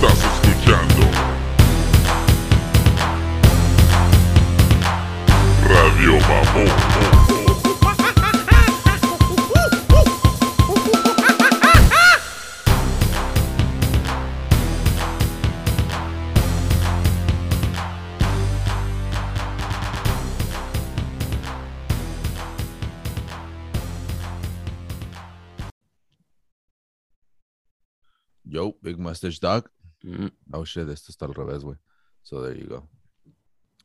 Estás 0.00 0.16
escuchando 0.44 1.10
Radio 5.66 6.12
Mamón. 6.20 7.18
Yo, 28.44 28.76
Big 28.80 28.96
Mustache 28.96 29.40
Dog. 29.40 29.68
Mm, 30.02 30.28
Oh 30.52 30.64
shit, 30.64 30.88
esto 30.88 31.10
está 31.12 31.26
al 31.26 31.34
revés, 31.34 31.64
güey. 31.64 31.78
So 32.22 32.42
there 32.42 32.58
you 32.58 32.68
go. 32.68 32.88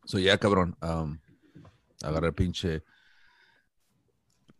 So 0.06 0.20
ya, 0.20 0.38
cabrón. 0.38 0.76
Um, 0.82 1.20
agarré 2.04 2.34
pinche. 2.34 2.84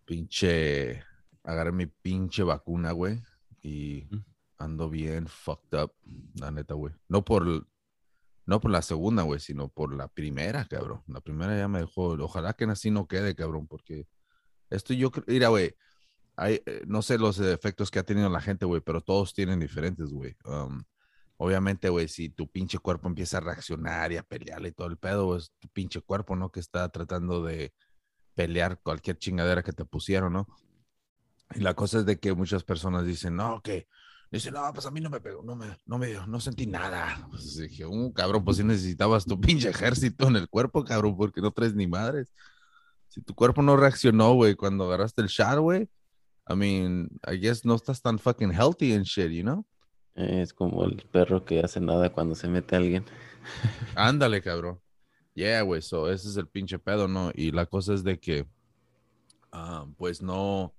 Pinche. 0.06 1.04
Agarré 1.44 1.72
mi 1.72 1.86
pinche 1.88 2.44
vacuna, 2.44 2.92
güey. 2.92 3.22
Y 3.62 4.08
ando 4.58 4.90
bien 4.90 5.28
fucked 5.28 5.78
up, 5.82 5.94
la 6.36 6.52
neta, 6.52 6.74
güey. 6.74 6.94
No 7.08 7.24
por. 7.24 7.68
No 8.46 8.60
por 8.60 8.72
la 8.72 8.82
segunda, 8.82 9.24
güey, 9.24 9.40
sino 9.40 9.70
por 9.70 9.96
la 9.96 10.10
primera, 10.10 10.66
cabrón. 10.66 11.02
La 11.08 11.22
primera 11.22 11.58
ya 11.58 11.70
me 11.70 11.80
dejó. 11.80 12.10
Ojalá 12.10 12.54
que 12.54 12.66
así 12.66 12.92
no 12.92 13.08
quede, 13.08 13.36
cabrón, 13.36 13.68
porque 13.68 14.06
esto 14.70 14.94
yo 14.94 15.12
creo. 15.12 15.24
Mira, 15.28 15.48
güey. 15.48 15.76
Hay, 16.36 16.62
eh, 16.66 16.82
no 16.88 17.04
sé 17.04 17.20
los 17.20 17.40
efectos 17.40 17.92
que 17.92 18.00
ha 18.00 18.04
tenido 18.04 18.28
la 18.28 18.42
gente, 18.42 18.66
güey, 18.66 18.82
pero 18.82 19.02
todos 19.02 19.34
tienen 19.34 19.60
diferentes, 19.60 20.10
güey. 20.10 20.36
Um, 20.46 20.84
obviamente, 21.44 21.90
güey, 21.90 22.08
si 22.08 22.30
tu 22.30 22.48
pinche 22.48 22.80
cuerpo 22.80 23.10
empieza 23.10 23.38
a 23.38 23.42
reaccionar 23.42 24.14
y 24.14 24.18
a 24.18 24.24
pelearle 24.24 24.70
y 24.70 24.72
todo 24.72 24.88
el 24.88 24.98
pedo, 24.98 25.36
es 25.36 25.52
tu 25.60 25.68
pinche 25.68 26.00
cuerpo, 26.00 26.38
¿no? 26.38 26.50
Que 26.50 26.62
está 26.62 26.88
tratando 26.88 27.44
de 27.44 27.74
pelear 28.34 28.80
cualquier 28.82 29.18
chingadera 29.18 29.62
que 29.62 29.74
te 29.74 29.84
pusieron, 29.84 30.32
¿no? 30.32 30.48
Y 31.54 31.60
la 31.60 31.74
cosa 31.74 32.00
es 32.00 32.06
de 32.06 32.18
que 32.18 32.34
muchas 32.34 32.64
personas 32.64 33.06
dicen, 33.06 33.36
no, 33.36 33.62
que, 33.62 33.90
dicen, 34.32 34.54
no, 34.54 34.72
pues 34.74 34.86
a 34.86 34.92
mí 34.92 35.02
no 35.02 35.10
me 35.10 35.20
pegó, 35.20 35.44
no 35.44 35.58
me, 35.58 35.78
no 35.86 35.98
me 35.98 36.14
no 36.28 36.40
sentí 36.40 36.66
nada. 36.66 37.28
Pues 37.30 37.58
dije, 37.58 37.86
un 37.86 38.14
cabrón, 38.14 38.46
pues 38.46 38.58
si 38.58 38.64
necesitabas 38.64 39.26
tu 39.26 39.38
pinche 39.38 39.70
ejército 39.70 40.30
en 40.30 40.38
el 40.38 40.48
cuerpo, 40.48 40.86
cabrón, 40.86 41.18
porque 41.18 41.42
no 41.42 41.52
traes 41.52 41.76
ni 41.76 41.88
madres. 41.88 42.32
Si 43.10 43.22
tu 43.22 43.36
cuerpo 43.36 43.62
no 43.62 43.76
reaccionó, 43.76 44.34
güey, 44.34 44.56
cuando 44.56 44.86
agarraste 44.86 45.22
el 45.22 45.28
shot, 45.28 45.60
güey, 45.60 45.90
I 46.48 46.56
mean, 46.56 47.10
I 47.30 47.38
guess 47.38 47.66
no 47.66 47.76
estás 47.76 48.02
tan 48.02 48.18
fucking 48.18 48.52
healthy 48.52 48.94
and 48.94 49.06
shit, 49.06 49.30
you 49.30 49.44
know? 49.44 49.66
Es 50.16 50.54
como 50.54 50.86
el 50.86 50.98
perro 51.12 51.44
que 51.46 51.60
hace 51.62 51.80
nada 51.80 52.12
cuando 52.12 52.36
se 52.36 52.48
mete 52.48 52.76
alguien. 52.76 53.06
Ándale, 53.96 54.42
cabrón. 54.42 54.80
Yeah, 55.36 55.62
güey, 55.64 55.82
so 55.82 56.12
ese 56.12 56.30
es 56.30 56.38
el 56.38 56.48
pinche 56.48 56.78
pedo, 56.80 57.08
¿no? 57.08 57.32
Y 57.34 57.52
la 57.52 57.66
cosa 57.66 57.94
es 57.94 58.04
de 58.04 58.20
que, 58.20 58.48
ah, 59.52 59.88
pues 59.98 60.22
no, 60.22 60.76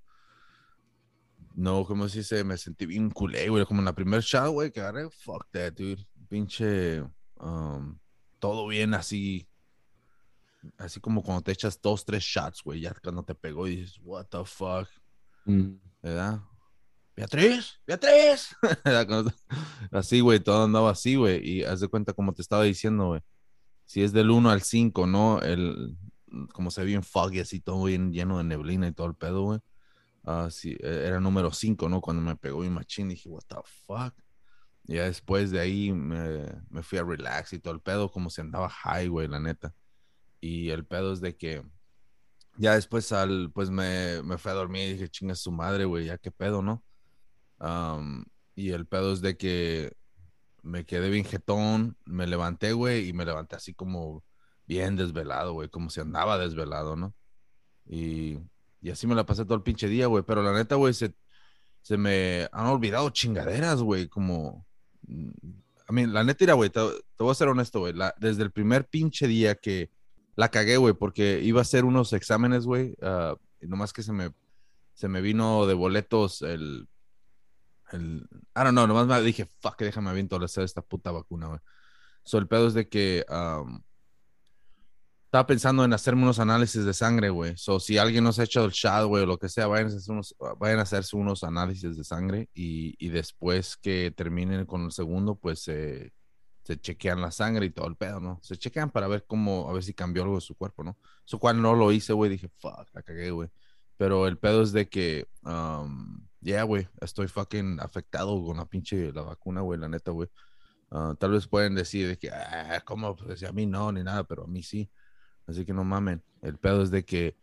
no, 1.55 1.85
¿cómo 1.85 2.09
se 2.09 2.19
dice? 2.19 2.45
Me 2.45 2.57
sentí 2.57 2.87
bien 2.87 3.11
culé, 3.11 3.49
güey, 3.49 3.65
como 3.67 3.81
en 3.81 3.87
la 3.87 3.95
primer 3.95 4.21
shot, 4.23 4.51
güey, 4.53 4.71
que 4.71 4.81
agarré, 4.81 5.11
fuck 5.11 5.49
that, 5.51 5.73
dude. 5.73 6.07
Pinche, 6.29 7.03
um, 7.41 7.99
todo 8.39 8.67
bien 8.69 8.95
así, 8.95 9.49
así 10.79 11.01
como 11.01 11.23
cuando 11.23 11.43
te 11.43 11.53
echas 11.53 11.81
dos, 11.81 12.05
tres 12.05 12.23
shots, 12.23 12.63
güey, 12.63 12.81
ya 12.81 12.95
cuando 13.03 13.25
te 13.25 13.35
pegó 13.35 13.67
y 13.69 13.77
dices, 13.77 13.99
what 14.03 14.27
the 14.27 14.45
fuck, 14.45 14.89
Mm, 15.47 15.77
¿verdad? 16.03 16.41
Beatriz, 17.17 17.81
Beatriz. 17.87 18.57
Así, 19.93 20.21
güey, 20.21 20.41
todo 20.41 20.65
andaba 20.65 20.91
así, 20.91 21.15
güey. 21.15 21.49
Y 21.49 21.63
haz 21.63 21.81
de 21.81 21.89
cuenta, 21.89 22.13
como 22.13 22.33
te 22.33 22.43
estaba 22.43 22.65
diciendo, 22.65 23.07
güey. 23.09 23.21
Si 23.85 24.03
es 24.03 24.13
del 24.13 24.31
1 24.31 24.51
al 24.51 24.63
5, 24.63 25.07
¿no? 25.07 25.41
El, 25.41 25.97
como 26.53 26.71
se 26.71 26.81
ve 26.81 26.89
bien 26.89 27.03
foggy, 27.03 27.41
así 27.41 27.61
todo 27.61 27.85
bien 27.85 28.13
lleno 28.13 28.39
de 28.39 28.45
neblina 28.45 28.89
y 28.89 28.93
todo 28.93 29.07
el 29.07 29.15
pedo, 29.15 29.43
güey. 29.43 29.61
E- 30.27 30.77
era 30.83 31.21
número 31.21 31.53
5, 31.53 31.89
¿no? 31.89 32.01
Cuando 32.01 32.23
me 32.23 32.37
pegó 32.37 32.61
mi 32.61 32.71
machín, 32.71 33.09
dije, 33.09 33.29
what 33.29 33.43
the 33.47 33.57
fuck. 33.87 34.15
Y 34.87 34.95
ya 34.95 35.05
después 35.05 35.51
de 35.51 35.61
ahí 35.61 35.93
me, 35.93 36.47
me 36.69 36.83
fui 36.83 36.99
a 36.99 37.05
relax 37.05 37.53
y 37.53 37.59
todo 37.59 37.75
el 37.75 37.81
pedo, 37.81 38.11
como 38.11 38.29
si 38.31 38.41
andaba 38.41 38.69
high, 38.69 39.09
güey, 39.09 39.29
la 39.29 39.39
neta. 39.39 39.75
Y 40.41 40.71
el 40.71 40.85
pedo 40.85 41.13
es 41.13 41.21
de 41.21 41.37
que 41.37 41.65
ya 42.57 42.75
después 42.75 43.13
al, 43.13 43.51
pues 43.53 43.71
me, 43.71 44.23
me 44.23 44.39
fui 44.39 44.51
a 44.51 44.55
dormir 44.55 44.89
y 44.89 44.93
dije, 44.95 45.09
chinga 45.09 45.35
su 45.35 45.53
madre, 45.53 45.85
güey, 45.85 46.07
ya 46.07 46.19
qué 46.19 46.31
pedo, 46.31 46.63
¿no? 46.63 46.85
Y 48.57 48.71
el 48.71 48.87
pedo 48.87 49.13
es 49.13 49.21
de 49.21 49.37
que 49.37 49.97
me 50.63 50.87
quedé 50.87 51.11
bien 51.11 51.25
jetón, 51.25 51.97
me 52.05 52.27
levanté, 52.27 52.73
güey, 52.73 53.09
y 53.09 53.13
me 53.13 53.25
levanté 53.25 53.57
así 53.57 53.75
como 53.75 54.25
bien 54.67 54.97
desvelado, 54.97 55.53
güey, 55.53 55.69
como 55.69 55.91
si 55.91 56.01
andaba 56.01 56.39
desvelado, 56.39 56.97
¿no? 56.97 57.15
Y, 57.87 58.39
y 58.81 58.91
así 58.91 59.07
me 59.07 59.15
la 59.15 59.27
pasé 59.27 59.45
todo 59.45 59.57
el 59.57 59.63
pinche 59.63 59.89
día, 59.89 60.07
güey, 60.07 60.25
pero 60.27 60.43
la 60.43 60.55
neta, 60.55 60.77
güey, 60.77 60.95
se, 60.95 61.15
se 61.83 61.99
me 61.99 62.49
han 62.51 62.67
olvidado 62.67 63.11
chingaderas, 63.11 63.83
güey, 63.83 64.09
como... 64.09 64.67
A 65.87 65.93
mí, 65.93 66.07
la 66.07 66.25
neta, 66.25 66.39
mira, 66.41 66.55
güey, 66.55 66.71
te, 66.71 66.81
voy 67.19 67.31
a 67.31 67.35
ser 67.35 67.49
honesto, 67.49 67.81
güey, 67.81 67.93
desde 68.19 68.43
el 68.43 68.51
primer 68.51 68.87
pinche 68.89 69.27
día 69.27 69.55
que 69.55 69.91
la 70.35 70.49
cagué, 70.49 70.79
güey, 70.79 70.95
porque 70.95 71.41
iba 71.43 71.61
a 71.61 71.63
hacer 71.63 71.85
unos 71.85 72.15
exámenes, 72.15 72.65
güey, 72.65 72.97
y 73.61 73.67
nomás 73.67 73.93
que 73.93 74.03
se 74.03 74.13
me, 74.13 74.33
se 74.95 75.09
me 75.09 75.21
vino 75.21 75.67
de 75.67 75.75
boletos 75.75 76.41
el, 76.41 76.89
el, 77.93 78.29
I 78.57 78.61
don't 78.65 78.71
know, 78.71 78.87
nomás 78.87 79.07
me 79.07 79.21
dije, 79.23 79.51
fuck, 79.61 79.79
déjame 79.79 80.11
aviento 80.11 80.37
a 80.37 80.45
hacer 80.45 80.65
esta 80.65 80.83
puta 80.83 81.11
vacuna, 81.11 81.49
güey. 81.49 81.61
So, 82.25 82.39
el 82.39 82.49
pedo 82.49 82.69
es 82.69 82.75
de 82.75 82.89
que 82.89 83.25
um, 83.29 83.83
estaba 85.27 85.47
pensando 85.47 85.85
en 85.85 85.93
hacerme 85.93 86.23
unos 86.23 86.39
análisis 86.39 86.85
de 86.85 86.95
sangre, 86.95 87.31
güey. 87.31 87.57
So, 87.57 87.81
si 87.81 87.99
alguien 87.99 88.25
nos 88.25 88.39
ha 88.39 88.45
hecho 88.45 88.65
el 88.65 88.71
shot, 88.71 89.07
güey, 89.07 89.25
o 89.25 89.27
lo 89.27 89.39
que 89.39 89.49
sea, 89.49 89.67
vayan 89.67 89.87
a, 89.87 89.97
hacer 89.97 90.13
unos, 90.13 90.35
vayan 90.59 90.79
a 90.79 90.83
hacerse 90.83 91.17
unos 91.17 91.45
análisis 91.45 91.97
de 91.97 92.05
sangre 92.05 92.49
y, 92.55 92.95
y 92.99 93.11
después 93.11 93.77
que 93.77 94.13
terminen 94.17 94.65
con 94.67 94.85
el 94.85 94.93
segundo, 94.93 95.37
pues 95.37 95.61
se 95.61 96.13
se 96.65 96.81
chequean 96.81 97.21
la 97.21 97.31
sangre 97.31 97.67
y 97.67 97.71
todo 97.71 97.87
el 97.87 97.97
pedo, 97.97 98.21
¿no? 98.21 98.41
Se 98.43 98.57
chequean 98.57 98.91
para 98.91 99.07
ver 99.07 99.27
cómo, 99.27 99.69
a 99.69 99.73
ver 99.75 99.83
si 99.83 99.93
cambió 99.93 100.23
algo 100.23 100.37
de 100.37 100.41
su 100.41 100.57
cuerpo, 100.57 100.83
¿no? 100.83 100.97
Eso 101.27 101.39
cual 101.39 101.61
no 101.61 101.75
lo 101.75 101.93
hice, 101.93 102.15
güey, 102.15 102.31
dije, 102.31 102.49
fuck, 102.57 102.89
la 102.95 103.03
cagué, 103.03 103.31
güey. 103.31 103.51
Pero 103.99 104.27
el 104.27 104.39
pedo 104.39 104.63
es 104.63 104.73
de 104.73 104.89
que, 104.89 105.29
um, 105.43 106.27
yeah, 106.45 106.63
güey, 106.63 106.87
estoy 107.01 107.27
fucking 107.27 107.81
afectado 107.81 108.43
con 108.45 108.59
la 108.59 108.67
pinche, 108.67 109.13
la 109.13 109.23
vacuna, 109.23 109.63
güey, 109.63 109.81
la 109.81 109.89
neta, 109.89 110.11
güey. 110.11 110.29
Ah, 110.91 111.15
tal 111.19 111.33
vez 111.33 111.49
pueden 111.49 111.75
decir 111.75 112.07
de 112.07 112.19
que, 112.19 112.31
ah, 112.31 112.83
¿cómo? 112.85 113.17
Pues 113.17 113.43
a 113.43 113.53
mí 113.53 113.67
no, 113.67 113.91
ni 113.91 114.03
nada, 114.05 114.25
pero 114.25 114.45
a 114.45 114.47
mí 114.47 114.63
sí. 114.63 114.91
Así 115.47 115.65
que 115.65 115.73
no 115.73 115.85
mamen. 115.85 116.23
El 116.43 116.59
pedo 116.59 116.83
es 116.83 116.91
de 116.91 117.05
que 117.05 117.37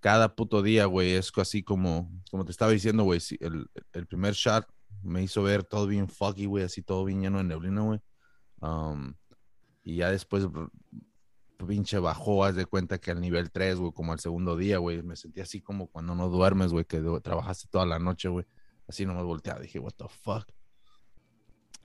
cada 0.00 0.34
puto 0.34 0.62
día, 0.62 0.86
güey, 0.86 1.12
es 1.12 1.32
así 1.36 1.62
como, 1.62 2.10
como 2.30 2.44
te 2.44 2.52
estaba 2.52 2.70
diciendo, 2.70 3.02
güey, 3.04 3.20
si 3.20 3.36
el, 3.40 3.68
el 3.92 4.06
primer 4.06 4.34
shot 4.34 4.66
me 5.02 5.22
hizo 5.22 5.42
ver 5.42 5.64
todo 5.64 5.86
bien 5.86 6.08
foggy, 6.08 6.46
güey, 6.46 6.64
así 6.64 6.82
todo 6.82 7.04
bien 7.04 7.20
lleno 7.20 7.38
de 7.38 7.44
neblina, 7.44 7.82
güey. 7.82 8.00
Um, 8.60 9.14
y 9.82 9.96
ya 9.96 10.10
después, 10.10 10.46
pinche 11.56 11.98
bajó, 11.98 12.44
haz 12.44 12.54
de 12.54 12.66
cuenta 12.66 12.98
que 12.98 13.10
al 13.10 13.20
nivel 13.20 13.50
3, 13.50 13.78
güey, 13.78 13.92
como 13.92 14.12
al 14.12 14.20
segundo 14.20 14.56
día, 14.56 14.78
güey, 14.78 15.02
me 15.02 15.16
sentí 15.16 15.40
así 15.40 15.60
como 15.60 15.88
cuando 15.88 16.14
no 16.14 16.28
duermes, 16.28 16.72
güey, 16.72 16.84
que 16.84 17.00
trabajaste 17.22 17.68
toda 17.70 17.86
la 17.86 17.98
noche, 17.98 18.28
güey. 18.28 18.46
Así 18.88 19.06
nomás 19.06 19.24
volteaba, 19.24 19.60
dije, 19.60 19.78
what 19.78 19.92
the 19.96 20.06
fuck. 20.08 20.46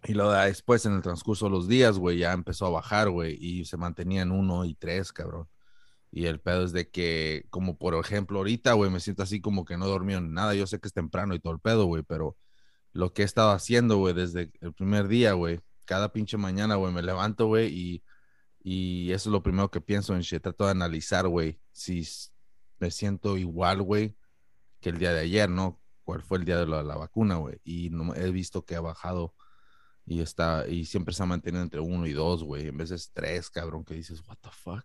Y 0.03 0.13
luego 0.13 0.31
después, 0.31 0.85
en 0.85 0.93
el 0.93 1.01
transcurso 1.01 1.45
de 1.45 1.51
los 1.51 1.67
días, 1.67 1.97
güey, 1.97 2.17
ya 2.17 2.33
empezó 2.33 2.65
a 2.65 2.69
bajar, 2.69 3.09
güey, 3.09 3.37
y 3.39 3.65
se 3.65 3.77
mantenía 3.77 4.23
en 4.23 4.31
1 4.31 4.65
y 4.65 4.75
3, 4.75 5.13
cabrón. 5.13 5.47
Y 6.11 6.25
el 6.25 6.41
pedo 6.41 6.65
es 6.65 6.73
de 6.73 6.89
que, 6.89 7.45
como 7.49 7.77
por 7.77 7.95
ejemplo, 7.95 8.39
ahorita, 8.39 8.73
güey, 8.73 8.91
me 8.91 8.99
siento 8.99 9.23
así 9.23 9.39
como 9.39 9.63
que 9.63 9.77
no 9.77 9.87
dormí 9.87 10.13
en 10.13 10.33
nada. 10.33 10.53
Yo 10.55 10.67
sé 10.67 10.79
que 10.79 10.87
es 10.87 10.93
temprano 10.93 11.35
y 11.35 11.39
todo 11.39 11.53
el 11.53 11.59
pedo, 11.59 11.85
güey, 11.85 12.03
pero 12.03 12.35
lo 12.91 13.13
que 13.13 13.21
he 13.21 13.25
estado 13.25 13.51
haciendo, 13.51 13.97
güey, 13.97 14.13
desde 14.13 14.51
el 14.59 14.73
primer 14.73 15.07
día, 15.07 15.33
güey, 15.33 15.61
cada 15.85 16.11
pinche 16.11 16.37
mañana, 16.37 16.75
güey, 16.75 16.93
me 16.93 17.01
levanto, 17.01 17.47
güey, 17.47 17.73
y, 17.73 18.03
y 18.63 19.11
eso 19.11 19.29
es 19.29 19.33
lo 19.33 19.43
primero 19.43 19.71
que 19.71 19.81
pienso 19.81 20.15
en 20.15 20.21
shit. 20.21 20.41
Trato 20.41 20.65
de 20.65 20.71
analizar, 20.71 21.27
güey, 21.27 21.59
si 21.71 22.07
me 22.79 22.91
siento 22.91 23.37
igual, 23.37 23.81
güey, 23.81 24.15
que 24.79 24.89
el 24.89 24.97
día 24.97 25.13
de 25.13 25.21
ayer, 25.21 25.49
¿no? 25.49 25.79
¿Cuál 26.03 26.21
fue 26.21 26.39
el 26.39 26.45
día 26.45 26.57
de 26.57 26.67
la, 26.67 26.83
la 26.83 26.95
vacuna, 26.95 27.35
güey? 27.35 27.59
Y 27.63 27.89
no, 27.89 28.13
he 28.15 28.31
visto 28.31 28.65
que 28.65 28.75
ha 28.75 28.81
bajado 28.81 29.35
y 30.05 30.21
está, 30.21 30.67
y 30.67 30.85
siempre 30.85 31.13
se 31.13 31.23
ha 31.23 31.27
mantenido 31.27 31.63
entre 31.63 31.79
uno 31.79 32.07
y 32.07 32.13
dos, 32.13 32.43
güey, 32.43 32.67
en 32.67 32.77
de 32.77 33.01
tres, 33.13 33.49
cabrón, 33.49 33.85
que 33.85 33.93
dices, 33.93 34.21
what 34.27 34.37
the 34.41 34.49
fuck. 34.51 34.83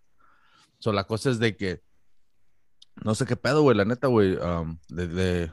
So, 0.79 0.93
la 0.93 1.05
cosa 1.05 1.29
es 1.31 1.39
de 1.39 1.55
que 1.57 1.81
no 3.03 3.13
sé 3.15 3.25
qué 3.25 3.35
pedo, 3.35 3.61
güey, 3.61 3.77
la 3.77 3.85
neta, 3.85 4.07
güey. 4.07 4.35
um, 4.37 4.79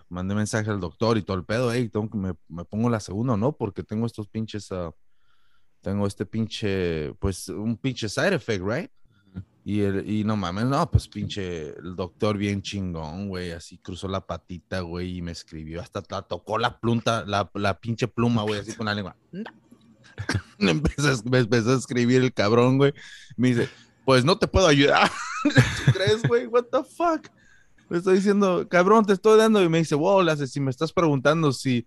mandé 0.08 0.34
mensaje 0.34 0.70
al 0.70 0.80
doctor 0.80 1.18
y 1.18 1.22
todo 1.22 1.36
el 1.36 1.44
pedo, 1.44 1.72
hey, 1.72 1.88
tengo 1.88 2.08
que 2.08 2.18
me, 2.18 2.34
me 2.48 2.64
pongo 2.64 2.88
la 2.88 3.00
segunda, 3.00 3.36
¿no? 3.36 3.56
Porque 3.56 3.82
tengo 3.82 4.06
estos 4.06 4.28
pinches, 4.28 4.70
ah, 4.72 4.92
tengo 5.84 6.06
este 6.06 6.24
pinche, 6.26 7.12
pues, 7.20 7.48
un 7.50 7.76
pinche 7.76 8.08
side 8.08 8.34
effect, 8.34 8.64
right? 8.66 8.90
Y, 9.66 9.80
el, 9.82 10.08
y 10.10 10.24
no 10.24 10.36
mames, 10.36 10.64
no, 10.64 10.90
pues 10.90 11.06
pinche, 11.08 11.68
el 11.78 11.94
doctor 11.96 12.36
bien 12.36 12.60
chingón, 12.62 13.28
güey, 13.28 13.52
así 13.52 13.78
cruzó 13.78 14.08
la 14.08 14.26
patita, 14.26 14.80
güey, 14.80 15.18
y 15.18 15.22
me 15.22 15.32
escribió, 15.32 15.80
hasta 15.80 16.02
la 16.10 16.22
tocó 16.22 16.58
la 16.58 16.78
pluma, 16.80 17.24
la, 17.26 17.50
la 17.54 17.78
pinche 17.78 18.08
pluma, 18.08 18.42
güey, 18.42 18.60
así 18.60 18.72
con 18.72 18.86
la 18.86 18.94
lengua. 18.94 19.16
Me 20.58 20.70
empezó, 20.70 21.08
a- 21.08 21.28
me 21.28 21.38
empezó 21.38 21.72
a 21.72 21.76
escribir 21.76 22.22
el 22.22 22.32
cabrón, 22.32 22.78
güey. 22.78 22.92
Me 23.36 23.48
dice, 23.48 23.68
pues 24.04 24.24
no 24.24 24.38
te 24.38 24.46
puedo 24.46 24.66
ayudar. 24.68 25.10
¿Tú 25.42 25.92
crees, 25.92 26.22
güey? 26.22 26.46
What 26.46 26.66
the 26.70 26.84
fuck? 26.84 27.26
Le 27.90 27.98
estoy 27.98 28.16
diciendo, 28.16 28.66
cabrón, 28.68 29.04
te 29.04 29.12
estoy 29.12 29.36
dando. 29.38 29.60
Y 29.62 29.68
me 29.68 29.78
dice, 29.78 29.96
wow, 29.96 30.22
le 30.22 30.30
hace, 30.30 30.46
si 30.46 30.60
me 30.60 30.70
estás 30.70 30.92
preguntando 30.92 31.52
si, 31.52 31.84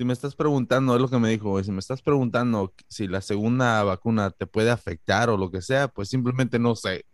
si 0.00 0.04
me 0.06 0.14
estás 0.14 0.34
preguntando, 0.34 0.94
es 0.94 1.02
lo 1.02 1.10
que 1.10 1.18
me 1.18 1.28
dijo, 1.28 1.50
güey, 1.50 1.62
si 1.62 1.70
me 1.72 1.78
estás 1.78 2.00
preguntando 2.00 2.72
si 2.88 3.06
la 3.06 3.20
segunda 3.20 3.82
vacuna 3.84 4.30
te 4.30 4.46
puede 4.46 4.70
afectar 4.70 5.28
o 5.28 5.36
lo 5.36 5.50
que 5.50 5.60
sea, 5.60 5.88
pues 5.88 6.08
simplemente 6.08 6.58
no 6.58 6.74
sé. 6.74 7.04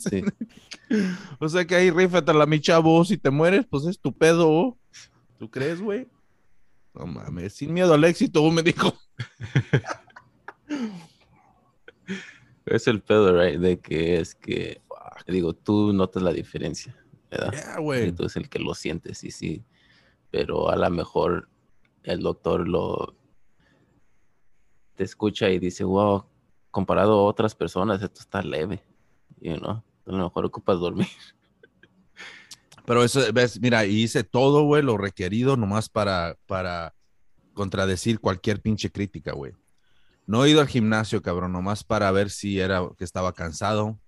Sí. 0.00 0.24
O 1.38 1.50
sea 1.50 1.66
que 1.66 1.74
ahí 1.74 1.90
rífatela, 1.90 2.46
mi 2.46 2.58
chavo, 2.58 3.04
si 3.04 3.18
te 3.18 3.28
mueres, 3.28 3.66
pues 3.68 3.84
es 3.84 4.00
tu 4.00 4.16
pedo. 4.16 4.78
¿Tú 5.38 5.50
crees, 5.50 5.82
güey? 5.82 6.08
No 6.94 7.06
mames, 7.06 7.52
sin 7.52 7.74
miedo 7.74 7.92
al 7.92 8.04
éxito, 8.04 8.50
me 8.50 8.62
dijo. 8.62 8.94
Es 12.64 12.86
el 12.86 13.02
pedo, 13.02 13.38
right? 13.38 13.60
De 13.60 13.80
que 13.80 14.18
es 14.18 14.34
que, 14.34 14.80
digo, 15.26 15.52
tú 15.52 15.92
notas 15.92 16.22
la 16.22 16.32
diferencia, 16.32 16.96
¿verdad? 17.30 17.52
Ya, 17.52 17.74
Y 17.78 17.82
güey. 17.82 18.12
tú 18.12 18.22
eres 18.22 18.36
el 18.36 18.48
que 18.48 18.60
lo 18.60 18.74
sientes, 18.74 19.24
y 19.24 19.30
sí. 19.30 19.62
Pero 20.30 20.70
a 20.70 20.76
lo 20.76 20.88
mejor 20.88 21.50
el 22.04 22.20
doctor 22.20 22.68
lo 22.68 23.14
te 24.96 25.04
escucha 25.04 25.48
y 25.48 25.58
dice, 25.58 25.84
wow, 25.84 26.26
comparado 26.70 27.12
a 27.20 27.24
otras 27.24 27.54
personas, 27.54 28.02
esto 28.02 28.20
está 28.20 28.42
leve. 28.42 28.82
You 29.40 29.56
know? 29.56 29.82
A 30.06 30.12
lo 30.12 30.24
mejor 30.24 30.44
ocupas 30.44 30.78
dormir. 30.78 31.08
Pero 32.84 33.02
eso, 33.02 33.20
ves, 33.32 33.60
mira, 33.60 33.86
hice 33.86 34.24
todo, 34.24 34.64
güey, 34.64 34.82
lo 34.82 34.98
requerido 34.98 35.56
nomás 35.56 35.88
para, 35.88 36.36
para 36.46 36.94
contradecir 37.54 38.20
cualquier 38.20 38.60
pinche 38.60 38.90
crítica, 38.90 39.32
güey. 39.32 39.52
No 40.26 40.44
he 40.44 40.50
ido 40.50 40.60
al 40.60 40.68
gimnasio, 40.68 41.22
cabrón, 41.22 41.52
nomás 41.52 41.82
para 41.82 42.10
ver 42.10 42.30
si 42.30 42.60
era 42.60 42.86
que 42.96 43.04
estaba 43.04 43.32
cansado. 43.32 43.98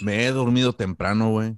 Me 0.00 0.26
he 0.26 0.32
dormido 0.32 0.72
temprano, 0.72 1.30
güey. 1.30 1.56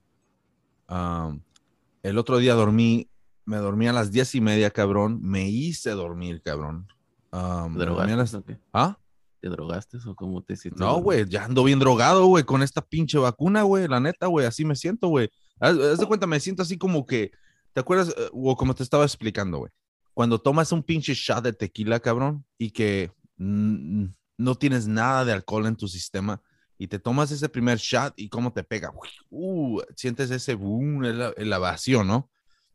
El 2.02 2.19
otro 2.19 2.38
día 2.38 2.54
dormí, 2.54 3.08
me 3.48 3.56
dormí 3.56 3.86
a 3.88 3.92
las 3.92 4.10
diez 4.12 4.34
y 4.34 4.40
media, 4.40 4.70
cabrón. 4.70 5.20
Me 5.22 5.48
hice 5.48 5.90
dormir, 5.90 6.42
cabrón. 6.42 6.86
Am, 7.30 7.72
¿Te 7.76 7.86
las- 7.86 8.30
drogaste? 8.32 8.60
¿Ah? 8.72 8.98
¿Te 9.40 9.48
drogaste 9.48 9.98
o 10.06 10.14
cómo 10.14 10.42
te 10.42 10.54
hiciste? 10.54 10.78
No, 10.78 11.00
güey, 11.00 11.24
ya 11.28 11.44
ando 11.44 11.62
bien 11.64 11.78
drogado, 11.78 12.26
güey, 12.26 12.44
con 12.44 12.62
esta 12.62 12.82
pinche 12.82 13.18
vacuna, 13.18 13.62
güey, 13.62 13.86
la 13.88 14.00
neta, 14.00 14.26
güey, 14.26 14.46
así 14.46 14.64
me 14.64 14.74
siento, 14.74 15.08
güey. 15.08 15.30
Haz, 15.60 15.78
haz 15.78 15.98
de 15.98 16.06
cuenta, 16.06 16.26
me 16.26 16.40
siento 16.40 16.62
así 16.62 16.76
como 16.76 17.06
que, 17.06 17.30
¿te 17.72 17.80
acuerdas? 17.80 18.08
eh, 18.16 18.28
O 18.32 18.56
como 18.56 18.74
te 18.74 18.82
estaba 18.82 19.04
explicando, 19.04 19.58
güey. 19.58 19.72
Cuando 20.12 20.40
tomas 20.40 20.72
un 20.72 20.82
pinche 20.82 21.14
shot 21.14 21.44
de 21.44 21.52
tequila, 21.52 22.00
cabrón, 22.00 22.44
y 22.58 22.70
que 22.72 23.12
mm, 23.36 24.06
no 24.38 24.54
tienes 24.56 24.88
nada 24.88 25.24
de 25.24 25.32
alcohol 25.32 25.66
en 25.66 25.76
tu 25.76 25.86
sistema, 25.88 26.42
y 26.76 26.88
te 26.88 26.98
tomas 26.98 27.30
ese 27.30 27.48
primer 27.48 27.78
shot 27.78 28.14
y 28.16 28.28
cómo 28.28 28.52
te 28.52 28.64
pega, 28.64 28.92
uh, 29.30 29.80
sientes 29.96 30.30
ese 30.32 30.54
boom, 30.54 31.04
el, 31.04 31.32
el 31.36 31.50
la 31.50 31.58
vacío, 31.58 32.02
¿no? 32.04 32.28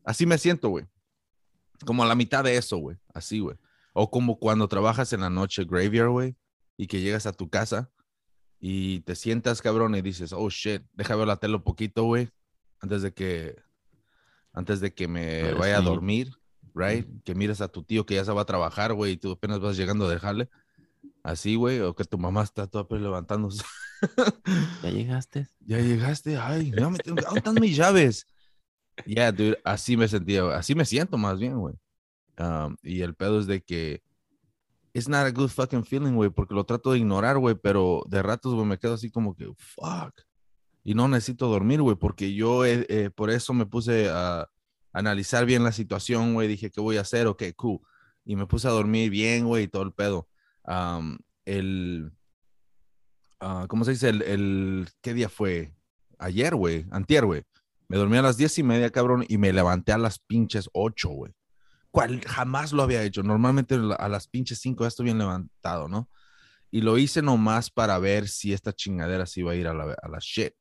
Así 0.04 0.26
me 0.26 0.38
siento, 0.38 0.70
güey. 0.70 0.86
Como 1.86 2.04
a 2.04 2.08
la 2.08 2.16
mitad 2.16 2.44
de 2.44 2.58
eso, 2.58 2.78
güey, 2.78 2.98
así, 3.14 3.40
güey. 3.40 3.58
O 3.94 4.10
como 4.10 4.40
cuando 4.40 4.68
trabajas 4.68 5.14
en 5.14 5.22
la 5.22 5.30
noche 5.30 5.66
graveyard, 5.66 6.10
güey 6.10 6.36
y 6.78 6.88
que 6.88 7.02
llegas 7.02 7.26
a 7.26 7.34
tu 7.34 7.50
casa 7.50 7.92
y 8.60 9.02
te 9.02 9.16
sientas, 9.16 9.62
cabrón, 9.62 9.96
y 9.96 10.02
dices, 10.02 10.34
oh 10.34 10.50
shit, 10.50 10.84
deja 10.94 11.16
ver 11.16 11.28
la 11.28 11.38
tele 11.38 11.56
un 11.56 11.64
poquito, 11.64 12.04
güey, 12.04 12.30
antes 12.80 13.02
de 13.02 13.14
que, 13.14 13.62
antes 14.54 14.80
de 14.80 14.94
que 14.94 15.08
me 15.08 15.54
vaya 15.54 15.78
a 15.78 15.82
dormir, 15.82 16.32
right? 16.74 17.06
Que 17.24 17.36
mires 17.36 17.60
a 17.60 17.68
tu 17.68 17.84
tío 17.84 18.06
que 18.06 18.16
ya 18.16 18.26
se 18.26 18.32
va 18.32 18.44
a 18.44 18.46
trabajar, 18.46 18.94
güey, 18.94 19.14
y 19.14 19.18
tú 19.18 19.32
apenas 19.32 19.60
vas 19.60 19.76
llegando 19.76 20.06
a 20.06 20.10
dejarle. 20.10 20.50
Así, 21.24 21.56
güey, 21.56 21.82
o 21.82 21.94
que 21.94 22.06
tu 22.06 22.18
mamá 22.18 22.44
está 22.44 22.68
toda 22.68 22.86
levantándose. 22.98 23.64
¿Ya 24.82 24.90
llegaste? 24.90 25.48
ya 25.60 25.80
llegaste, 25.80 26.38
ay, 26.38 26.72
no 26.72 26.92
me 26.92 27.00
tengo, 27.00 27.22
¿dónde 27.22 27.40
están 27.40 27.56
mis 27.56 27.76
llaves? 27.76 28.28
Yeah, 29.06 29.32
dude, 29.32 29.58
así 29.64 29.98
me 29.98 30.08
sentía, 30.08 30.56
así 30.56 30.76
me 30.76 30.86
siento 30.86 31.18
más 31.18 31.40
bien, 31.40 31.58
güey. 31.58 31.76
Um, 32.38 32.76
y 32.82 33.02
el 33.02 33.16
pedo 33.16 33.40
es 33.40 33.48
de 33.48 33.62
que 33.62 34.02
it's 34.94 35.08
not 35.08 35.26
a 35.26 35.32
good 35.32 35.50
fucking 35.50 35.84
feeling, 35.84 36.14
güey, 36.14 36.30
porque 36.30 36.54
lo 36.54 36.66
trato 36.66 36.92
de 36.92 37.00
ignorar, 37.00 37.38
güey, 37.38 37.56
pero 37.56 38.04
de 38.08 38.22
ratos, 38.22 38.54
güey, 38.54 38.66
me 38.66 38.78
quedo 38.78 38.94
así 38.94 39.10
como 39.12 39.36
que, 39.36 39.52
fuck. 39.58 40.14
Y 40.84 40.94
no 40.94 41.08
necesito 41.08 41.48
dormir, 41.48 41.82
güey, 41.82 41.96
porque 41.96 42.34
yo 42.34 42.66
eh, 42.66 42.86
eh, 42.90 43.10
por 43.10 43.30
eso 43.30 43.54
me 43.54 43.66
puse 43.66 44.10
a 44.10 44.48
analizar 44.92 45.46
bien 45.46 45.64
la 45.64 45.72
situación, 45.72 46.34
güey, 46.34 46.48
dije, 46.48 46.70
¿qué 46.70 46.82
voy 46.82 46.98
a 46.98 47.02
hacer? 47.02 47.28
Ok, 47.28 47.44
cool. 47.56 47.80
Y 48.26 48.36
me 48.36 48.46
puse 48.46 48.68
a 48.68 48.72
dormir 48.72 49.10
bien, 49.10 49.46
güey, 49.46 49.64
y 49.64 49.68
todo 49.68 49.84
el 49.84 49.94
pedo. 49.94 50.30
Um, 50.66 51.18
el, 51.46 52.12
ah, 53.40 53.66
¿cómo 53.68 53.86
se 53.86 53.92
dice? 53.92 54.10
El, 54.10 54.22
el, 54.22 54.90
¿qué 55.02 55.14
día 55.14 55.30
fue? 55.30 55.74
Ayer, 56.20 56.56
güey, 56.56 56.86
antier, 56.92 57.26
güey. 57.26 57.44
Me 57.94 58.00
dormí 58.00 58.18
a 58.18 58.24
las 58.24 58.38
diez 58.38 58.58
y 58.58 58.64
media, 58.64 58.90
cabrón, 58.90 59.24
y 59.30 59.38
me 59.38 59.54
levanté 59.54 59.92
a 59.92 60.00
las 60.00 60.18
pinches 60.18 60.68
ocho, 60.74 61.10
güey. 61.10 61.32
Cual 61.92 62.22
jamás 62.26 62.74
lo 62.74 62.82
había 62.82 63.04
hecho. 63.04 63.22
Normalmente 63.22 63.78
a 64.00 64.10
las 64.10 64.28
pinches 64.28 64.58
cinco 64.62 64.84
ya 64.84 64.88
estoy 64.88 65.04
bien 65.06 65.20
levantado, 65.20 65.88
¿no? 65.88 66.10
Y 66.72 66.82
lo 66.82 66.98
hice 66.98 67.22
nomás 67.22 67.70
para 67.70 68.00
ver 68.00 68.28
si 68.28 68.52
esta 68.52 68.74
chingadera 68.74 69.28
se 69.28 69.42
iba 69.42 69.52
a 69.52 69.56
ir 69.56 69.68
a 69.68 69.76
la, 69.76 69.96
a 70.02 70.10
la 70.10 70.18
shit. 70.20 70.54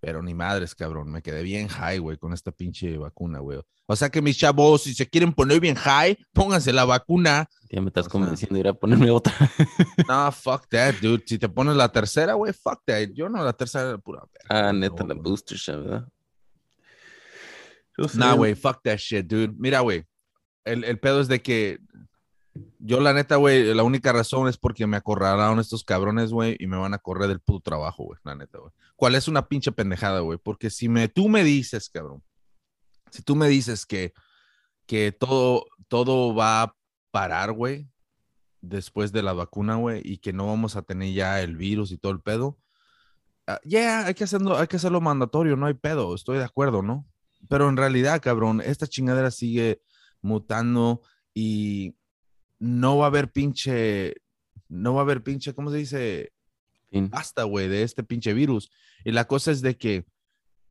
Pero 0.00 0.22
ni 0.22 0.32
madres, 0.32 0.74
cabrón. 0.74 1.12
Me 1.12 1.20
quedé 1.20 1.42
bien 1.42 1.68
high, 1.68 1.98
güey, 1.98 2.16
con 2.16 2.32
esta 2.32 2.50
pinche 2.50 2.96
vacuna, 2.96 3.40
güey. 3.40 3.60
O 3.84 3.94
sea 3.94 4.08
que 4.08 4.22
mis 4.22 4.38
chavos, 4.38 4.84
si 4.84 4.94
se 4.94 5.06
quieren 5.06 5.34
poner 5.34 5.60
bien 5.60 5.74
high, 5.76 6.16
pónganse 6.32 6.72
la 6.72 6.86
vacuna. 6.86 7.46
Ya 7.70 7.82
me 7.82 7.88
estás 7.88 8.06
O 8.06 8.08
sea- 8.08 8.12
convenciendo 8.12 8.54
de 8.54 8.60
ir 8.60 8.68
a 8.68 8.72
ponerme 8.72 9.10
otra. 9.10 9.34
No, 10.08 10.32
fuck 10.32 10.66
that, 10.70 10.94
dude. 11.02 11.24
Si 11.26 11.38
te 11.38 11.50
pones 11.50 11.76
la 11.76 11.92
tercera, 11.92 12.32
güey, 12.32 12.54
fuck 12.54 12.80
that. 12.86 13.10
Yo 13.12 13.28
no, 13.28 13.44
la 13.44 13.52
tercera, 13.52 13.98
pura 13.98 14.22
verga, 14.32 14.68
Ah, 14.68 14.72
neta, 14.72 15.02
no, 15.04 15.12
la 15.12 15.20
booster 15.20 15.58
shot, 15.58 15.82
¿verdad? 15.84 16.08
Nah, 18.14 18.34
güey, 18.34 18.54
fuck 18.54 18.82
that 18.82 18.98
shit, 18.98 19.26
dude. 19.26 19.54
Mira, 19.58 19.80
güey, 19.80 20.04
el, 20.64 20.84
el 20.84 20.98
pedo 20.98 21.20
es 21.20 21.28
de 21.28 21.42
que 21.42 21.78
yo, 22.78 23.00
la 23.00 23.12
neta, 23.12 23.36
güey, 23.36 23.74
la 23.74 23.82
única 23.82 24.12
razón 24.12 24.48
es 24.48 24.56
porque 24.56 24.86
me 24.86 24.96
acorralaron 24.96 25.60
estos 25.60 25.84
cabrones, 25.84 26.32
güey, 26.32 26.56
y 26.58 26.66
me 26.66 26.76
van 26.76 26.94
a 26.94 26.98
correr 26.98 27.28
del 27.28 27.40
puto 27.40 27.60
trabajo, 27.60 28.04
güey, 28.04 28.18
la 28.24 28.34
neta, 28.34 28.58
güey. 28.58 28.72
¿Cuál 28.96 29.14
es 29.14 29.28
una 29.28 29.48
pinche 29.48 29.72
pendejada, 29.72 30.20
güey? 30.20 30.38
Porque 30.38 30.70
si 30.70 30.88
me, 30.88 31.08
tú 31.08 31.28
me 31.28 31.44
dices, 31.44 31.88
cabrón, 31.88 32.22
si 33.10 33.22
tú 33.22 33.36
me 33.36 33.48
dices 33.48 33.86
que, 33.86 34.12
que 34.86 35.12
todo, 35.12 35.66
todo 35.88 36.34
va 36.34 36.62
a 36.62 36.76
parar, 37.10 37.52
güey, 37.52 37.88
después 38.60 39.12
de 39.12 39.22
la 39.22 39.32
vacuna, 39.32 39.76
güey, 39.76 40.02
y 40.04 40.18
que 40.18 40.32
no 40.32 40.46
vamos 40.46 40.76
a 40.76 40.82
tener 40.82 41.12
ya 41.12 41.40
el 41.40 41.56
virus 41.56 41.92
y 41.92 41.98
todo 41.98 42.12
el 42.12 42.20
pedo, 42.20 42.58
ah, 43.46 43.60
yeah, 43.64 44.06
hay 44.06 44.14
que 44.14 44.24
hay 44.24 44.66
que 44.66 44.76
hacerlo 44.76 45.00
mandatorio, 45.00 45.56
no 45.56 45.66
hay 45.66 45.74
pedo, 45.74 46.14
estoy 46.14 46.38
de 46.38 46.44
acuerdo, 46.44 46.82
¿no? 46.82 47.06
Pero 47.48 47.68
en 47.68 47.76
realidad, 47.76 48.20
cabrón, 48.20 48.60
esta 48.60 48.86
chingadera 48.86 49.30
sigue 49.30 49.80
mutando 50.20 51.02
y 51.34 51.96
no 52.58 52.98
va 52.98 53.06
a 53.06 53.08
haber 53.08 53.32
pinche, 53.32 54.14
no 54.68 54.94
va 54.94 55.00
a 55.00 55.04
haber 55.04 55.22
pinche, 55.22 55.54
¿cómo 55.54 55.70
se 55.70 55.78
dice? 55.78 56.32
Basta, 56.90 57.44
güey, 57.44 57.68
de 57.68 57.82
este 57.82 58.02
pinche 58.02 58.34
virus. 58.34 58.70
Y 59.04 59.12
la 59.12 59.26
cosa 59.26 59.50
es 59.50 59.62
de 59.62 59.76
que, 59.76 60.06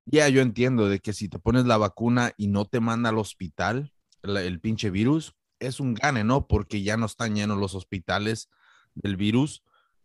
ya 0.05 0.27
yo 0.29 0.41
entiendo 0.41 0.89
de 0.89 0.99
que 0.99 1.13
si 1.13 1.29
te 1.29 1.39
pones 1.39 1.65
la 1.65 1.77
vacuna 1.77 2.33
y 2.37 2.47
no 2.47 2.65
te 2.65 2.79
manda 2.79 3.09
al 3.09 3.17
hospital 3.17 3.93
el 4.23 4.59
pinche 4.59 4.89
virus, 4.89 5.35
es 5.59 5.79
un 5.79 5.93
gane, 5.93 6.23
¿no? 6.23 6.47
Porque 6.47 6.81
ya 6.81 6.97
no 6.97 7.05
están 7.05 7.35
llenos 7.35 7.57
los 7.57 7.75
hospitales 7.75 8.49
del 8.95 9.17
virus 9.17 9.63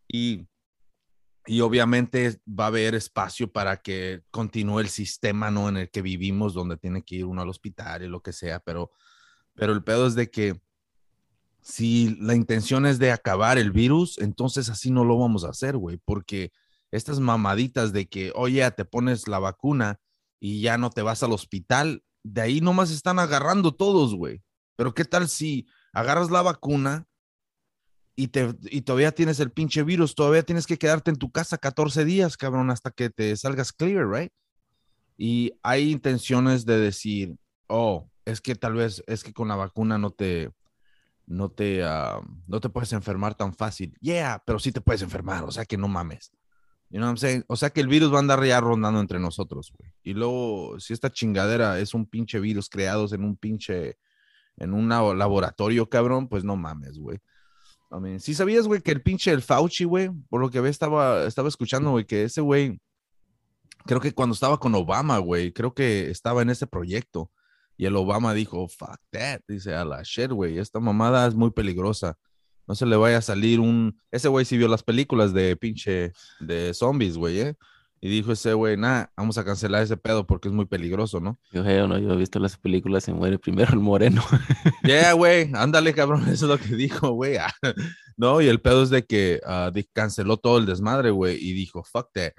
y, 0.08 0.46
y 1.46 1.60
obviamente 1.60 2.40
va 2.48 2.64
a 2.64 2.68
haber 2.68 2.94
espacio 2.94 3.52
para 3.52 3.82
que 3.82 4.22
continúe 4.30 4.80
el 4.80 4.88
sistema, 4.88 5.50
¿no? 5.50 5.68
En 5.68 5.76
el 5.76 5.90
que 5.90 6.02
vivimos, 6.02 6.54
donde 6.54 6.76
tiene 6.76 7.02
que 7.02 7.16
ir 7.16 7.26
uno 7.26 7.42
al 7.42 7.48
hospital 7.48 8.02
y 8.02 8.08
lo 8.08 8.22
que 8.22 8.32
sea, 8.32 8.60
pero, 8.60 8.90
pero 9.54 9.72
el 9.72 9.84
pedo 9.84 10.06
es 10.06 10.14
de 10.14 10.30
que 10.30 10.60
si 11.60 12.16
la 12.20 12.34
intención 12.34 12.86
es 12.86 12.98
de 12.98 13.10
acabar 13.10 13.58
el 13.58 13.72
virus, 13.72 14.18
entonces 14.18 14.68
así 14.68 14.90
no 14.90 15.04
lo 15.04 15.18
vamos 15.18 15.44
a 15.44 15.50
hacer, 15.50 15.76
güey, 15.76 15.98
porque 16.04 16.52
estas 16.90 17.20
mamaditas 17.20 17.92
de 17.92 18.06
que, 18.06 18.32
oye, 18.34 18.70
te 18.70 18.84
pones 18.84 19.28
la 19.28 19.38
vacuna 19.38 19.98
y 20.40 20.60
ya 20.60 20.78
no 20.78 20.90
te 20.90 21.02
vas 21.02 21.22
al 21.22 21.32
hospital, 21.32 22.04
de 22.22 22.40
ahí 22.40 22.60
nomás 22.60 22.90
están 22.90 23.18
agarrando 23.18 23.74
todos, 23.74 24.14
güey. 24.14 24.42
Pero 24.76 24.94
¿qué 24.94 25.04
tal 25.04 25.28
si 25.28 25.66
agarras 25.92 26.30
la 26.30 26.42
vacuna 26.42 27.06
y, 28.16 28.28
te, 28.28 28.54
y 28.70 28.82
todavía 28.82 29.12
tienes 29.12 29.40
el 29.40 29.50
pinche 29.50 29.82
virus, 29.82 30.14
todavía 30.14 30.42
tienes 30.42 30.66
que 30.66 30.78
quedarte 30.78 31.10
en 31.10 31.16
tu 31.16 31.30
casa 31.30 31.58
14 31.58 32.04
días, 32.04 32.36
cabrón, 32.36 32.70
hasta 32.70 32.90
que 32.90 33.10
te 33.10 33.36
salgas 33.36 33.72
clear, 33.72 34.08
right? 34.08 34.32
Y 35.16 35.52
hay 35.62 35.90
intenciones 35.90 36.64
de 36.64 36.78
decir, 36.78 37.36
oh, 37.66 38.08
es 38.24 38.40
que 38.40 38.54
tal 38.54 38.74
vez, 38.74 39.02
es 39.06 39.22
que 39.24 39.32
con 39.32 39.48
la 39.48 39.56
vacuna 39.56 39.98
no 39.98 40.10
te, 40.10 40.50
no 41.26 41.50
te, 41.50 41.82
ah, 41.84 42.20
no 42.46 42.60
te 42.60 42.68
puedes 42.68 42.92
enfermar 42.92 43.34
tan 43.34 43.54
fácil. 43.54 43.96
Yeah, 44.00 44.42
pero 44.46 44.58
sí 44.58 44.72
te 44.72 44.80
puedes 44.80 45.02
enfermar, 45.02 45.44
o 45.44 45.50
sea 45.50 45.64
que 45.64 45.76
no 45.76 45.88
mames. 45.88 46.32
You 46.90 46.98
know 46.98 47.06
what 47.08 47.14
I'm 47.14 47.16
saying? 47.18 47.44
O 47.48 47.56
sea 47.56 47.70
que 47.70 47.80
el 47.80 47.88
virus 47.88 48.12
va 48.12 48.16
a 48.16 48.20
andar 48.20 48.44
ya 48.44 48.60
rondando 48.60 49.00
entre 49.00 49.18
nosotros, 49.18 49.72
güey. 49.76 49.92
Y 50.04 50.12
luego, 50.14 50.78
si 50.78 50.92
esta 50.92 51.10
chingadera 51.10 51.80
es 51.80 51.94
un 51.94 52.06
pinche 52.06 52.38
virus 52.38 52.68
creados 52.68 53.12
en 53.12 53.24
un 53.24 53.36
pinche, 53.36 53.96
en 54.56 54.72
un 54.74 54.88
labo- 54.88 55.14
laboratorio, 55.14 55.88
cabrón, 55.88 56.28
pues 56.28 56.44
no 56.44 56.54
mames, 56.56 56.98
güey. 56.98 57.18
I 57.94 58.00
mean, 58.00 58.18
sabías, 58.18 58.66
güey, 58.66 58.80
que 58.80 58.90
el 58.90 59.02
pinche 59.02 59.30
el 59.30 59.42
Fauci, 59.42 59.84
güey, 59.84 60.10
por 60.28 60.40
lo 60.40 60.50
que 60.50 60.60
ve 60.60 60.68
estaba, 60.68 61.26
estaba 61.26 61.48
escuchando, 61.48 61.92
güey, 61.92 62.04
que 62.04 62.24
ese 62.24 62.40
güey, 62.40 62.80
creo 63.86 64.00
que 64.00 64.12
cuando 64.12 64.34
estaba 64.34 64.58
con 64.58 64.74
Obama, 64.74 65.18
güey, 65.18 65.52
creo 65.52 65.74
que 65.74 66.10
estaba 66.10 66.42
en 66.42 66.50
ese 66.50 66.66
proyecto. 66.66 67.30
Y 67.76 67.86
el 67.86 67.96
Obama 67.96 68.34
dijo, 68.34 68.66
fuck 68.68 68.98
that, 69.10 69.40
dice, 69.46 69.74
a 69.74 69.84
la 69.84 70.02
shit, 70.02 70.30
güey, 70.30 70.58
esta 70.58 70.80
mamada 70.80 71.26
es 71.26 71.34
muy 71.34 71.50
peligrosa. 71.50 72.16
No 72.66 72.74
se 72.74 72.86
le 72.86 72.96
vaya 72.96 73.18
a 73.18 73.22
salir 73.22 73.60
un... 73.60 74.00
Ese 74.10 74.28
güey 74.28 74.44
sí 74.44 74.56
vio 74.56 74.68
las 74.68 74.82
películas 74.82 75.32
de 75.32 75.56
pinche, 75.56 76.12
de 76.40 76.72
zombies, 76.74 77.16
güey, 77.16 77.40
¿eh? 77.40 77.54
Y 78.04 78.08
dijo 78.10 78.32
ese 78.32 78.52
güey, 78.52 78.76
nah, 78.76 79.06
vamos 79.16 79.38
a 79.38 79.44
cancelar 79.46 79.82
ese 79.82 79.96
pedo 79.96 80.26
porque 80.26 80.48
es 80.48 80.54
muy 80.54 80.66
peligroso, 80.66 81.20
¿no? 81.20 81.38
Yo, 81.52 81.64
hey, 81.64 81.86
no, 81.88 81.96
yo 81.96 82.12
he 82.12 82.16
visto 82.16 82.38
las 82.38 82.58
películas, 82.58 83.02
se 83.04 83.14
muere 83.14 83.38
primero 83.38 83.72
el 83.72 83.78
moreno. 83.80 84.22
Yeah, 84.84 85.12
güey, 85.14 85.50
ándale, 85.54 85.94
cabrón, 85.94 86.20
eso 86.28 86.44
es 86.44 86.50
lo 86.50 86.58
que 86.58 86.76
dijo, 86.76 87.12
güey. 87.12 87.38
Ah, 87.38 87.50
No, 88.18 88.42
y 88.42 88.48
el 88.48 88.60
pedo 88.60 88.82
es 88.82 88.90
de 88.90 89.06
que 89.06 89.40
di- 89.72 89.88
canceló 89.94 90.36
todo 90.36 90.58
el 90.58 90.66
desmadre, 90.66 91.12
güey, 91.12 91.38
y 91.40 91.54
dijo, 91.54 91.82
fuck 91.82 92.10
that, 92.12 92.32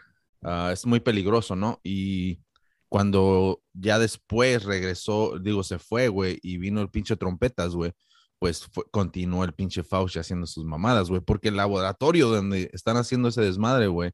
ah, 0.43 0.69
es 0.71 0.85
muy 0.85 0.99
peligroso, 0.99 1.55
¿no? 1.55 1.79
Y 1.83 2.41
cuando 2.87 3.63
ya 3.73 3.97
después 3.97 4.65
regresó, 4.65 5.39
digo, 5.39 5.63
se 5.63 5.79
fue, 5.79 6.09
güey, 6.09 6.37
y 6.43 6.57
vino 6.59 6.79
el 6.81 6.89
pinche 6.91 7.15
trompetas, 7.17 7.73
güey, 7.73 7.91
pues 8.37 8.67
fue- 8.71 8.85
continuó 8.91 9.43
el 9.43 9.53
pinche 9.53 9.83
Fauci 9.83 10.19
haciendo 10.19 10.45
sus 10.45 10.63
mamadas, 10.63 11.09
güey, 11.09 11.21
porque 11.21 11.47
el 11.47 11.55
laboratorio 11.55 12.29
donde 12.29 12.69
están 12.71 12.97
haciendo 12.97 13.29
ese 13.29 13.41
desmadre, 13.41 13.87
güey, 13.87 14.11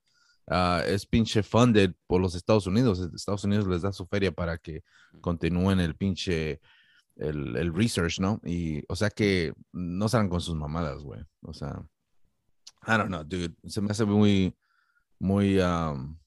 ah, 0.48 0.84
es 0.86 1.06
pinche 1.06 1.44
funded 1.44 1.94
por 2.08 2.22
los 2.22 2.36
Estados 2.36 2.68
Unidos. 2.68 3.00
Estados 3.14 3.44
Unidos 3.44 3.68
les 3.68 3.82
da 3.82 3.92
su 3.92 4.06
feria 4.06 4.32
para 4.32 4.58
que 4.58 4.84
continúen 5.22 5.80
el 5.80 5.96
pinche 5.96 6.60
el, 7.16 7.56
el 7.56 7.74
research, 7.74 8.20
¿no? 8.20 8.40
Y, 8.44 8.84
o 8.88 8.96
sea 8.96 9.10
que 9.10 9.54
no 9.72 10.10
salgan 10.10 10.30
con 10.30 10.42
sus 10.42 10.56
mamadas, 10.56 11.04
güey. 11.04 11.22
O 11.42 11.54
sea, 11.54 11.84
I 12.88 12.92
don't 12.92 13.08
know, 13.08 13.24
dude. 13.24 13.56
Se 13.68 13.82
me 13.82 13.92
hace 13.92 14.06
muy, 14.06 14.56
muy, 15.20 15.60
um, 15.60 16.18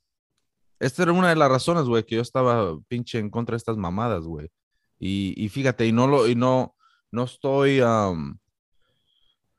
esta 0.79 1.03
era 1.03 1.13
una 1.13 1.31
de 1.31 1.37
las 1.37 1.49
razones, 1.51 1.85
güey, 1.85 2.05
que 2.05 2.17
yo 2.17 2.23
estaba 2.23 2.79
pinche 2.89 3.19
en 3.19 3.31
contra 3.31 3.55
de 3.55 3.59
estas 3.59 3.77
mamadas, 3.77 4.25
güey. 4.25 4.51
Y, 4.99 5.35
y 5.37 5.49
fíjate, 5.49 5.87
y 5.87 5.93
no 5.93 6.07
lo, 6.07 6.29
y 6.29 6.35
no, 6.35 6.77
no 7.11 7.25
estoy, 7.25 7.81
um, 7.81 8.39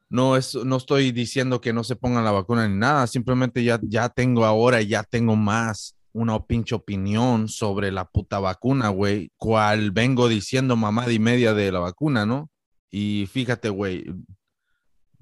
no 0.10 0.38
es, 0.38 0.56
no 0.56 0.78
estoy 0.78 1.12
diciendo 1.12 1.62
que 1.62 1.74
no 1.74 1.84
se 1.84 1.96
pongan 1.96 2.24
la 2.24 2.32
vacuna 2.32 2.68
ni 2.68 2.76
nada, 2.78 3.08
simplemente 3.08 3.64
ya, 3.64 3.80
ya 3.84 4.10
tengo 4.10 4.46
ahora, 4.46 4.82
ya 4.82 5.04
tengo 5.04 5.36
más 5.36 5.96
una 6.14 6.40
pinche 6.46 6.76
opinión 6.76 7.50
sobre 7.50 7.92
la 7.92 8.06
puta 8.06 8.40
vacuna, 8.40 8.90
güey, 8.90 9.32
cual 9.36 9.92
vengo 9.92 10.30
diciendo 10.30 10.78
mamada 10.78 11.12
y 11.12 11.20
media 11.20 11.54
de 11.54 11.72
la 11.72 11.80
vacuna, 11.80 12.26
¿no? 12.26 12.50
Y 12.90 13.28
fíjate, 13.30 13.68
güey, 13.68 14.06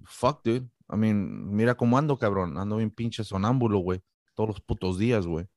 fuck, 0.06 0.44
dude. 0.44 0.68
I 0.92 0.98
mean, 0.98 1.50
mira 1.56 1.76
cómo 1.76 1.98
ando, 1.98 2.18
cabrón. 2.20 2.58
Ando 2.60 2.78
bien 2.78 2.92
pinche 2.92 3.24
sonámbulo, 3.24 3.80
güey. 3.80 4.02
Todos 4.36 4.50
los 4.50 4.62
putos 4.62 5.00
días, 5.00 5.26
güey. 5.26 5.48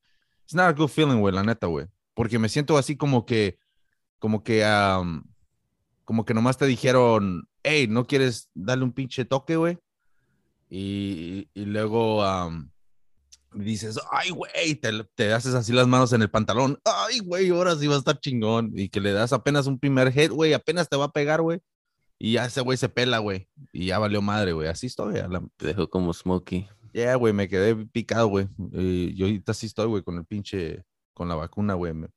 It's 0.45 0.54
not 0.54 0.68
a 0.68 0.73
good 0.73 0.88
feeling, 0.88 1.21
güey, 1.21 1.35
la 1.35 1.42
neta, 1.42 1.66
güey. 1.66 1.87
Porque 2.14 2.38
me 2.38 2.49
siento 2.49 2.78
así 2.78 2.97
como 2.97 3.26
que, 3.26 3.59
como 4.18 4.42
que, 4.42 4.64
um, 4.64 5.23
como 6.07 6.25
que 6.25 6.33
nomás 6.33 6.57
te 6.57 6.65
dijeron, 6.65 7.47
hey, 7.63 7.87
¿no 7.89 8.07
quieres 8.07 8.49
darle 8.55 8.85
un 8.85 8.93
pinche 8.93 9.27
toque, 9.27 9.57
güey? 9.57 9.77
Y, 10.71 11.49
y 11.53 11.65
luego 11.67 12.23
um, 12.25 12.71
dices, 13.53 13.99
ay, 14.11 14.31
güey, 14.31 14.75
te, 14.77 15.05
te 15.15 15.33
haces 15.33 15.55
así 15.55 15.73
las 15.73 15.87
manos 15.87 16.13
en 16.13 16.23
el 16.23 16.31
pantalón. 16.31 16.79
Ay, 16.85 17.19
güey, 17.21 17.51
ahora 17.51 17.77
sí 17.77 17.87
va 17.87 17.97
a 17.97 17.99
estar 17.99 18.19
chingón. 18.19 18.73
Y 18.75 18.89
que 18.89 19.01
le 19.01 19.13
das 19.13 19.33
apenas 19.33 19.67
un 19.67 19.79
primer 19.79 20.11
hit, 20.13 20.31
güey, 20.31 20.55
apenas 20.55 20.89
te 20.89 20.97
va 20.97 21.05
a 21.07 21.13
pegar, 21.13 21.43
güey. 21.43 21.61
Y 22.19 22.33
ya 22.33 22.47
ese 22.47 22.63
güey 22.63 22.79
se 22.79 22.89
pela, 22.89 23.19
güey. 23.19 23.49
Y 23.73 23.87
ya 23.87 23.99
valió 23.99 24.23
madre, 24.23 24.53
güey. 24.53 24.69
Así 24.69 24.87
estoy. 24.87 25.15
la- 25.15 25.45
Te 25.57 25.67
dejó 25.67 25.91
como 25.91 26.15
Smokey. 26.15 26.67
Yeah, 26.93 27.17
güey, 27.17 27.35
me 27.35 27.47
quedé 27.49 27.77
picado, 27.87 28.29
güey. 28.29 28.49
Yo 29.15 29.27
ahorita 29.27 29.53
sí 29.53 29.67
estoy, 29.67 29.87
güey, 29.87 30.03
con 30.03 30.17
el 30.17 30.25
pinche, 30.25 30.83
con 31.13 31.29
la 31.29 31.35
vacuna, 31.35 31.75
güey. 31.75 31.93
Me, 31.93 32.09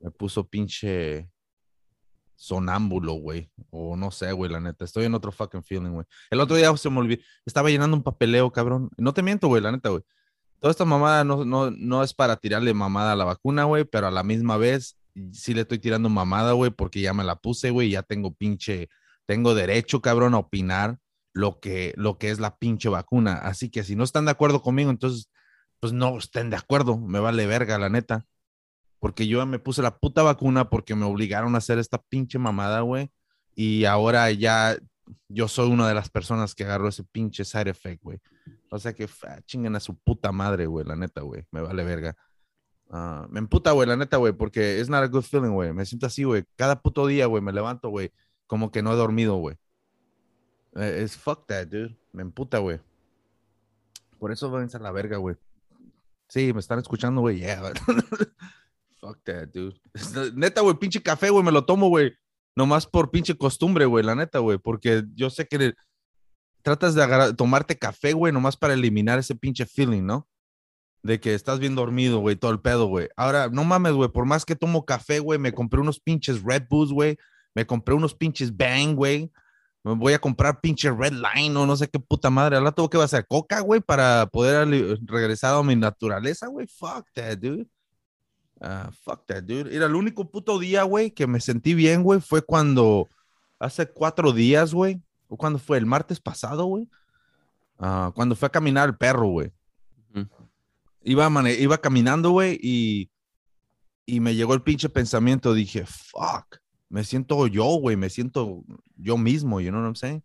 me 0.00 0.10
puso 0.12 0.46
pinche 0.46 1.28
sonámbulo, 2.38 3.14
güey. 3.14 3.50
O 3.70 3.96
no 3.96 4.10
sé, 4.10 4.32
güey, 4.32 4.50
la 4.50 4.60
neta. 4.60 4.84
Estoy 4.84 5.04
en 5.04 5.14
otro 5.14 5.32
fucking 5.32 5.64
feeling, 5.64 5.90
güey. 5.90 6.06
El 6.30 6.40
otro 6.40 6.56
día 6.56 6.74
se 6.76 6.88
me 6.88 7.00
olvidó. 7.00 7.22
Estaba 7.44 7.68
llenando 7.68 7.96
un 7.96 8.02
papeleo, 8.02 8.50
cabrón. 8.52 8.90
No 8.96 9.12
te 9.12 9.22
miento, 9.22 9.48
güey, 9.48 9.60
la 9.60 9.72
neta, 9.72 9.90
güey. 9.90 10.02
Toda 10.60 10.70
esta 10.70 10.84
mamada 10.84 11.24
no, 11.24 11.44
no, 11.44 11.70
no 11.70 12.02
es 12.02 12.14
para 12.14 12.36
tirarle 12.36 12.72
mamada 12.74 13.12
a 13.12 13.16
la 13.16 13.24
vacuna, 13.24 13.64
güey, 13.64 13.84
pero 13.84 14.06
a 14.06 14.10
la 14.10 14.22
misma 14.22 14.56
vez 14.56 14.96
sí 15.32 15.52
le 15.52 15.62
estoy 15.62 15.78
tirando 15.78 16.08
mamada, 16.08 16.52
güey, 16.52 16.70
porque 16.70 17.00
ya 17.00 17.12
me 17.12 17.24
la 17.24 17.36
puse, 17.36 17.70
güey, 17.70 17.90
ya 17.90 18.02
tengo 18.02 18.32
pinche, 18.34 18.88
tengo 19.26 19.54
derecho, 19.54 20.00
cabrón, 20.00 20.34
a 20.34 20.38
opinar 20.38 20.98
lo 21.32 21.60
que, 21.60 21.92
lo 21.96 22.18
que 22.18 22.30
es 22.30 22.40
la 22.40 22.56
pinche 22.56 22.88
vacuna. 22.88 23.34
Así 23.34 23.68
que 23.70 23.84
si 23.84 23.96
no 23.96 24.04
están 24.04 24.24
de 24.24 24.30
acuerdo 24.30 24.62
conmigo, 24.62 24.90
entonces, 24.90 25.30
pues 25.80 25.92
no 25.92 26.18
estén 26.18 26.50
de 26.50 26.56
acuerdo. 26.56 26.98
Me 26.98 27.20
vale 27.20 27.46
verga, 27.46 27.78
la 27.78 27.88
neta. 27.88 28.26
Porque 29.00 29.26
yo 29.26 29.44
me 29.46 29.58
puse 29.58 29.82
la 29.82 29.96
puta 29.96 30.22
vacuna 30.22 30.70
porque 30.70 30.94
me 30.94 31.04
obligaron 31.04 31.54
a 31.54 31.58
hacer 31.58 31.78
esta 31.78 31.98
pinche 31.98 32.38
mamada, 32.38 32.80
güey. 32.80 33.10
Y 33.54 33.84
ahora 33.84 34.30
ya 34.30 34.76
yo 35.28 35.48
soy 35.48 35.70
una 35.70 35.88
de 35.88 35.94
las 35.94 36.10
personas 36.10 36.54
que 36.54 36.64
agarró 36.64 36.88
ese 36.88 37.04
pinche 37.04 37.44
side 37.44 37.70
effect, 37.70 38.02
güey. 38.02 38.18
O 38.70 38.78
sea 38.78 38.92
que 38.94 39.08
fa, 39.08 39.40
chinguen 39.42 39.76
a 39.76 39.80
su 39.80 39.96
puta 39.96 40.32
madre, 40.32 40.66
güey, 40.66 40.84
la 40.84 40.96
neta, 40.96 41.22
güey. 41.22 41.44
Me 41.50 41.60
vale 41.60 41.84
verga. 41.84 42.16
Ah, 42.90 43.26
me 43.30 43.38
emputa, 43.38 43.72
güey, 43.72 43.86
la 43.88 43.96
neta, 43.96 44.16
güey, 44.16 44.32
porque 44.32 44.80
es 44.80 44.88
not 44.88 45.02
a 45.04 45.06
good 45.08 45.22
feeling, 45.22 45.50
güey. 45.50 45.72
Me 45.72 45.84
siento 45.84 46.06
así, 46.06 46.24
güey. 46.24 46.44
Cada 46.56 46.80
puto 46.80 47.06
día, 47.06 47.26
güey, 47.26 47.42
me 47.42 47.52
levanto, 47.52 47.90
güey, 47.90 48.12
como 48.46 48.70
que 48.70 48.82
no 48.82 48.92
he 48.92 48.96
dormido, 48.96 49.36
güey. 49.36 49.56
Eh, 50.76 51.02
Es 51.04 51.16
fuck 51.16 51.46
that, 51.46 51.66
dude. 51.68 51.96
Me 52.12 52.22
emputa, 52.22 52.58
güey. 52.58 52.80
Por 54.18 54.32
eso 54.32 54.50
váyanse 54.50 54.78
a 54.78 54.80
la 54.80 54.90
verga, 54.90 55.18
güey. 55.18 55.36
Sí, 56.28 56.52
me 56.52 56.60
están 56.60 56.78
escuchando, 56.78 57.20
güey. 57.20 57.38
Yeah. 57.38 57.72
fuck 59.00 59.18
that, 59.24 59.48
dude. 59.48 59.80
Neta, 60.34 60.60
güey, 60.60 60.74
pinche 60.76 61.02
café, 61.02 61.30
güey, 61.30 61.44
me 61.44 61.52
lo 61.52 61.64
tomo, 61.64 61.88
güey. 61.88 62.12
Nomás 62.56 62.86
por 62.86 63.10
pinche 63.10 63.36
costumbre, 63.36 63.84
güey, 63.84 64.04
la 64.04 64.14
neta, 64.14 64.40
güey. 64.40 64.58
Porque 64.58 65.04
yo 65.14 65.30
sé 65.30 65.46
que 65.46 65.74
tratas 66.62 66.94
de 66.94 67.34
tomarte 67.34 67.78
café, 67.78 68.12
güey, 68.12 68.32
nomás 68.32 68.56
para 68.56 68.74
eliminar 68.74 69.18
ese 69.18 69.34
pinche 69.34 69.64
feeling, 69.64 70.02
¿no? 70.02 70.28
De 71.02 71.20
que 71.20 71.34
estás 71.34 71.60
bien 71.60 71.76
dormido, 71.76 72.18
güey, 72.18 72.34
todo 72.34 72.50
el 72.50 72.60
pedo, 72.60 72.86
güey. 72.86 73.08
Ahora, 73.16 73.48
no 73.48 73.62
mames, 73.62 73.92
güey, 73.92 74.08
por 74.10 74.26
más 74.26 74.44
que 74.44 74.56
tomo 74.56 74.84
café, 74.84 75.20
güey, 75.20 75.38
me 75.38 75.52
compré 75.52 75.80
unos 75.80 76.00
pinches 76.00 76.42
Red 76.42 76.64
Bulls, 76.68 76.92
güey. 76.92 77.16
Me 77.54 77.66
compré 77.66 77.94
unos 77.94 78.14
pinches 78.14 78.56
Bang, 78.56 78.94
güey. 78.94 79.30
Me 79.84 79.94
voy 79.94 80.12
a 80.12 80.18
comprar 80.18 80.60
pinche 80.60 80.90
Red 80.90 81.12
Line 81.12 81.56
o 81.56 81.64
no 81.64 81.76
sé 81.76 81.88
qué 81.88 81.98
puta 81.98 82.28
madre. 82.30 82.56
Al 82.56 82.64
rato, 82.64 82.90
¿qué 82.90 82.98
va 82.98 83.04
a 83.04 83.06
hacer? 83.06 83.26
¿Coca, 83.28 83.60
güey? 83.60 83.80
Para 83.80 84.26
poder 84.26 84.68
regresar 85.06 85.54
a 85.54 85.62
mi 85.62 85.76
naturaleza, 85.76 86.48
güey. 86.48 86.66
Fuck 86.66 87.06
that, 87.14 87.38
dude. 87.38 87.66
Ah, 88.60 88.90
fuck 89.04 89.26
that, 89.26 89.42
dude. 89.44 89.74
Era 89.74 89.86
el 89.86 89.94
único 89.94 90.30
puto 90.30 90.58
día, 90.58 90.82
güey, 90.82 91.10
que 91.10 91.26
me 91.26 91.40
sentí 91.40 91.74
bien, 91.74 92.02
güey, 92.02 92.20
fue 92.20 92.42
cuando 92.42 93.08
hace 93.58 93.86
cuatro 93.86 94.32
días, 94.32 94.74
güey. 94.74 95.00
¿O 95.28 95.36
cuando 95.36 95.58
fue? 95.58 95.78
El 95.78 95.86
martes 95.86 96.20
pasado, 96.20 96.64
güey. 96.64 96.88
Ah, 97.78 98.10
cuando 98.14 98.34
fue 98.34 98.46
a 98.46 98.52
caminar 98.52 98.88
el 98.88 98.96
perro, 98.96 99.28
güey. 99.28 99.52
Iba, 101.02 101.30
iba 101.52 101.78
caminando, 101.78 102.30
güey, 102.30 102.58
y, 102.60 103.10
y 104.04 104.20
me 104.20 104.34
llegó 104.34 104.54
el 104.54 104.62
pinche 104.62 104.88
pensamiento. 104.88 105.54
Dije, 105.54 105.86
fuck, 105.86 106.58
me 106.88 107.04
siento 107.04 107.46
yo, 107.46 107.64
güey, 107.80 107.96
me 107.96 108.10
siento 108.10 108.64
yo 108.96 109.16
mismo, 109.16 109.60
you 109.60 109.70
know 109.70 109.80
what 109.80 109.86
I'm 109.86 109.96
saying? 109.96 110.22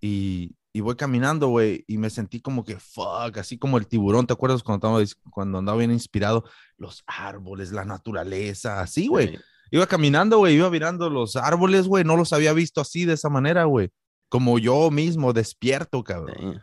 Y, 0.00 0.54
y 0.76 0.80
voy 0.80 0.94
caminando, 0.94 1.48
güey, 1.48 1.86
y 1.88 1.96
me 1.96 2.10
sentí 2.10 2.38
como 2.38 2.62
que, 2.62 2.78
fuck, 2.78 3.38
así 3.38 3.56
como 3.56 3.78
el 3.78 3.86
tiburón, 3.86 4.26
¿te 4.26 4.34
acuerdas 4.34 4.62
cuando 4.62 4.88
andaba, 4.88 5.06
cuando 5.30 5.56
andaba 5.56 5.78
bien 5.78 5.90
inspirado? 5.90 6.44
Los 6.76 7.02
árboles, 7.06 7.72
la 7.72 7.86
naturaleza, 7.86 8.82
así, 8.82 9.06
güey. 9.06 9.28
Sí. 9.28 9.38
Iba 9.70 9.86
caminando, 9.86 10.36
güey, 10.36 10.56
iba 10.56 10.68
mirando 10.68 11.08
los 11.08 11.34
árboles, 11.36 11.88
güey, 11.88 12.04
no 12.04 12.14
los 12.14 12.34
había 12.34 12.52
visto 12.52 12.82
así, 12.82 13.06
de 13.06 13.14
esa 13.14 13.30
manera, 13.30 13.64
güey. 13.64 13.88
Como 14.28 14.58
yo 14.58 14.90
mismo, 14.90 15.32
despierto, 15.32 16.04
cabrón. 16.04 16.36
Damn. 16.38 16.62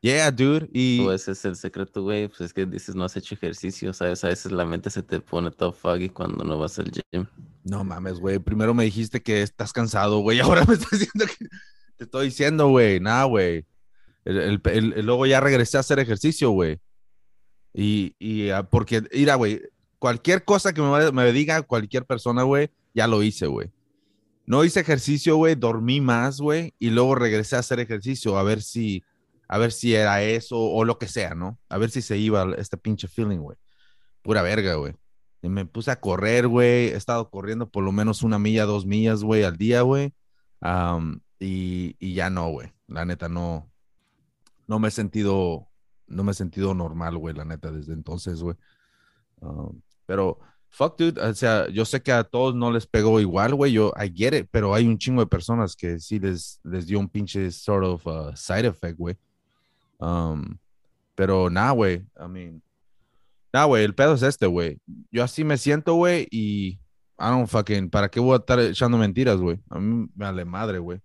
Yeah, 0.00 0.30
dude. 0.30 0.70
Y, 0.72 1.04
Tú, 1.04 1.10
ese 1.10 1.32
es 1.32 1.44
el 1.44 1.56
secreto, 1.56 2.02
güey. 2.02 2.28
Pues 2.28 2.40
es 2.40 2.54
que 2.54 2.64
dices 2.64 2.94
no 2.94 3.04
has 3.04 3.16
hecho 3.16 3.34
ejercicio, 3.34 3.92
¿sabes? 3.92 4.24
A 4.24 4.28
veces 4.28 4.52
la 4.52 4.64
mente 4.64 4.88
se 4.88 5.02
te 5.02 5.20
pone 5.20 5.50
todo 5.50 5.72
foggy 5.72 6.08
cuando 6.08 6.44
no 6.44 6.58
vas 6.58 6.78
al 6.78 6.90
gym. 6.90 7.26
No 7.62 7.84
mames, 7.84 8.20
güey. 8.20 8.38
Primero 8.38 8.72
me 8.72 8.84
dijiste 8.84 9.22
que 9.22 9.42
estás 9.42 9.72
cansado, 9.72 10.20
güey. 10.20 10.40
Ahora 10.40 10.64
me 10.66 10.74
estás 10.74 10.98
diciendo 10.98 11.24
que 11.26 11.46
te 11.96 12.04
estoy 12.04 12.26
diciendo, 12.26 12.68
güey. 12.68 13.00
Nah, 13.00 13.24
güey. 13.24 13.66
Luego 14.24 15.26
ya 15.26 15.40
regresé 15.40 15.76
a 15.76 15.80
hacer 15.80 15.98
ejercicio, 15.98 16.50
güey. 16.50 16.80
Y, 17.72 18.14
y 18.18 18.50
ah, 18.50 18.62
porque, 18.62 19.02
mira, 19.12 19.34
güey, 19.34 19.60
cualquier 19.98 20.44
cosa 20.44 20.72
que 20.72 20.80
me, 20.80 21.12
me 21.12 21.32
diga 21.32 21.62
cualquier 21.62 22.06
persona, 22.06 22.44
güey, 22.44 22.70
ya 22.94 23.06
lo 23.06 23.22
hice, 23.22 23.46
güey. 23.46 23.70
No 24.46 24.64
hice 24.64 24.80
ejercicio, 24.80 25.36
güey, 25.36 25.54
dormí 25.54 26.00
más, 26.00 26.40
güey, 26.40 26.74
y 26.78 26.90
luego 26.90 27.14
regresé 27.14 27.56
a 27.56 27.60
hacer 27.60 27.80
ejercicio 27.80 28.38
a 28.38 28.42
ver 28.42 28.62
si, 28.62 29.02
a 29.48 29.58
ver 29.58 29.72
si 29.72 29.94
era 29.94 30.22
eso 30.22 30.58
o 30.58 30.84
lo 30.84 30.98
que 30.98 31.08
sea, 31.08 31.34
¿no? 31.34 31.58
A 31.68 31.78
ver 31.78 31.90
si 31.90 32.02
se 32.02 32.16
iba 32.18 32.54
este 32.58 32.76
pinche 32.76 33.08
feeling, 33.08 33.38
güey. 33.38 33.56
Pura 34.22 34.42
verga, 34.42 34.74
güey. 34.74 34.94
Me 35.42 35.66
puse 35.66 35.90
a 35.90 36.00
correr, 36.00 36.48
güey. 36.48 36.88
He 36.88 36.96
estado 36.96 37.28
corriendo 37.28 37.68
por 37.68 37.84
lo 37.84 37.92
menos 37.92 38.22
una 38.22 38.38
milla, 38.38 38.64
dos 38.64 38.86
millas, 38.86 39.22
güey, 39.22 39.42
al 39.42 39.56
día, 39.56 39.82
güey. 39.82 40.14
Y, 41.38 41.96
y 41.98 42.14
ya 42.14 42.30
no, 42.30 42.48
güey. 42.48 42.72
La 42.86 43.04
neta, 43.04 43.28
no, 43.28 43.70
no 44.66 44.78
me 44.78 44.88
he 44.88 44.90
sentido, 44.90 45.68
no 46.06 46.24
me 46.24 46.32
he 46.32 46.34
sentido 46.34 46.74
normal, 46.74 47.16
güey, 47.18 47.34
la 47.34 47.44
neta, 47.44 47.70
desde 47.70 47.92
entonces, 47.92 48.42
güey. 48.42 48.56
Um, 49.40 49.80
pero, 50.06 50.38
fuck, 50.70 50.98
dude, 50.98 51.20
o 51.20 51.34
sea, 51.34 51.68
yo 51.68 51.84
sé 51.84 52.02
que 52.02 52.12
a 52.12 52.24
todos 52.24 52.54
no 52.54 52.70
les 52.70 52.86
pegó 52.86 53.20
igual, 53.20 53.54
güey, 53.54 53.72
yo, 53.72 53.92
I 53.96 54.12
get 54.14 54.36
it, 54.36 54.48
pero 54.50 54.74
hay 54.74 54.86
un 54.86 54.98
chingo 54.98 55.20
de 55.20 55.26
personas 55.26 55.76
que 55.76 55.98
sí 55.98 56.18
les, 56.18 56.60
les 56.64 56.86
dio 56.86 56.98
un 56.98 57.08
pinche 57.08 57.50
sort 57.50 57.84
of 57.84 58.06
uh, 58.06 58.34
side 58.34 58.66
effect, 58.66 58.98
güey. 58.98 59.16
Um, 59.98 60.58
pero 61.14 61.48
nada, 61.48 61.70
güey, 61.72 62.06
I 62.18 62.28
mean, 62.28 62.62
nada, 63.52 63.66
güey, 63.66 63.84
el 63.84 63.94
pedo 63.94 64.14
es 64.14 64.22
este, 64.22 64.46
güey. 64.46 64.78
Yo 65.10 65.22
así 65.22 65.44
me 65.44 65.56
siento, 65.56 65.94
güey, 65.94 66.26
y 66.30 66.80
I 67.18 67.26
don't 67.26 67.48
fucking, 67.48 67.90
¿para 67.90 68.08
qué 68.08 68.18
voy 68.18 68.34
a 68.34 68.36
estar 68.38 68.58
echando 68.58 68.98
mentiras, 68.98 69.38
güey? 69.38 69.60
A 69.70 69.78
mí 69.78 70.08
me 70.14 70.24
vale 70.24 70.44
madre, 70.44 70.78
güey. 70.78 71.00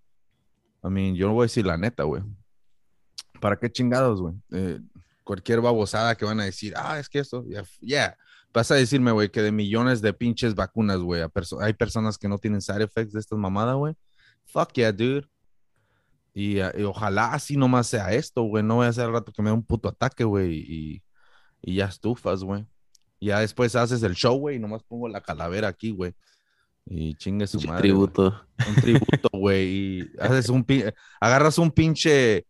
I 0.83 0.89
mean, 0.89 1.15
yo 1.15 1.27
no 1.27 1.33
voy 1.33 1.43
a 1.43 1.45
decir 1.45 1.65
la 1.65 1.77
neta, 1.77 2.03
güey. 2.03 2.23
¿Para 3.39 3.57
qué 3.57 3.71
chingados, 3.71 4.21
güey? 4.21 4.35
Eh, 4.51 4.79
cualquier 5.23 5.61
babosada 5.61 6.15
que 6.15 6.25
van 6.25 6.39
a 6.39 6.45
decir, 6.45 6.73
ah, 6.75 6.99
es 6.99 7.07
que 7.09 7.19
esto, 7.19 7.45
ya, 7.47 7.63
yeah. 7.81 8.17
Vas 8.51 8.71
a 8.71 8.75
decirme, 8.75 9.11
güey, 9.11 9.29
que 9.29 9.41
de 9.41 9.51
millones 9.51 10.01
de 10.01 10.11
pinches 10.13 10.55
vacunas, 10.55 10.99
güey, 10.99 11.21
hay 11.61 11.73
personas 11.73 12.17
que 12.17 12.27
no 12.27 12.37
tienen 12.39 12.61
side 12.61 12.83
effects 12.83 13.13
de 13.13 13.19
estas 13.19 13.37
mamadas, 13.37 13.75
güey. 13.75 13.93
Fuck 14.45 14.73
yeah, 14.73 14.91
dude. 14.91 15.27
Y, 16.33 16.59
ah, 16.59 16.73
y 16.75 16.83
ojalá 16.83 17.33
así 17.33 17.57
nomás 17.57 17.87
sea 17.87 18.11
esto, 18.13 18.41
güey. 18.43 18.63
No 18.63 18.75
voy 18.75 18.87
a 18.87 18.89
hacer 18.89 19.05
al 19.05 19.13
rato 19.13 19.31
que 19.31 19.41
me 19.41 19.49
dé 19.49 19.53
un 19.53 19.63
puto 19.63 19.89
ataque, 19.89 20.23
güey. 20.23 21.03
Y 21.61 21.75
ya 21.75 21.85
estufas, 21.85 22.43
güey. 22.43 22.65
Ya 23.21 23.39
después 23.39 23.75
haces 23.75 24.01
el 24.03 24.15
show, 24.15 24.37
güey, 24.37 24.55
y 24.55 24.59
nomás 24.59 24.83
pongo 24.83 25.07
la 25.09 25.21
calavera 25.21 25.67
aquí, 25.67 25.91
güey. 25.91 26.15
Y 26.85 27.15
chingue 27.15 27.45
su 27.47 27.59
madre. 27.61 27.81
tributo. 27.83 28.45
Un 28.67 28.75
tributo, 28.75 29.29
güey. 29.33 29.67
Y 29.67 30.11
haces 30.19 30.49
un 30.49 30.65
agarras 31.19 31.57
un 31.57 31.71
pinche, 31.71 32.45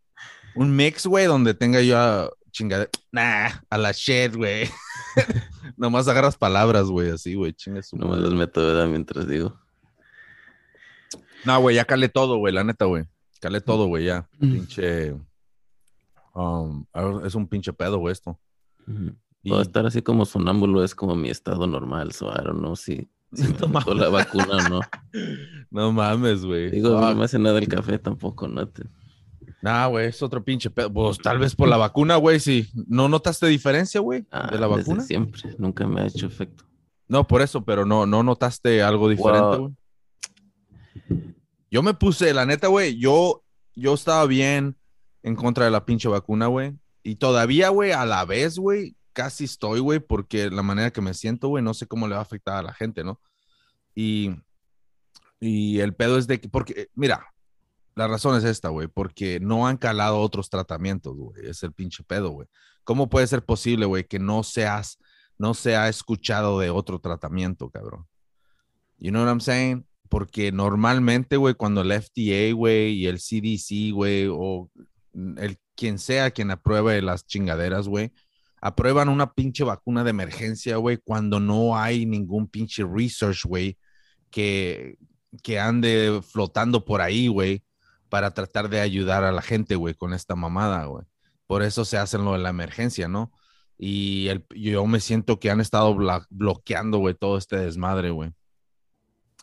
un 0.54 0.74
mix, 0.74 1.06
güey, 1.06 1.26
donde 1.26 1.54
tenga 1.54 1.80
yo 1.82 1.98
a 1.98 2.30
chingada, 2.50 2.88
nah, 3.12 3.48
a 3.68 3.78
la 3.78 3.92
shit, 3.92 4.34
güey. 4.34 4.68
nomás 5.76 6.08
agarras 6.08 6.36
palabras, 6.36 6.86
güey, 6.86 7.10
así, 7.10 7.34
güey, 7.34 7.52
chingue 7.52 7.82
su 7.82 7.96
No 7.96 8.06
me 8.06 8.10
madre. 8.12 8.22
los 8.24 8.34
meto, 8.34 8.60
¿verdad? 8.66 8.86
Mientras 8.88 9.28
digo. 9.28 9.58
No, 11.44 11.60
güey, 11.60 11.76
ya 11.76 11.84
calé 11.84 12.08
todo, 12.08 12.36
güey, 12.38 12.52
la 12.52 12.64
neta, 12.64 12.84
güey. 12.86 13.04
Calé 13.40 13.60
todo, 13.60 13.86
güey, 13.86 14.04
ya. 14.06 14.28
Mm. 14.38 14.52
Pinche. 14.52 15.14
um, 16.34 16.84
es 17.24 17.34
un 17.34 17.46
pinche 17.48 17.72
pedo, 17.72 17.98
güey, 17.98 18.12
esto. 18.12 18.38
Y- 19.42 19.48
Puedo 19.50 19.62
estar 19.62 19.86
así 19.86 20.02
como 20.02 20.26
sonámbulo 20.26 20.84
es 20.84 20.94
como 20.94 21.14
mi 21.16 21.30
estado 21.30 21.66
normal, 21.66 22.12
so 22.12 22.30
I 22.30 22.42
don't 22.44 22.58
know 22.58 22.76
si, 22.76 23.08
si 23.32 23.44
la 23.94 24.08
vacuna 24.08 24.56
o 24.66 24.68
no. 24.68 24.80
No 25.72 25.92
mames, 25.92 26.44
güey. 26.44 26.68
Digo, 26.70 26.98
Fuck. 26.98 27.10
no 27.10 27.14
me 27.14 27.24
hace 27.26 27.38
nada 27.38 27.58
el 27.60 27.68
café 27.68 27.96
tampoco, 27.98 28.48
no 28.48 28.66
te... 28.66 28.82
Nah, 29.62 29.86
güey, 29.86 30.06
es 30.08 30.20
otro 30.20 30.42
pinche 30.42 30.68
pedo. 30.70 30.92
Pues 30.92 31.18
tal 31.18 31.38
vez 31.38 31.54
por 31.54 31.68
la 31.68 31.76
vacuna, 31.76 32.16
güey, 32.16 32.40
sí. 32.40 32.68
¿No 32.88 33.08
notaste 33.08 33.46
diferencia, 33.46 34.00
güey? 34.00 34.24
Ah, 34.32 34.48
de 34.50 34.58
la 34.58 34.66
desde 34.66 34.80
vacuna. 34.80 35.02
siempre, 35.04 35.42
nunca 35.58 35.86
me 35.86 36.00
ha 36.00 36.06
hecho 36.06 36.26
efecto. 36.26 36.64
No, 37.06 37.24
por 37.26 37.40
eso, 37.42 37.64
pero 37.64 37.84
no, 37.86 38.04
no 38.06 38.22
notaste 38.24 38.82
algo 38.82 39.08
diferente, 39.08 39.40
Wow. 39.58 39.58
güey. 39.60 39.74
Yo 41.70 41.82
me 41.82 41.94
puse, 41.94 42.34
la 42.34 42.46
neta, 42.46 42.66
güey, 42.68 42.98
yo, 42.98 43.44
yo 43.76 43.94
estaba 43.94 44.26
bien 44.26 44.76
en 45.22 45.36
contra 45.36 45.66
de 45.66 45.70
la 45.70 45.84
pinche 45.84 46.08
vacuna, 46.08 46.46
güey. 46.46 46.72
Y 47.02 47.16
todavía, 47.16 47.68
güey, 47.68 47.92
a 47.92 48.04
la 48.06 48.24
vez, 48.24 48.58
güey, 48.58 48.96
casi 49.12 49.44
estoy, 49.44 49.80
güey, 49.80 50.00
porque 50.00 50.50
la 50.50 50.62
manera 50.62 50.90
que 50.90 51.00
me 51.00 51.14
siento, 51.14 51.48
güey, 51.48 51.62
no 51.62 51.74
sé 51.74 51.86
cómo 51.86 52.08
le 52.08 52.14
va 52.14 52.20
a 52.20 52.24
afectar 52.24 52.56
a 52.56 52.62
la 52.62 52.74
gente, 52.74 53.04
¿no? 53.04 53.20
Y, 53.94 54.30
y 55.40 55.80
el 55.80 55.94
pedo 55.94 56.18
es 56.18 56.26
de 56.26 56.40
que, 56.40 56.48
porque, 56.48 56.88
mira, 56.94 57.26
la 57.94 58.08
razón 58.08 58.36
es 58.36 58.44
esta, 58.44 58.68
güey, 58.68 58.88
porque 58.88 59.40
no 59.40 59.66
han 59.66 59.76
calado 59.76 60.20
otros 60.20 60.48
tratamientos, 60.48 61.16
güey. 61.16 61.46
Es 61.46 61.62
el 61.62 61.72
pinche 61.72 62.02
pedo, 62.04 62.30
güey. 62.30 62.48
¿Cómo 62.84 63.08
puede 63.08 63.26
ser 63.26 63.44
posible, 63.44 63.86
güey, 63.86 64.04
que 64.04 64.18
no 64.18 64.42
seas, 64.42 64.98
no 65.38 65.54
se 65.54 65.76
ha 65.76 65.88
escuchado 65.88 66.58
de 66.58 66.70
otro 66.70 67.00
tratamiento, 67.00 67.70
cabrón? 67.70 68.06
You 68.98 69.10
know 69.10 69.22
what 69.22 69.30
I'm 69.30 69.40
saying? 69.40 69.86
Porque 70.08 70.52
normalmente, 70.52 71.36
güey, 71.36 71.54
cuando 71.54 71.82
el 71.82 71.92
FDA, 71.92 72.54
güey, 72.54 72.94
y 72.94 73.06
el 73.06 73.18
CDC, 73.18 73.92
güey, 73.92 74.28
o 74.30 74.70
el 75.36 75.58
quien 75.74 75.98
sea 75.98 76.30
quien 76.30 76.50
apruebe 76.50 77.00
las 77.00 77.26
chingaderas, 77.26 77.88
güey, 77.88 78.12
aprueban 78.60 79.08
una 79.08 79.32
pinche 79.32 79.64
vacuna 79.64 80.04
de 80.04 80.10
emergencia, 80.10 80.76
güey, 80.76 80.98
cuando 80.98 81.40
no 81.40 81.76
hay 81.76 82.06
ningún 82.06 82.46
pinche 82.48 82.84
research, 82.84 83.44
güey, 83.44 83.78
que, 84.30 84.96
que 85.42 85.58
ande 85.58 86.20
flotando 86.22 86.84
por 86.84 87.00
ahí, 87.00 87.28
güey, 87.28 87.64
para 88.08 88.32
tratar 88.32 88.68
de 88.68 88.80
ayudar 88.80 89.24
a 89.24 89.32
la 89.32 89.42
gente, 89.42 89.76
güey, 89.76 89.94
con 89.94 90.12
esta 90.12 90.34
mamada, 90.36 90.84
güey. 90.84 91.04
Por 91.46 91.62
eso 91.62 91.84
se 91.84 91.96
hacen 91.96 92.24
lo 92.24 92.32
de 92.32 92.38
la 92.38 92.50
emergencia, 92.50 93.08
¿no? 93.08 93.32
Y 93.78 94.28
el, 94.28 94.44
yo 94.54 94.86
me 94.86 95.00
siento 95.00 95.40
que 95.40 95.50
han 95.50 95.60
estado 95.60 95.96
bloqueando, 96.28 96.98
güey, 96.98 97.14
todo 97.14 97.38
este 97.38 97.56
desmadre, 97.56 98.10
güey. 98.10 98.32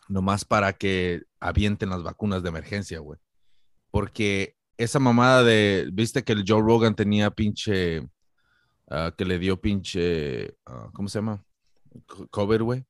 Nomás 0.08 0.44
para 0.44 0.72
que 0.72 1.22
avienten 1.40 1.90
las 1.90 2.02
vacunas 2.02 2.42
de 2.42 2.48
emergencia, 2.50 3.00
güey. 3.00 3.18
Porque 3.90 4.54
esa 4.76 5.00
mamada 5.00 5.42
de, 5.42 5.90
viste 5.92 6.22
que 6.22 6.32
el 6.32 6.44
Joe 6.46 6.62
Rogan 6.62 6.94
tenía 6.94 7.30
pinche, 7.30 8.08
ah, 8.90 9.12
que 9.16 9.24
le 9.24 9.38
dio 9.38 9.60
pinche, 9.60 10.54
ah, 10.66 10.88
¿cómo 10.92 11.08
se 11.08 11.18
llama? 11.18 11.44
Co- 12.06 12.26
COVID, 12.28 12.62
güey. 12.62 12.84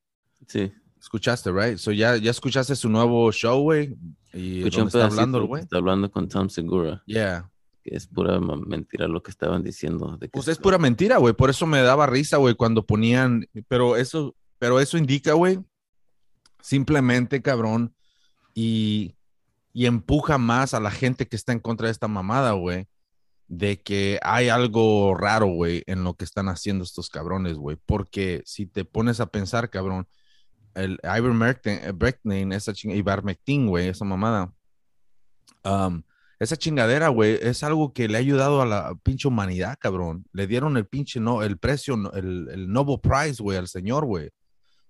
Sí, 0.46 0.72
Escuchaste, 1.00 1.52
right? 1.52 1.78
So 1.78 1.92
ya, 1.92 2.16
ya 2.16 2.30
escuchaste 2.32 2.74
su 2.74 2.88
nuevo 2.88 3.30
show, 3.30 3.62
güey. 3.62 3.96
Y 4.32 4.58
escuché 4.58 4.78
dónde 4.78 4.88
está 4.98 5.06
hablando, 5.06 5.46
güey. 5.46 5.62
Está 5.62 5.76
hablando 5.78 6.10
con 6.10 6.28
Tom 6.28 6.48
Segura, 6.48 7.02
Yeah. 7.06 7.48
que 7.84 7.94
es 7.94 8.08
pura 8.08 8.40
mentira 8.40 9.06
lo 9.06 9.22
que 9.22 9.30
estaban 9.30 9.62
diciendo. 9.62 10.16
De 10.16 10.26
que 10.26 10.32
Pues 10.32 10.48
es 10.48 10.58
pura 10.58 10.76
mentira, 10.76 11.18
güey. 11.18 11.34
Por 11.34 11.50
eso 11.50 11.66
me 11.66 11.80
daba 11.82 12.06
risa, 12.08 12.38
güey, 12.38 12.54
cuando 12.56 12.84
ponían. 12.84 13.46
Pero 13.68 13.96
eso, 13.96 14.34
pero 14.58 14.80
eso 14.80 14.98
indica, 14.98 15.34
güey, 15.34 15.60
simplemente, 16.60 17.42
cabrón, 17.42 17.94
y, 18.54 19.14
y 19.72 19.86
empuja 19.86 20.36
más 20.38 20.74
a 20.74 20.80
la 20.80 20.90
gente 20.90 21.28
que 21.28 21.36
está 21.36 21.52
en 21.52 21.60
contra 21.60 21.86
de 21.86 21.92
esta 21.92 22.08
mamada, 22.08 22.52
güey, 22.52 22.88
de 23.48 23.80
que 23.80 24.20
hay 24.22 24.50
algo 24.50 25.14
raro, 25.16 25.46
güey, 25.46 25.82
en 25.86 26.04
lo 26.04 26.14
que 26.14 26.24
están 26.24 26.48
haciendo 26.48 26.84
estos 26.84 27.08
cabrones, 27.08 27.56
güey. 27.56 27.76
Porque 27.86 28.42
si 28.44 28.66
te 28.66 28.84
pones 28.84 29.20
a 29.20 29.26
pensar, 29.26 29.70
cabrón, 29.70 30.06
el 30.74 31.00
ivermectin, 31.02 32.52
esa 32.52 32.72
ching 32.72 32.92
ivermectin, 32.92 33.66
güey, 33.66 33.88
esa 33.88 34.04
mamada. 34.04 34.52
esa 36.38 36.56
chingadera, 36.56 37.08
güey, 37.08 37.38
es 37.42 37.62
algo 37.64 37.92
que 37.92 38.06
le 38.08 38.18
ha 38.18 38.20
ayudado 38.20 38.62
a 38.62 38.66
la 38.66 38.94
pinche 39.02 39.28
humanidad, 39.28 39.76
cabrón. 39.80 40.26
Le 40.32 40.46
dieron 40.46 40.76
el 40.76 40.86
pinche, 40.86 41.18
no, 41.18 41.42
el 41.42 41.58
precio, 41.58 41.94
el, 42.14 42.48
el 42.50 42.70
Nobel 42.70 43.00
Prize, 43.00 43.42
güey, 43.42 43.58
al 43.58 43.68
señor, 43.68 44.04
güey. 44.04 44.30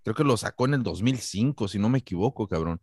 Creo 0.03 0.15
que 0.17 0.25
lo 0.25 0.37
sacó 0.37 0.67
en 0.67 0.75
el 0.75 0.83
2005, 0.83 1.69
si 1.69 1.79
no 1.79 1.89
me 1.89 1.99
equivoco, 1.99 2.49
cabrón. 2.49 2.81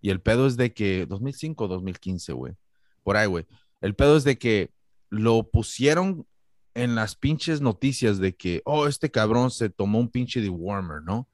Y 0.00 0.10
el 0.10 0.20
pedo 0.22 0.46
es 0.46 0.56
de 0.56 0.72
que, 0.72 1.06
2005 1.06 1.64
o 1.64 1.68
2015, 1.68 2.32
güey. 2.32 2.54
Por 3.02 3.16
ahí, 3.16 3.26
güey. 3.26 3.46
El 3.80 3.94
pedo 3.94 4.16
es 4.16 4.24
de 4.24 4.38
que 4.38 4.70
lo 5.10 5.48
pusieron 5.50 6.26
en 6.74 6.94
las 6.94 7.16
pinches 7.16 7.60
noticias 7.60 8.18
de 8.18 8.36
que, 8.36 8.62
oh, 8.64 8.86
este 8.86 9.10
cabrón 9.10 9.50
se 9.50 9.68
tomó 9.70 9.98
un 9.98 10.08
pinche 10.08 10.40
dewormer, 10.40 11.02
¿no? 11.02 11.28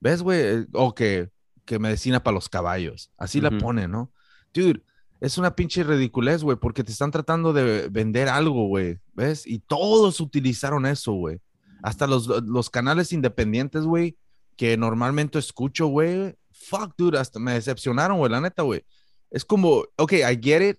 ¿Ves, 0.00 0.22
güey? 0.22 0.40
Eh, 0.40 0.66
O 0.72 0.94
que, 0.94 1.30
que 1.64 1.78
medicina 1.78 2.22
para 2.22 2.34
los 2.34 2.48
caballos. 2.48 3.10
Así 3.16 3.40
la 3.40 3.48
Ujú. 3.50 3.58
ponen, 3.58 3.90
¿no? 3.90 4.12
Dude, 4.54 4.82
es 5.20 5.36
una 5.38 5.54
pinche 5.54 5.84
ridiculez, 5.84 6.42
güey, 6.42 6.56
porque 6.56 6.82
te 6.84 6.92
están 6.92 7.10
tratando 7.10 7.52
de 7.52 7.88
vender 7.88 8.28
algo, 8.28 8.66
güey, 8.68 8.98
¿ves? 9.14 9.46
Y 9.46 9.58
todos 9.60 10.20
utilizaron 10.20 10.86
eso, 10.86 11.12
güey. 11.12 11.40
Hasta 11.82 12.06
los, 12.06 12.26
los 12.26 12.70
canales 12.70 13.12
independientes, 13.12 13.82
güey, 13.84 14.16
que 14.56 14.76
normalmente 14.76 15.38
escucho, 15.38 15.86
güey. 15.86 16.34
Fuck, 16.52 16.94
dude, 16.96 17.18
hasta 17.18 17.38
me 17.38 17.52
decepcionaron, 17.52 18.18
güey, 18.18 18.30
la 18.32 18.40
neta, 18.40 18.62
güey. 18.62 18.84
Es 19.30 19.44
como, 19.44 19.84
ok, 19.96 20.12
I 20.14 20.40
get 20.42 20.70
it. 20.70 20.78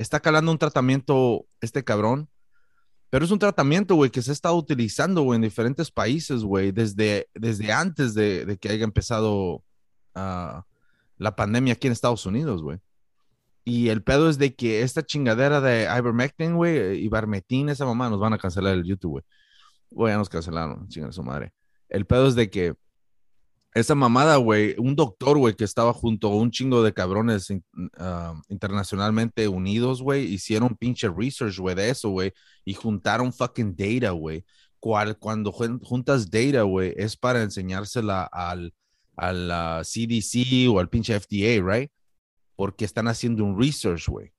Está 0.00 0.18
calando 0.18 0.50
un 0.50 0.56
tratamiento 0.56 1.44
este 1.60 1.84
cabrón. 1.84 2.30
Pero 3.10 3.22
es 3.22 3.30
un 3.30 3.38
tratamiento, 3.38 3.96
güey, 3.96 4.10
que 4.10 4.22
se 4.22 4.30
ha 4.30 4.32
estado 4.32 4.56
utilizando, 4.56 5.20
güey, 5.20 5.36
en 5.36 5.42
diferentes 5.42 5.90
países, 5.90 6.42
güey, 6.42 6.72
desde, 6.72 7.28
desde 7.34 7.70
antes 7.70 8.14
de, 8.14 8.56
que 8.58 8.70
haya 8.70 8.84
empezado 8.84 9.62
ah, 10.14 10.64
la 11.18 11.36
pandemia 11.36 11.74
aquí 11.74 11.86
en 11.86 11.92
Estados 11.92 12.24
Unidos, 12.24 12.62
güey. 12.62 12.78
Y 13.62 13.90
el 13.90 14.02
pedo 14.02 14.30
es 14.30 14.38
de 14.38 14.54
que 14.54 14.80
esta 14.80 15.04
chingadera 15.04 15.60
de 15.60 15.82
ivermectin, 15.82 16.54
güey, 16.54 17.04
ivermectin, 17.04 17.68
esa 17.68 17.84
mamá, 17.84 18.08
nos 18.08 18.20
van 18.20 18.32
a 18.32 18.38
cancelar 18.38 18.72
el 18.72 18.84
YouTube, 18.84 19.10
güey. 19.10 19.24
Güey, 19.90 20.14
ya 20.14 20.16
nos 20.16 20.30
cancelaron, 20.30 20.88
chinga 20.88 21.12
su 21.12 21.22
madre. 21.22 21.52
El 21.90 22.06
pedo 22.06 22.26
es 22.26 22.34
de 22.36 22.48
que 22.48 22.74
esa 23.74 23.94
mamada, 23.94 24.36
güey, 24.36 24.74
un 24.78 24.96
doctor, 24.96 25.38
güey, 25.38 25.54
que 25.54 25.64
estaba 25.64 25.92
junto 25.92 26.28
a 26.28 26.34
un 26.36 26.50
chingo 26.50 26.82
de 26.82 26.92
cabrones 26.92 27.48
ah, 27.98 28.34
internacionalmente 28.48 29.46
unidos, 29.48 30.02
güey, 30.02 30.24
hicieron 30.24 30.76
pinche 30.76 31.08
research, 31.08 31.58
güey, 31.58 31.76
de 31.76 31.90
eso, 31.90 32.10
güey, 32.10 32.32
y 32.64 32.74
juntaron 32.74 33.32
fucking 33.32 33.76
data, 33.76 34.10
güey. 34.10 34.44
Cuando 34.80 35.52
jun- 35.52 35.80
juntas 35.84 36.30
data, 36.30 36.62
güey, 36.62 36.94
es 36.96 37.16
para 37.16 37.42
enseñársela 37.42 38.24
al, 38.24 38.74
al 39.16 39.50
ah, 39.50 39.82
CDC 39.84 40.68
o 40.68 40.80
al 40.80 40.88
pinche 40.88 41.18
FDA, 41.20 41.62
right? 41.62 41.90
Porque 42.56 42.84
están 42.84 43.06
haciendo 43.08 43.44
un 43.44 43.58
research, 43.60 44.08
güey. 44.08 44.32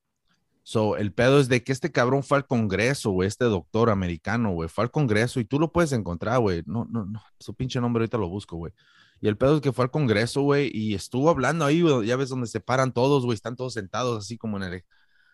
So, 0.63 0.95
el 0.97 1.11
pedo 1.13 1.39
es 1.39 1.47
de 1.47 1.63
que 1.63 1.71
este 1.71 1.91
cabrón 1.91 2.21
fue 2.23 2.37
al 2.37 2.45
Congreso, 2.47 3.11
güey, 3.11 3.27
este 3.27 3.45
doctor 3.45 3.89
americano, 3.89 4.51
güey, 4.51 4.69
fue 4.69 4.83
al 4.83 4.91
Congreso 4.91 5.39
y 5.39 5.45
tú 5.45 5.59
lo 5.59 5.71
puedes 5.71 5.91
encontrar, 5.91 6.39
güey. 6.39 6.63
No, 6.65 6.85
no, 6.85 7.05
no, 7.05 7.21
su 7.39 7.55
pinche 7.55 7.81
nombre 7.81 8.01
ahorita 8.03 8.17
lo 8.17 8.29
busco, 8.29 8.57
güey. 8.57 8.73
Y 9.21 9.27
el 9.27 9.37
pedo 9.37 9.55
es 9.55 9.61
que 9.61 9.71
fue 9.71 9.85
al 9.85 9.91
Congreso, 9.91 10.41
güey, 10.41 10.71
y 10.73 10.95
estuvo 10.95 11.29
hablando 11.29 11.63
ahí, 11.63 11.83
ya 12.05 12.15
ves 12.15 12.29
donde 12.29 12.47
se 12.47 12.59
paran 12.59 12.91
todos, 12.91 13.23
güey, 13.23 13.35
están 13.35 13.55
todos 13.55 13.73
sentados 13.73 14.17
así 14.17 14.35
como 14.37 14.57
en 14.57 14.63
el, 14.63 14.83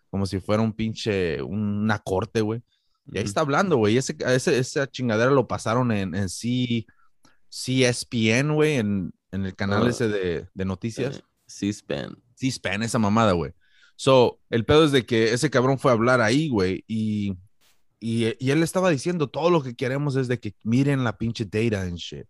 como 0.09 0.25
si 0.25 0.39
fuera 0.39 0.61
un 0.61 0.73
pinche, 0.73 1.41
una 1.41 1.99
corte, 1.99 2.41
güey. 2.41 2.61
Y 3.11 3.17
ahí 3.17 3.23
está 3.23 3.41
hablando, 3.41 3.77
güey. 3.77 3.97
Ese, 3.97 4.17
ese, 4.19 4.59
esa 4.59 4.87
chingadera 4.87 5.31
lo 5.31 5.47
pasaron 5.47 5.93
en, 5.93 6.13
en 6.13 6.27
C, 6.27 6.85
CSPN, 7.49 8.53
güey, 8.53 8.75
en, 8.75 9.13
en 9.31 9.45
el 9.45 9.55
canal 9.55 9.85
Ah, 9.85 9.89
ese 9.89 10.09
de, 10.09 10.47
de 10.53 10.65
noticias. 10.65 11.19
Eh, 11.19 11.23
C-SPAN. 11.47 12.21
C-SPAN, 12.35 12.83
esa 12.83 12.99
mamada, 12.99 13.31
güey. 13.31 13.53
So, 13.95 14.39
el 14.49 14.65
pedo 14.65 14.83
es 14.83 14.91
de 14.91 15.05
que 15.05 15.33
ese 15.33 15.49
cabrón 15.49 15.79
fue 15.79 15.91
a 15.91 15.93
hablar 15.93 16.19
ahí, 16.19 16.49
güey, 16.49 16.83
y, 16.87 17.37
y, 17.99 18.35
y 18.37 18.51
él 18.51 18.61
estaba 18.61 18.89
diciendo, 18.89 19.29
todo 19.29 19.49
lo 19.49 19.63
que 19.63 19.75
queremos 19.75 20.17
es 20.17 20.27
de 20.27 20.39
que 20.39 20.55
miren 20.63 21.03
la 21.05 21.17
pinche 21.17 21.45
data 21.45 21.81
and 21.81 21.97
shit. 21.97 22.27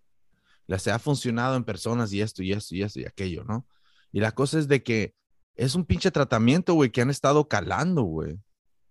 La 0.67 0.79
se 0.79 0.91
ha 0.91 0.99
funcionado 0.99 1.55
en 1.55 1.63
personas 1.63 2.13
y 2.13 2.21
esto 2.21 2.43
y 2.43 2.51
esto 2.51 2.75
y 2.75 2.83
esto 2.83 2.99
y 2.99 3.05
aquello, 3.05 3.43
¿no? 3.43 3.65
Y 4.11 4.19
la 4.19 4.31
cosa 4.33 4.59
es 4.59 4.67
de 4.67 4.83
que 4.83 5.15
es 5.55 5.75
un 5.75 5.85
pinche 5.85 6.11
tratamiento, 6.11 6.73
güey, 6.73 6.91
que 6.91 7.01
han 7.01 7.09
estado 7.09 7.47
calando, 7.47 8.03
güey. 8.03 8.39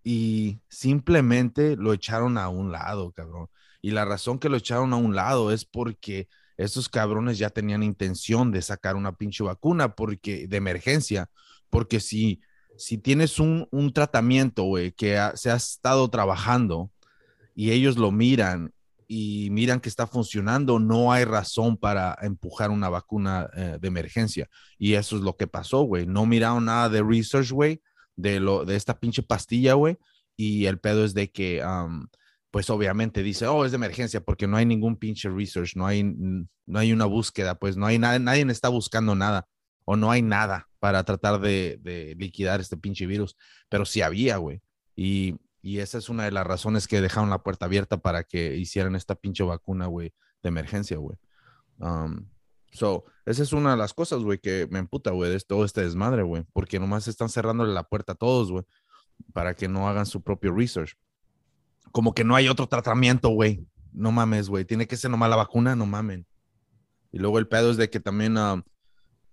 Y 0.02 0.60
simplemente 0.68 1.76
lo 1.76 1.92
echaron 1.92 2.38
a 2.38 2.48
un 2.48 2.72
lado, 2.72 3.12
cabrón. 3.12 3.48
Y 3.82 3.90
la 3.92 4.04
razón 4.04 4.38
que 4.38 4.48
lo 4.48 4.56
echaron 4.56 4.92
a 4.92 4.96
un 4.96 5.14
lado 5.14 5.52
es 5.52 5.64
porque 5.64 6.28
esos 6.56 6.88
cabrones 6.88 7.38
ya 7.38 7.50
tenían 7.50 7.82
intención 7.82 8.50
de 8.50 8.62
sacar 8.62 8.96
una 8.96 9.12
pinche 9.12 9.44
vacuna 9.44 9.94
porque 9.94 10.48
de 10.48 10.56
emergencia, 10.56 11.28
porque 11.70 12.00
si 12.00 12.40
si 12.76 12.98
tienes 12.98 13.38
un, 13.38 13.68
un 13.70 13.92
tratamiento, 13.92 14.64
güey, 14.64 14.92
que 14.92 15.18
se 15.34 15.50
ha 15.50 15.56
estado 15.56 16.08
trabajando 16.08 16.90
y 17.54 17.70
ellos 17.70 17.96
lo 17.96 18.12
miran 18.12 18.72
y 19.08 19.50
miran 19.50 19.80
que 19.80 19.88
está 19.88 20.06
funcionando, 20.06 20.78
no 20.78 21.12
hay 21.12 21.24
razón 21.24 21.76
para 21.76 22.16
empujar 22.22 22.70
una 22.70 22.88
vacuna 22.88 23.48
eh, 23.54 23.78
de 23.80 23.88
emergencia. 23.88 24.48
Y 24.78 24.94
eso 24.94 25.16
es 25.16 25.22
lo 25.22 25.36
que 25.36 25.46
pasó, 25.46 25.82
güey. 25.82 26.06
No 26.06 26.26
miraron 26.26 26.64
nada 26.64 26.88
de 26.88 27.02
research, 27.02 27.50
güey, 27.50 27.82
de, 28.16 28.40
lo, 28.40 28.64
de 28.64 28.76
esta 28.76 28.98
pinche 28.98 29.22
pastilla, 29.22 29.74
güey. 29.74 29.96
Y 30.36 30.66
el 30.66 30.78
pedo 30.80 31.04
es 31.04 31.14
de 31.14 31.30
que, 31.30 31.62
pues 32.50 32.68
obviamente 32.70 33.22
dice, 33.22 33.46
oh, 33.46 33.64
es 33.64 33.72
de 33.72 33.76
emergencia 33.76 34.20
porque 34.20 34.46
no 34.46 34.56
hay 34.56 34.66
ningún 34.66 34.96
pinche 34.96 35.28
research, 35.30 35.76
no 35.76 35.86
hay, 35.86 36.02
no 36.02 36.78
hay 36.78 36.92
una 36.92 37.06
búsqueda, 37.06 37.54
pues 37.54 37.76
no 37.76 37.86
hay 37.86 37.98
nada, 37.98 38.18
nadie 38.18 38.42
está 38.50 38.68
buscando 38.68 39.14
nada 39.14 39.46
o 39.84 39.96
no 39.96 40.10
hay 40.10 40.20
nada 40.20 40.68
para 40.78 41.04
tratar 41.04 41.40
de, 41.40 41.78
de 41.80 42.14
liquidar 42.18 42.60
este 42.60 42.76
pinche 42.76 43.06
virus, 43.06 43.36
pero 43.68 43.84
sí 43.86 44.02
había, 44.02 44.36
güey. 44.36 44.60
Y, 44.94 45.36
y 45.62 45.78
esa 45.78 45.98
es 45.98 46.08
una 46.08 46.24
de 46.24 46.30
las 46.30 46.46
razones 46.46 46.86
que 46.86 47.00
dejaron 47.00 47.30
la 47.30 47.42
puerta 47.42 47.66
abierta 47.66 47.96
para 47.98 48.24
que 48.24 48.56
hicieran 48.56 48.94
esta 48.94 49.14
pinche 49.14 49.42
vacuna, 49.42 49.86
güey, 49.86 50.12
de 50.42 50.48
emergencia, 50.48 50.96
güey. 50.96 51.18
Um, 51.78 52.28
so, 52.70 53.04
esa 53.24 53.42
es 53.42 53.52
una 53.52 53.72
de 53.72 53.76
las 53.76 53.92
cosas, 53.92 54.20
güey, 54.20 54.38
que 54.38 54.68
me 54.70 54.78
emputa, 54.78 55.10
güey, 55.10 55.30
de 55.30 55.40
todo 55.40 55.64
este 55.64 55.82
desmadre, 55.82 56.22
güey, 56.22 56.44
porque 56.52 56.78
nomás 56.78 57.08
están 57.08 57.28
cerrándole 57.28 57.72
la 57.72 57.84
puerta 57.84 58.12
a 58.12 58.16
todos, 58.16 58.52
güey, 58.52 58.64
para 59.32 59.54
que 59.54 59.68
no 59.68 59.88
hagan 59.88 60.06
su 60.06 60.22
propio 60.22 60.54
research. 60.54 60.96
Como 61.92 62.14
que 62.14 62.24
no 62.24 62.36
hay 62.36 62.48
otro 62.48 62.68
tratamiento, 62.68 63.30
güey. 63.30 63.66
No 63.92 64.12
mames, 64.12 64.48
güey. 64.48 64.64
Tiene 64.64 64.86
que 64.86 64.96
ser 64.96 65.10
nomás 65.10 65.30
la 65.30 65.36
vacuna, 65.36 65.74
no 65.74 65.86
mamen. 65.86 66.26
Y 67.10 67.18
luego 67.18 67.38
el 67.38 67.48
pedo 67.48 67.70
es 67.70 67.78
de 67.78 67.88
que 67.88 68.00
también 68.00 68.36
um, 68.36 68.62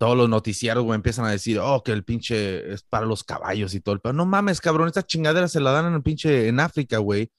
todos 0.03 0.17
los 0.17 0.27
noticieros, 0.27 0.83
güey, 0.83 0.97
empiezan 0.97 1.23
a 1.23 1.31
decir, 1.31 1.59
oh, 1.59 1.81
que 1.81 1.93
el 1.93 2.03
pinche 2.03 2.73
es 2.73 2.83
para 2.83 3.05
los 3.05 3.23
caballos 3.23 3.73
y 3.73 3.79
todo 3.79 3.95
el 3.95 4.01
pedo. 4.01 4.11
No 4.11 4.25
mames, 4.25 4.59
cabrón, 4.59 4.89
esta 4.89 5.01
chingadera 5.01 5.47
se 5.47 5.61
la 5.61 5.71
dan 5.71 5.85
en 5.85 5.93
el 5.93 6.03
pinche 6.03 6.49
en 6.49 6.59
África, 6.59 6.97
güey. 6.97 7.31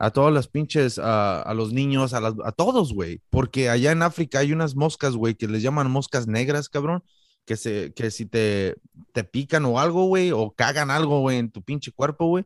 A 0.00 0.10
todas 0.10 0.34
las 0.34 0.48
pinches, 0.48 0.98
a, 0.98 1.40
a 1.40 1.54
los 1.54 1.72
niños, 1.72 2.14
a, 2.14 2.20
las, 2.20 2.34
a 2.44 2.50
todos, 2.50 2.92
güey. 2.92 3.22
Porque 3.30 3.70
allá 3.70 3.92
en 3.92 4.02
África 4.02 4.40
hay 4.40 4.52
unas 4.52 4.74
moscas, 4.74 5.14
güey, 5.14 5.36
que 5.36 5.46
les 5.46 5.62
llaman 5.62 5.92
moscas 5.92 6.26
negras, 6.26 6.68
cabrón. 6.68 7.04
Que, 7.44 7.54
se, 7.56 7.92
que 7.94 8.10
si 8.10 8.26
te, 8.26 8.74
te 9.12 9.22
pican 9.22 9.64
o 9.66 9.78
algo, 9.78 10.06
güey, 10.06 10.32
o 10.32 10.50
cagan 10.50 10.90
algo, 10.90 11.20
güey, 11.20 11.38
en 11.38 11.52
tu 11.52 11.62
pinche 11.62 11.92
cuerpo, 11.92 12.26
güey, 12.26 12.44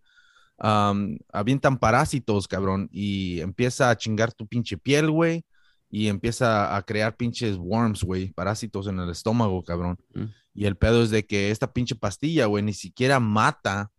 um, 0.58 1.16
avientan 1.32 1.78
parásitos, 1.78 2.46
cabrón, 2.46 2.90
y 2.92 3.40
empieza 3.40 3.88
a 3.88 3.96
chingar 3.96 4.34
tu 4.34 4.46
pinche 4.46 4.76
piel, 4.76 5.10
güey, 5.10 5.46
y 5.94 6.08
empieza 6.08 6.74
a 6.74 6.82
crear 6.86 7.16
pinches 7.18 7.58
worms, 7.58 8.02
güey, 8.02 8.32
parásitos 8.32 8.86
en 8.86 8.98
el 8.98 9.10
estómago, 9.10 9.62
cabrón. 9.62 9.98
Mm. 10.14 10.24
Y 10.54 10.64
el 10.64 10.76
pedo 10.76 11.02
es 11.02 11.10
de 11.10 11.26
que 11.26 11.50
esta 11.50 11.70
pinche 11.74 11.94
pastilla, 11.94 12.46
güey, 12.46 12.64
ni 12.64 12.72
siquiera 12.72 13.20
mata, 13.20 13.92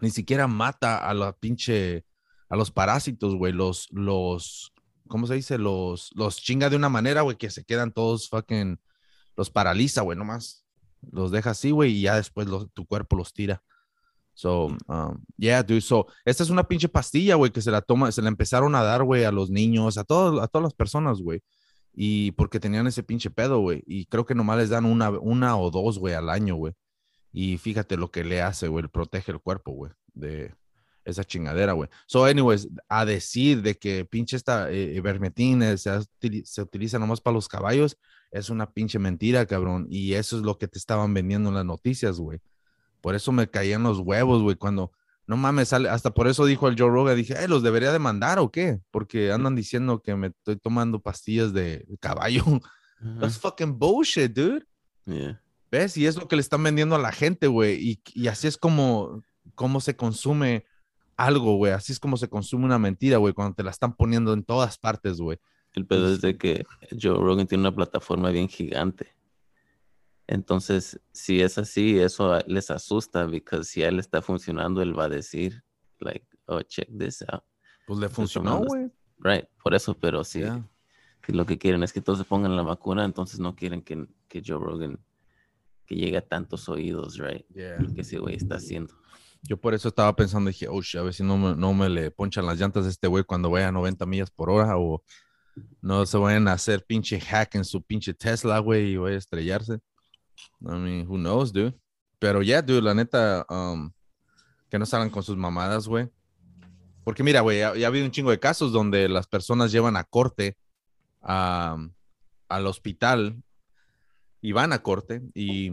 ni 0.00 0.08
siquiera 0.10 0.46
mata 0.46 0.96
a 1.06 1.12
la 1.12 1.32
pinche, 1.34 2.06
a 2.48 2.56
los 2.56 2.70
parásitos, 2.70 3.34
güey, 3.34 3.52
los, 3.52 3.88
los, 3.90 4.72
¿cómo 5.06 5.26
se 5.26 5.34
dice? 5.34 5.58
Los, 5.58 6.10
los 6.14 6.38
chinga 6.38 6.70
de 6.70 6.76
una 6.76 6.88
manera, 6.88 7.20
güey, 7.20 7.36
que 7.36 7.50
se 7.50 7.62
quedan 7.64 7.92
todos 7.92 8.30
fucking, 8.30 8.80
los 9.36 9.50
paraliza, 9.50 10.00
güey, 10.00 10.16
nomás. 10.16 10.64
Los 11.12 11.30
deja 11.30 11.50
así, 11.50 11.72
güey, 11.72 11.92
y 11.92 12.00
ya 12.02 12.16
después 12.16 12.46
los- 12.48 12.72
tu 12.72 12.86
cuerpo 12.86 13.16
los 13.16 13.34
tira. 13.34 13.62
So, 14.36 14.76
um, 14.86 15.24
yeah, 15.38 15.62
dude. 15.62 15.80
So, 15.80 16.06
esta 16.26 16.42
es 16.42 16.50
una 16.50 16.68
pinche 16.68 16.90
pastilla, 16.90 17.36
güey, 17.36 17.50
que 17.50 17.62
se 17.62 17.70
la 17.70 17.80
toma, 17.80 18.12
se 18.12 18.20
la 18.20 18.28
empezaron 18.28 18.74
a 18.74 18.82
dar, 18.82 19.02
güey, 19.02 19.24
a 19.24 19.32
los 19.32 19.48
niños, 19.48 19.96
a 19.96 20.04
todos, 20.04 20.42
a 20.42 20.46
todas 20.46 20.64
las 20.64 20.74
personas, 20.74 21.22
güey. 21.22 21.40
Y 21.94 22.32
porque 22.32 22.60
tenían 22.60 22.86
ese 22.86 23.02
pinche 23.02 23.30
pedo, 23.30 23.60
güey. 23.60 23.82
Y 23.86 24.04
creo 24.04 24.26
que 24.26 24.34
nomás 24.34 24.58
les 24.58 24.68
dan 24.68 24.84
una, 24.84 25.08
una 25.08 25.56
o 25.56 25.70
dos, 25.70 25.98
güey, 25.98 26.12
al 26.12 26.28
año, 26.28 26.54
güey. 26.56 26.74
Y 27.32 27.56
fíjate 27.56 27.96
lo 27.96 28.10
que 28.10 28.24
le 28.24 28.42
hace, 28.42 28.68
güey, 28.68 28.86
protege 28.88 29.32
el 29.32 29.40
cuerpo, 29.40 29.72
güey, 29.72 29.92
de 30.12 30.54
esa 31.06 31.24
chingadera, 31.24 31.72
güey. 31.72 31.88
So, 32.06 32.26
anyways, 32.26 32.68
a 32.90 33.06
decir 33.06 33.62
de 33.62 33.76
que 33.76 34.04
pinche 34.04 34.36
esta 34.36 34.70
eh, 34.70 35.00
eh, 35.02 35.78
se, 35.78 36.00
se 36.44 36.62
utiliza 36.62 36.98
nomás 36.98 37.22
para 37.22 37.34
los 37.34 37.48
caballos, 37.48 37.96
es 38.30 38.50
una 38.50 38.70
pinche 38.70 38.98
mentira, 38.98 39.46
cabrón. 39.46 39.86
Y 39.88 40.12
eso 40.12 40.36
es 40.36 40.42
lo 40.42 40.58
que 40.58 40.68
te 40.68 40.78
estaban 40.78 41.14
vendiendo 41.14 41.48
en 41.48 41.54
las 41.54 41.64
noticias, 41.64 42.18
güey. 42.18 42.38
Por 43.06 43.14
eso 43.14 43.30
me 43.30 43.48
caían 43.48 43.84
los 43.84 44.00
huevos, 44.00 44.42
güey, 44.42 44.56
cuando, 44.56 44.90
no 45.28 45.36
mames, 45.36 45.68
sale, 45.68 45.88
hasta 45.88 46.12
por 46.12 46.26
eso 46.26 46.44
dijo 46.44 46.66
el 46.66 46.74
Joe 46.76 46.90
Rogan, 46.90 47.14
dije, 47.14 47.34
eh, 47.40 47.46
¿los 47.46 47.62
debería 47.62 47.92
demandar 47.92 48.40
o 48.40 48.50
qué? 48.50 48.80
Porque 48.90 49.30
andan 49.30 49.54
diciendo 49.54 50.02
que 50.02 50.16
me 50.16 50.26
estoy 50.26 50.56
tomando 50.56 50.98
pastillas 50.98 51.52
de 51.52 51.86
caballo. 52.00 52.42
That's 53.20 53.38
fucking 53.38 53.78
bullshit, 53.78 54.32
dude. 54.32 54.66
Yeah. 55.04 55.40
¿Ves? 55.70 55.96
Y 55.96 56.06
es 56.06 56.16
lo 56.16 56.26
que 56.26 56.34
le 56.34 56.42
están 56.42 56.64
vendiendo 56.64 56.96
a 56.96 56.98
la 56.98 57.12
gente, 57.12 57.46
güey. 57.46 57.78
Y, 57.80 58.02
y 58.12 58.26
así 58.26 58.48
es 58.48 58.56
como, 58.56 59.22
como 59.54 59.78
se 59.80 59.94
consume 59.94 60.64
algo, 61.16 61.54
güey. 61.54 61.74
Así 61.74 61.92
es 61.92 62.00
como 62.00 62.16
se 62.16 62.28
consume 62.28 62.64
una 62.64 62.80
mentira, 62.80 63.18
güey, 63.18 63.34
cuando 63.34 63.54
te 63.54 63.62
la 63.62 63.70
están 63.70 63.94
poniendo 63.94 64.32
en 64.32 64.42
todas 64.42 64.78
partes, 64.78 65.20
güey. 65.20 65.38
El 65.74 65.86
pedo 65.86 66.12
es 66.12 66.22
de 66.22 66.36
que 66.36 66.66
Joe 67.00 67.14
Rogan 67.14 67.46
tiene 67.46 67.62
una 67.62 67.76
plataforma 67.76 68.30
bien 68.30 68.48
gigante. 68.48 69.15
Entonces, 70.26 71.00
si 71.12 71.40
es 71.40 71.56
así, 71.58 71.98
eso 71.98 72.38
les 72.46 72.70
asusta, 72.70 73.28
porque 73.28 73.62
si 73.64 73.82
a 73.82 73.88
él 73.88 73.98
está 73.98 74.22
funcionando, 74.22 74.82
él 74.82 74.98
va 74.98 75.04
a 75.04 75.08
decir, 75.08 75.62
like, 76.00 76.26
oh, 76.46 76.62
check 76.62 76.88
this 76.98 77.22
out. 77.28 77.44
Pues 77.86 78.00
le 78.00 78.08
funcionó, 78.08 78.58
güey. 78.64 78.90
Right, 79.18 79.46
por 79.62 79.74
eso, 79.74 79.94
pero 79.94 80.24
si, 80.24 80.40
Yeah. 80.40 80.68
si 81.24 81.32
lo 81.32 81.46
que 81.46 81.58
quieren 81.58 81.82
es 81.82 81.92
que 81.92 82.00
todos 82.00 82.18
se 82.18 82.24
pongan 82.24 82.56
la 82.56 82.62
vacuna, 82.62 83.04
entonces 83.04 83.38
no 83.40 83.54
quieren 83.54 83.82
que, 83.82 84.06
que 84.28 84.42
Joe 84.44 84.58
Rogan 84.58 84.98
que 85.86 85.94
llegue 85.94 86.16
a 86.16 86.26
tantos 86.26 86.68
oídos, 86.68 87.18
right? 87.18 87.46
Yeah. 87.54 87.78
Lo 87.78 87.94
que 87.94 88.00
ese 88.00 88.18
güey 88.18 88.34
está 88.34 88.56
haciendo. 88.56 88.92
Yo 89.42 89.56
por 89.56 89.74
eso 89.74 89.88
estaba 89.88 90.14
pensando, 90.16 90.48
dije, 90.48 90.66
oh, 90.68 90.80
a 90.98 91.02
ver 91.02 91.14
si 91.14 91.22
no 91.22 91.38
me, 91.38 91.54
no 91.54 91.72
me 91.72 91.88
le 91.88 92.10
ponchan 92.10 92.44
las 92.44 92.58
llantas 92.58 92.84
a 92.86 92.88
este 92.88 93.06
güey 93.06 93.22
cuando 93.22 93.50
vaya 93.50 93.68
a 93.68 93.72
90 93.72 94.04
millas 94.06 94.30
por 94.30 94.50
hora 94.50 94.76
o 94.76 95.04
no 95.80 96.04
se 96.04 96.18
vayan 96.18 96.48
a 96.48 96.52
hacer 96.52 96.84
pinche 96.84 97.20
hack 97.20 97.54
en 97.54 97.64
su 97.64 97.82
pinche 97.82 98.12
Tesla, 98.12 98.58
güey, 98.58 98.92
y 98.92 98.96
vaya 98.96 99.14
a 99.14 99.18
estrellarse. 99.18 99.78
I 100.60 100.74
mean, 100.78 101.06
who 101.06 101.16
knows, 101.16 101.52
dude. 101.52 101.74
Pero 102.18 102.42
ya, 102.42 102.62
dude, 102.62 102.82
la 102.82 102.94
neta, 102.94 103.44
um, 103.48 103.90
que 104.70 104.78
no 104.78 104.86
salgan 104.86 105.10
con 105.10 105.22
sus 105.22 105.36
mamadas, 105.36 105.86
güey. 105.86 106.08
Porque 107.04 107.22
mira, 107.22 107.40
güey, 107.40 107.58
ya, 107.58 107.74
ya 107.76 107.86
ha 107.86 107.88
habido 107.88 108.04
un 108.04 108.10
chingo 108.10 108.30
de 108.30 108.40
casos 108.40 108.72
donde 108.72 109.08
las 109.08 109.26
personas 109.26 109.70
llevan 109.70 109.96
a 109.96 110.04
corte 110.04 110.56
a- 111.22 111.76
al 112.48 112.66
hospital 112.66 113.42
y 114.40 114.52
van 114.52 114.72
a 114.72 114.82
corte 114.82 115.22
y, 115.34 115.72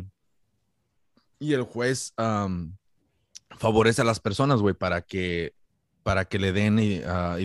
y 1.39 1.53
el 1.53 1.63
juez 1.63 2.13
um, 2.17 2.75
favorece 3.57 4.01
a 4.01 4.05
las 4.05 4.19
personas, 4.19 4.61
güey, 4.61 4.75
para 4.75 5.01
que, 5.01 5.55
para 6.03 6.25
que 6.25 6.39
le 6.39 6.51
den 6.51 6.77
uh, 7.03 7.37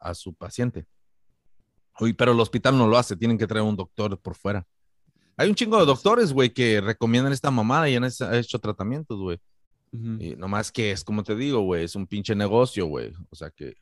a 0.00 0.14
su 0.14 0.34
paciente. 0.34 0.86
Uy, 2.00 2.12
pero 2.14 2.32
el 2.32 2.40
hospital 2.40 2.76
no 2.76 2.86
lo 2.88 2.98
hace, 2.98 3.16
tienen 3.16 3.38
que 3.38 3.46
traer 3.46 3.64
un 3.64 3.76
doctor 3.76 4.18
por 4.20 4.34
fuera. 4.34 4.66
Hay 5.36 5.48
un 5.48 5.54
chingo 5.54 5.78
de 5.78 5.86
doctores, 5.86 6.32
güey, 6.32 6.50
que 6.50 6.80
recomiendan 6.80 7.32
esta 7.32 7.50
mamada 7.50 7.88
y 7.88 7.96
han 7.96 8.04
hecho- 8.04 8.58
tratamientos, 8.58 9.18
güey. 9.20 9.38
Y 9.92 10.36
nomás 10.36 10.72
que 10.72 10.90
es 10.90 11.04
como 11.04 11.22
te 11.22 11.36
digo, 11.36 11.60
güey, 11.60 11.84
es 11.84 11.94
un 11.96 12.06
pinche 12.06 12.34
negocio, 12.34 12.86
güey. 12.86 13.12
O 13.30 13.36
sea 13.36 13.50
que. 13.50 13.74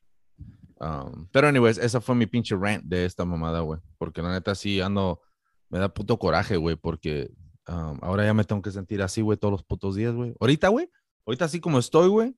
um, 0.81 1.27
pero, 1.31 1.47
anyways, 1.49 1.79
esa 1.79 2.01
fue 2.01 2.15
mi 2.17 2.27
pinche 2.27 2.57
rant 2.57 2.85
de 2.85 3.05
esta 3.05 3.25
mamada, 3.25 3.61
güey. 3.61 3.79
Porque 3.99 4.21
la 4.23 4.33
neta 4.33 4.55
sí 4.55 4.81
ando. 4.81 5.21
Me 5.69 5.79
da 5.79 5.89
puto 5.93 6.19
coraje, 6.19 6.57
güey, 6.57 6.75
porque 6.75 7.31
um, 7.69 7.97
ahora 8.03 8.25
ya 8.25 8.35
me 8.35 8.43
tengo 8.43 8.61
que 8.61 8.73
sentir 8.73 9.03
así, 9.03 9.21
güey, 9.21 9.39
todos 9.39 9.53
los 9.53 9.63
putos 9.63 9.95
días, 9.95 10.13
güey. 10.15 10.35
Ahorita, 10.41 10.69
güey, 10.69 10.91
Ahorita 11.27 11.45
así 11.45 11.61
como 11.61 11.79
estoy, 11.79 12.09
güey. 12.09 12.35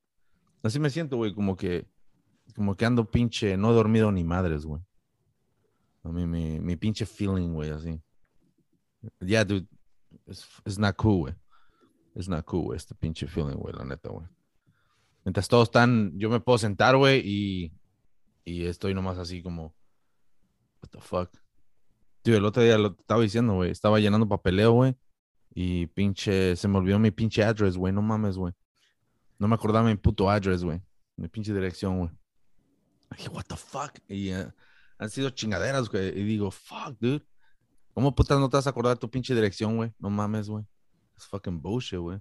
Así 0.63 0.79
me 0.79 0.91
siento, 0.91 1.17
güey, 1.17 1.33
como 1.33 1.57
que, 1.57 1.87
como 2.55 2.77
que 2.77 2.85
ando 2.85 3.11
pinche, 3.11 3.57
no 3.57 3.71
he 3.71 3.75
dormido 3.75 4.13
ni 4.13 4.23
madres, 4.23 4.67
güey. 4.67 4.83
A 6.05 6.11
mí, 6.11 6.27
mi, 6.27 6.61
mi 6.61 6.77
pinche 6.77 7.07
feeling, 7.07 7.55
güey, 7.55 7.71
así. 7.71 7.99
Yeah, 9.21 9.45
dude, 9.45 9.67
it's, 10.27 10.47
it's 10.65 10.79
not 10.79 10.97
cool, 10.97 11.21
güey. 11.21 11.35
It's 12.15 12.29
not 12.29 12.45
cool, 12.45 12.65
güey, 12.65 12.77
este 12.77 12.95
pinche 12.95 13.27
feeling, 13.27 13.57
güey, 13.57 13.75
la 13.75 13.85
neta, 13.85 14.11
güey. 14.11 14.27
Mientras 15.25 15.49
todos 15.49 15.69
están, 15.69 16.13
yo 16.19 16.29
me 16.29 16.41
puedo 16.41 16.59
sentar, 16.59 16.97
güey, 16.97 17.23
y, 17.25 17.73
y 18.45 18.67
estoy 18.67 18.95
nomás 18.95 19.19
así 19.19 19.43
como, 19.43 19.75
what 20.83 20.91
the 20.91 21.01
fuck. 21.01 21.31
Dude, 22.25 22.37
el 22.37 22.45
otro 22.45 22.63
día 22.63 22.79
lo 22.79 22.97
estaba 22.99 23.23
diciendo, 23.23 23.55
güey, 23.55 23.71
estaba 23.71 23.99
llenando 23.99 24.29
papeleo, 24.29 24.73
güey, 24.73 24.97
y 25.55 25.87
pinche, 25.89 26.57
se 26.57 26.69
me 26.69 26.79
olvidó 26.79 26.99
mi 26.99 27.11
pinche 27.11 27.43
address, 27.43 27.77
güey, 27.77 27.93
no 27.93 28.03
mames, 28.03 28.37
güey. 28.37 28.53
No 29.39 29.49
me 29.49 29.55
acordaba 29.55 29.89
mi 29.89 29.97
puto 29.97 30.31
address, 30.31 30.63
güey, 30.63 30.81
mi 31.17 31.29
pinche 31.29 31.53
dirección, 31.53 31.99
güey. 31.99 32.11
Dije, 33.17 33.29
what 33.29 33.45
the 33.45 33.57
fuck, 33.57 33.99
y 34.09 34.31
eh, 34.31 34.49
han 34.99 35.11
sido 35.11 35.31
chingaderas, 35.31 35.89
güey, 35.89 36.09
y 36.09 36.23
digo, 36.25 36.51
fuck, 36.51 36.97
dude. 37.01 37.25
¿Cómo 37.95 38.15
putas 38.15 38.39
no 38.39 38.49
te 38.49 38.57
vas 38.57 38.67
a 38.67 38.71
acordar 38.71 38.95
de 38.95 39.01
tu 39.01 39.11
pinche 39.11 39.35
dirección, 39.35 39.77
güey? 39.77 39.93
No 39.99 40.11
mames, 40.11 40.49
güey. 40.49 40.65
Es 41.17 41.27
fucking 41.27 41.61
bullshit, 41.61 41.99
güey. 41.99 42.19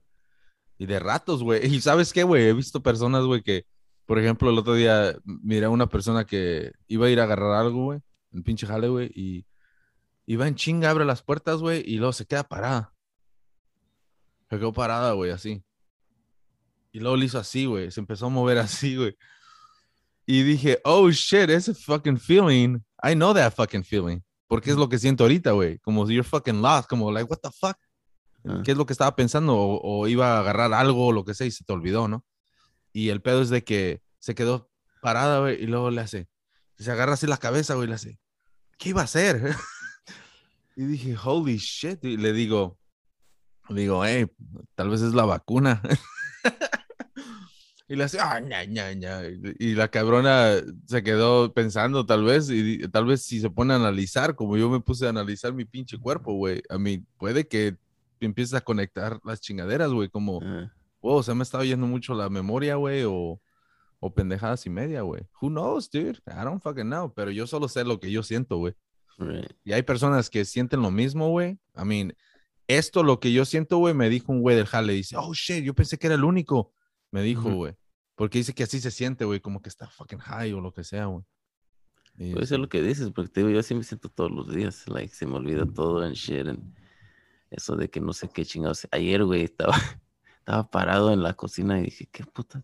Y 0.77 0.85
de 0.85 0.99
ratos, 0.99 1.43
güey. 1.43 1.61
Y 1.75 1.81
sabes 1.81 2.11
qué, 2.11 2.23
güey? 2.23 2.47
He 2.47 2.53
visto 2.53 2.83
personas, 2.83 3.23
güey, 3.23 3.41
que, 3.41 3.65
por 4.05 4.19
ejemplo, 4.19 4.49
el 4.49 4.57
otro 4.57 4.73
día 4.73 5.15
miré 5.23 5.65
a 5.65 5.69
una 5.69 5.87
persona 5.87 6.25
que 6.25 6.73
iba 6.87 7.07
a 7.07 7.09
ir 7.09 7.19
a 7.19 7.23
agarrar 7.23 7.53
algo, 7.53 7.85
güey, 7.85 8.01
en 8.33 8.43
pinche 8.43 8.67
jale, 8.67 8.89
güey, 8.89 9.11
y 9.15 9.45
iba 10.25 10.47
en 10.47 10.55
chinga, 10.55 10.89
abre 10.89 11.05
las 11.05 11.23
puertas, 11.23 11.61
güey, 11.61 11.83
y 11.85 11.97
luego 11.97 12.13
se 12.13 12.25
queda 12.25 12.43
parada. 12.43 12.93
Se 14.49 14.57
quedó 14.57 14.73
parada, 14.73 15.13
güey, 15.13 15.31
así. 15.31 15.63
Y 16.91 16.99
luego 16.99 17.15
le 17.15 17.25
hizo 17.25 17.39
así, 17.39 17.65
güey. 17.65 17.89
Se 17.91 18.01
empezó 18.01 18.25
a 18.25 18.29
mover 18.29 18.57
así, 18.57 18.97
güey. 18.97 19.15
Y 20.25 20.43
dije, 20.43 20.79
oh 20.83 21.09
shit, 21.09 21.49
ese 21.49 21.73
fucking 21.73 22.17
feeling. 22.17 22.79
I 23.03 23.13
know 23.13 23.33
that 23.33 23.53
fucking 23.53 23.83
feeling. 23.83 24.21
Porque 24.51 24.69
es 24.69 24.75
lo 24.75 24.89
que 24.89 24.99
siento 24.99 25.23
ahorita, 25.23 25.51
güey. 25.51 25.79
Como 25.79 26.05
you're 26.09 26.27
fucking 26.27 26.61
lost. 26.61 26.89
Como, 26.89 27.09
like, 27.09 27.25
what 27.31 27.39
the 27.41 27.51
fuck? 27.57 27.77
Ah. 28.43 28.61
¿Qué 28.65 28.71
es 28.71 28.77
lo 28.77 28.85
que 28.85 28.91
estaba 28.91 29.15
pensando? 29.15 29.55
O, 29.55 29.79
o 29.81 30.07
iba 30.09 30.35
a 30.35 30.39
agarrar 30.41 30.73
algo 30.73 31.07
o 31.07 31.11
lo 31.13 31.23
que 31.23 31.33
sea 31.33 31.47
y 31.47 31.51
se 31.51 31.63
te 31.63 31.71
olvidó, 31.71 32.09
¿no? 32.09 32.25
Y 32.91 33.07
el 33.07 33.21
pedo 33.21 33.41
es 33.41 33.49
de 33.49 33.63
que 33.63 34.01
se 34.19 34.35
quedó 34.35 34.69
parada, 35.01 35.39
güey, 35.39 35.63
y 35.63 35.67
luego 35.67 35.89
le 35.89 36.01
hace, 36.01 36.27
se 36.77 36.91
agarra 36.91 37.13
así 37.13 37.27
la 37.27 37.37
cabeza, 37.37 37.75
güey, 37.75 37.85
y 37.85 37.89
le 37.91 37.95
hace, 37.95 38.19
¿qué 38.77 38.89
iba 38.89 38.99
a 38.99 39.05
hacer? 39.05 39.55
y 40.75 40.83
dije, 40.83 41.15
holy 41.23 41.55
shit, 41.55 42.03
y 42.03 42.17
le 42.17 42.33
digo, 42.33 42.77
le 43.69 43.81
digo, 43.83 44.03
hey, 44.03 44.27
tal 44.75 44.89
vez 44.89 45.01
es 45.01 45.13
la 45.13 45.23
vacuna. 45.23 45.81
y 47.91 47.95
le 47.97 48.03
hace, 48.05 48.19
ah, 48.19 48.39
ña, 48.39 48.63
ña, 48.65 48.93
ña. 48.93 49.21
Y- 49.59 49.75
la 49.75 49.89
cabrona 49.89 50.55
se 50.87 51.03
quedó 51.03 51.53
pensando, 51.53 52.05
tal 52.05 52.23
vez, 52.23 52.49
y 52.49 52.79
tal 52.89 53.05
vez 53.05 53.21
si 53.23 53.39
se 53.41 53.49
pone 53.49 53.73
a 53.73 53.77
analizar, 53.77 54.35
como 54.35 54.55
yo 54.57 54.69
me 54.69 54.79
puse 54.79 55.05
a 55.05 55.09
analizar 55.09 55.53
mi 55.53 55.65
pinche 55.65 55.97
cuerpo, 55.97 56.33
güey, 56.33 56.61
a 56.69 56.77
mí 56.77 57.03
puede 57.17 57.47
que 57.47 57.75
empieces 58.19 58.53
a 58.53 58.61
conectar 58.61 59.19
las 59.25 59.41
chingaderas, 59.41 59.91
güey, 59.91 60.07
como, 60.09 60.39
Ah, 60.41 60.71
wow, 61.01 61.21
se 61.23 61.33
me 61.33 61.43
está 61.43 61.63
yendo 61.63 61.85
mucho 61.87 62.13
la 62.13 62.29
memoria, 62.29 62.75
güey, 62.75 63.03
o, 63.03 63.41
o 63.99 64.13
pendejadas 64.13 64.65
y 64.65 64.69
media, 64.69 65.01
güey. 65.01 65.23
Who 65.41 65.49
knows, 65.49 65.89
dude? 65.89 66.19
I 66.27 66.43
don't 66.45 66.61
fucking 66.61 66.85
know, 66.87 67.13
pero 67.13 67.29
yo 67.31 67.45
solo 67.47 67.67
sé 67.67 67.83
lo 67.83 67.99
que 67.99 68.11
yo 68.11 68.23
siento, 68.23 68.57
güey. 68.57 68.73
right. 69.17 69.51
Y 69.63 69.73
hay 69.73 69.83
personas 69.83 70.29
que 70.29 70.45
sienten 70.45 70.81
lo 70.81 70.91
mismo, 70.91 71.29
güey. 71.29 71.59
I 71.75 71.83
mean, 71.85 72.13
esto 72.67 73.03
lo 73.03 73.19
que 73.19 73.33
yo 73.33 73.43
siento, 73.43 73.77
güey, 73.79 73.93
me 73.93 74.09
dijo 74.09 74.31
un 74.31 74.41
güey 74.41 74.55
del 74.55 74.65
jale, 74.65 74.93
dice, 74.93 75.17
oh, 75.17 75.33
shit, 75.33 75.63
yo 75.63 75.73
pensé 75.73 75.97
que 75.97 76.07
era 76.07 76.15
el 76.15 76.23
único, 76.23 76.71
me 77.11 77.21
dijo, 77.21 77.51
güey. 77.53 77.75
Porque 78.15 78.37
dice 78.39 78.53
que 78.53 78.63
así 78.63 78.79
se 78.79 78.91
siente, 78.91 79.25
güey, 79.25 79.39
como 79.39 79.61
que 79.61 79.69
está 79.69 79.87
fucking 79.87 80.19
high 80.19 80.53
o 80.53 80.61
lo 80.61 80.73
que 80.73 80.83
sea, 80.83 81.05
güey. 81.05 81.25
Y 82.17 82.33
Puede 82.33 82.45
ser 82.45 82.59
lo 82.59 82.69
que 82.69 82.81
dices, 82.81 83.09
porque 83.15 83.31
te 83.31 83.39
digo, 83.39 83.51
yo 83.51 83.59
así 83.59 83.73
me 83.73 83.83
siento 83.83 84.09
todos 84.09 84.31
los 84.31 84.53
días. 84.53 84.87
Like, 84.87 85.13
se 85.13 85.25
me 85.25 85.35
olvida 85.35 85.65
todo 85.65 86.05
en 86.05 86.13
shit. 86.13 86.47
and 86.47 86.75
eso 87.51 87.75
de 87.75 87.89
que 87.89 87.99
no 87.99 88.13
sé 88.13 88.29
qué 88.29 88.45
chingados. 88.45 88.87
Ayer, 88.91 89.23
güey, 89.23 89.43
estaba, 89.43 89.75
estaba 90.39 90.69
parado 90.69 91.11
en 91.11 91.21
la 91.21 91.33
cocina 91.33 91.79
y 91.79 91.83
dije, 91.83 92.07
¿qué 92.11 92.23
puta? 92.23 92.63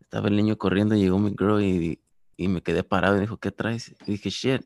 Estaba 0.00 0.28
el 0.28 0.36
niño 0.36 0.56
corriendo, 0.56 0.94
llegó 0.94 1.18
mi 1.18 1.30
girl 1.30 1.62
y, 1.62 2.00
y 2.36 2.48
me 2.48 2.62
quedé 2.62 2.84
parado 2.84 3.16
y 3.16 3.20
dijo, 3.20 3.38
¿qué 3.38 3.50
traes? 3.50 3.94
Y 4.06 4.12
dije, 4.12 4.30
shit. 4.30 4.62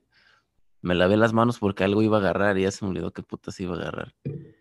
Me 0.80 0.96
lavé 0.96 1.16
las 1.16 1.32
manos 1.32 1.60
porque 1.60 1.84
algo 1.84 2.02
iba 2.02 2.16
a 2.16 2.20
agarrar 2.20 2.58
y 2.58 2.62
ya 2.62 2.72
se 2.72 2.84
me 2.84 2.90
olvidó 2.90 3.12
qué 3.12 3.22
puta 3.22 3.52
se 3.52 3.62
iba 3.62 3.76
a 3.76 3.78
agarrar. 3.78 4.16
Pues 4.24 4.56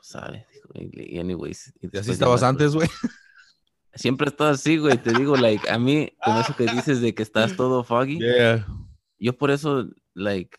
sabe, 0.00 0.46
dijo, 0.50 0.70
y, 0.72 1.18
anyways. 1.18 1.74
¿Y 1.78 1.94
y 1.94 1.98
así 1.98 2.12
estabas 2.12 2.42
antes, 2.42 2.74
güey? 2.74 2.88
Siempre 3.94 4.26
he 4.26 4.30
estado 4.30 4.50
así, 4.50 4.78
güey. 4.78 4.96
Te 4.98 5.12
digo, 5.12 5.36
like, 5.36 5.68
a 5.68 5.78
mí, 5.78 6.10
como 6.24 6.40
eso 6.40 6.56
que 6.56 6.64
dices 6.66 7.00
de 7.00 7.14
que 7.14 7.22
estás 7.22 7.56
todo 7.56 7.84
foggy. 7.84 8.18
Yeah. 8.18 8.66
Yo 9.18 9.36
por 9.36 9.50
eso, 9.50 9.88
like, 10.14 10.56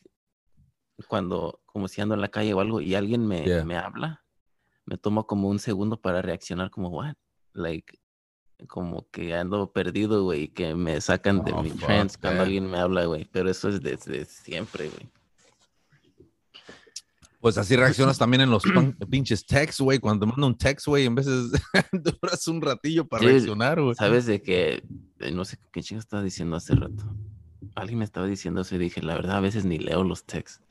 cuando, 1.08 1.62
como 1.66 1.88
si 1.88 2.02
ando 2.02 2.14
en 2.16 2.22
la 2.22 2.30
calle 2.30 2.54
o 2.54 2.60
algo 2.60 2.80
y 2.80 2.96
alguien 2.96 3.28
me, 3.28 3.44
Yeah. 3.44 3.66
me 3.66 3.76
habla, 3.76 4.24
me 4.86 4.98
tomo 4.98 5.26
como 5.26 5.50
un 5.50 5.60
segundo 5.60 6.00
para 6.00 6.22
reaccionar 6.22 6.70
como, 6.70 6.90
what? 6.90 7.16
Like, 7.54 7.98
como 8.68 9.10
que 9.10 9.36
ando 9.36 9.72
perdido, 9.74 10.24
güey, 10.24 10.48
que 10.48 10.76
me 10.76 11.02
sacan 11.02 11.44
de 11.44 11.52
Oh, 11.54 11.64
mi 11.64 11.72
fuck 11.72 11.86
trance 11.86 12.18
cuando 12.20 12.44
alguien 12.44 12.70
me 12.70 12.78
habla, 12.78 13.06
güey. 13.06 13.26
Pero 13.26 13.50
eso 13.50 13.70
es 13.70 13.82
desde 13.82 14.26
siempre, 14.26 14.90
güey. 14.90 15.10
Pues 17.44 17.58
así 17.58 17.76
reaccionas 17.76 18.18
también 18.18 18.40
en 18.40 18.50
los 18.50 18.64
pinches 19.10 19.46
texts, 19.46 19.82
güey. 19.82 20.00
Cuando 20.00 20.26
te 20.26 20.32
mando 20.32 20.48
un 20.48 20.58
text, 20.58 20.88
güey, 20.88 21.06
en 21.06 21.14
veces 21.14 21.52
duras 21.92 22.48
un 22.48 22.62
ratillo 22.62 23.06
para 23.06 23.22
Sí, 23.22 23.28
reaccionar, 23.32 23.82
güey. 23.82 23.96
Sabes 23.96 24.26
de 24.26 24.42
que, 24.42 24.82
eh, 25.20 25.32
no 25.34 25.44
sé 25.44 25.58
qué 25.74 25.84
chingo 25.84 26.00
estaba 26.00 26.24
diciendo 26.24 26.56
hace 26.56 26.74
rato. 26.74 27.04
Alguien 27.76 28.00
me 28.00 28.06
estaba 28.06 28.28
diciendo 28.28 28.62
eso 28.62 28.76
y 28.76 28.78
dije, 28.78 29.02
la 29.02 29.16
verdad, 29.16 29.36
a 29.36 29.40
veces 29.42 29.66
ni 29.66 29.78
leo 29.78 30.06
los 30.06 30.24
texts. 30.24 30.62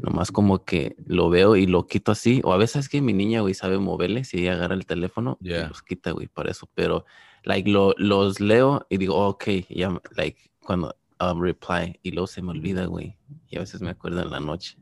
Nomás 0.00 0.32
como 0.32 0.64
que 0.64 0.96
lo 1.06 1.30
veo 1.30 1.54
y 1.54 1.66
lo 1.68 1.86
quito 1.86 2.10
así. 2.10 2.40
O 2.42 2.52
a 2.52 2.56
veces 2.56 2.86
es 2.86 2.88
que 2.88 3.00
mi 3.00 3.12
niña, 3.12 3.42
güey, 3.42 3.54
sabe 3.54 3.78
moverle. 3.78 4.24
Si 4.24 4.38
ella 4.38 4.54
agarra 4.54 4.74
el 4.74 4.86
teléfono, 4.86 5.38
y 5.40 5.50
Yeah. 5.50 5.68
los 5.68 5.80
quita, 5.80 6.10
güey, 6.10 6.26
para 6.26 6.50
eso. 6.50 6.68
Pero, 6.74 7.04
like, 7.44 7.70
lo, 7.70 7.94
los 7.98 8.40
leo 8.40 8.84
y 8.90 8.96
digo, 8.96 9.14
oh, 9.14 9.28
ok, 9.28 9.44
ya, 9.68 9.96
like, 10.16 10.40
cuando 10.64 10.92
um, 11.20 11.40
reply. 11.40 12.00
Y 12.02 12.10
luego 12.10 12.26
se 12.26 12.42
me 12.42 12.50
olvida, 12.50 12.86
güey. 12.86 13.16
Y 13.48 13.58
a 13.58 13.60
veces 13.60 13.80
me 13.80 13.90
acuerdo 13.90 14.22
en 14.22 14.30
la 14.30 14.40
noche. 14.40 14.76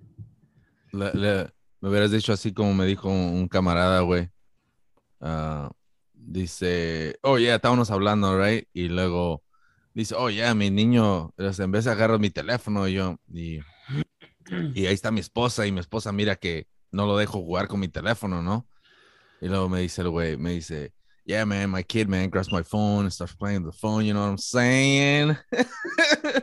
Le- 0.93 1.13
le- 1.15 1.51
me 1.81 1.89
hubieras 1.91 2.11
dicho 2.11 2.33
así 2.33 2.53
como 2.53 2.75
me 2.75 2.87
dijo 2.87 3.09
un, 3.09 3.49
camarada, 3.49 4.01
güey. 4.01 4.31
Ah, 5.21 5.71
dice, 6.13 7.19
oh, 7.23 7.39
yeah, 7.39 7.57
estábamos 7.57 7.91
hablando, 7.91 8.39
right? 8.43 8.69
Y 8.73 8.89
luego 8.89 9.43
dice, 9.95 10.15
oh, 10.17 10.31
yeah, 10.31 10.55
mi 10.55 10.71
niño, 10.71 11.33
en 11.37 11.71
vez 11.71 11.85
de 11.85 11.91
agarrar 11.91 12.19
mi 12.19 12.31
teléfono, 12.31 12.89
y 12.89 12.95
yo, 12.95 13.17
y, 13.33 13.61
y 14.75 14.87
ahí 14.87 14.95
está 14.95 15.11
mi 15.11 15.21
esposa, 15.21 15.67
y 15.67 15.73
mi 15.73 15.81
esposa 15.81 16.13
mira 16.13 16.37
que 16.37 16.67
no 16.91 17.07
lo 17.07 17.17
dejo 17.17 17.41
jugar 17.41 17.69
con 17.69 17.81
mi 17.81 17.89
teléfono, 17.89 18.43
¿no? 18.43 18.67
Y 19.41 19.49
luego 19.49 19.69
me 19.69 19.81
dice 19.81 20.03
el 20.03 20.11
güey, 20.11 20.37
me 20.37 20.53
dice, 20.53 20.93
yeah, 21.29 21.45
man, 21.45 21.69
my 21.69 21.83
kid, 21.83 22.09
man, 22.09 22.31
grabs 22.31 22.51
my 22.51 22.63
phone 22.63 23.05
and 23.05 23.13
starts 23.13 23.35
playing 23.35 23.63
the 23.63 23.71
phone, 23.73 24.05
you 24.07 24.15
know 24.15 24.23
what 24.23 24.31
I'm 24.31 24.39
saying? 24.39 25.37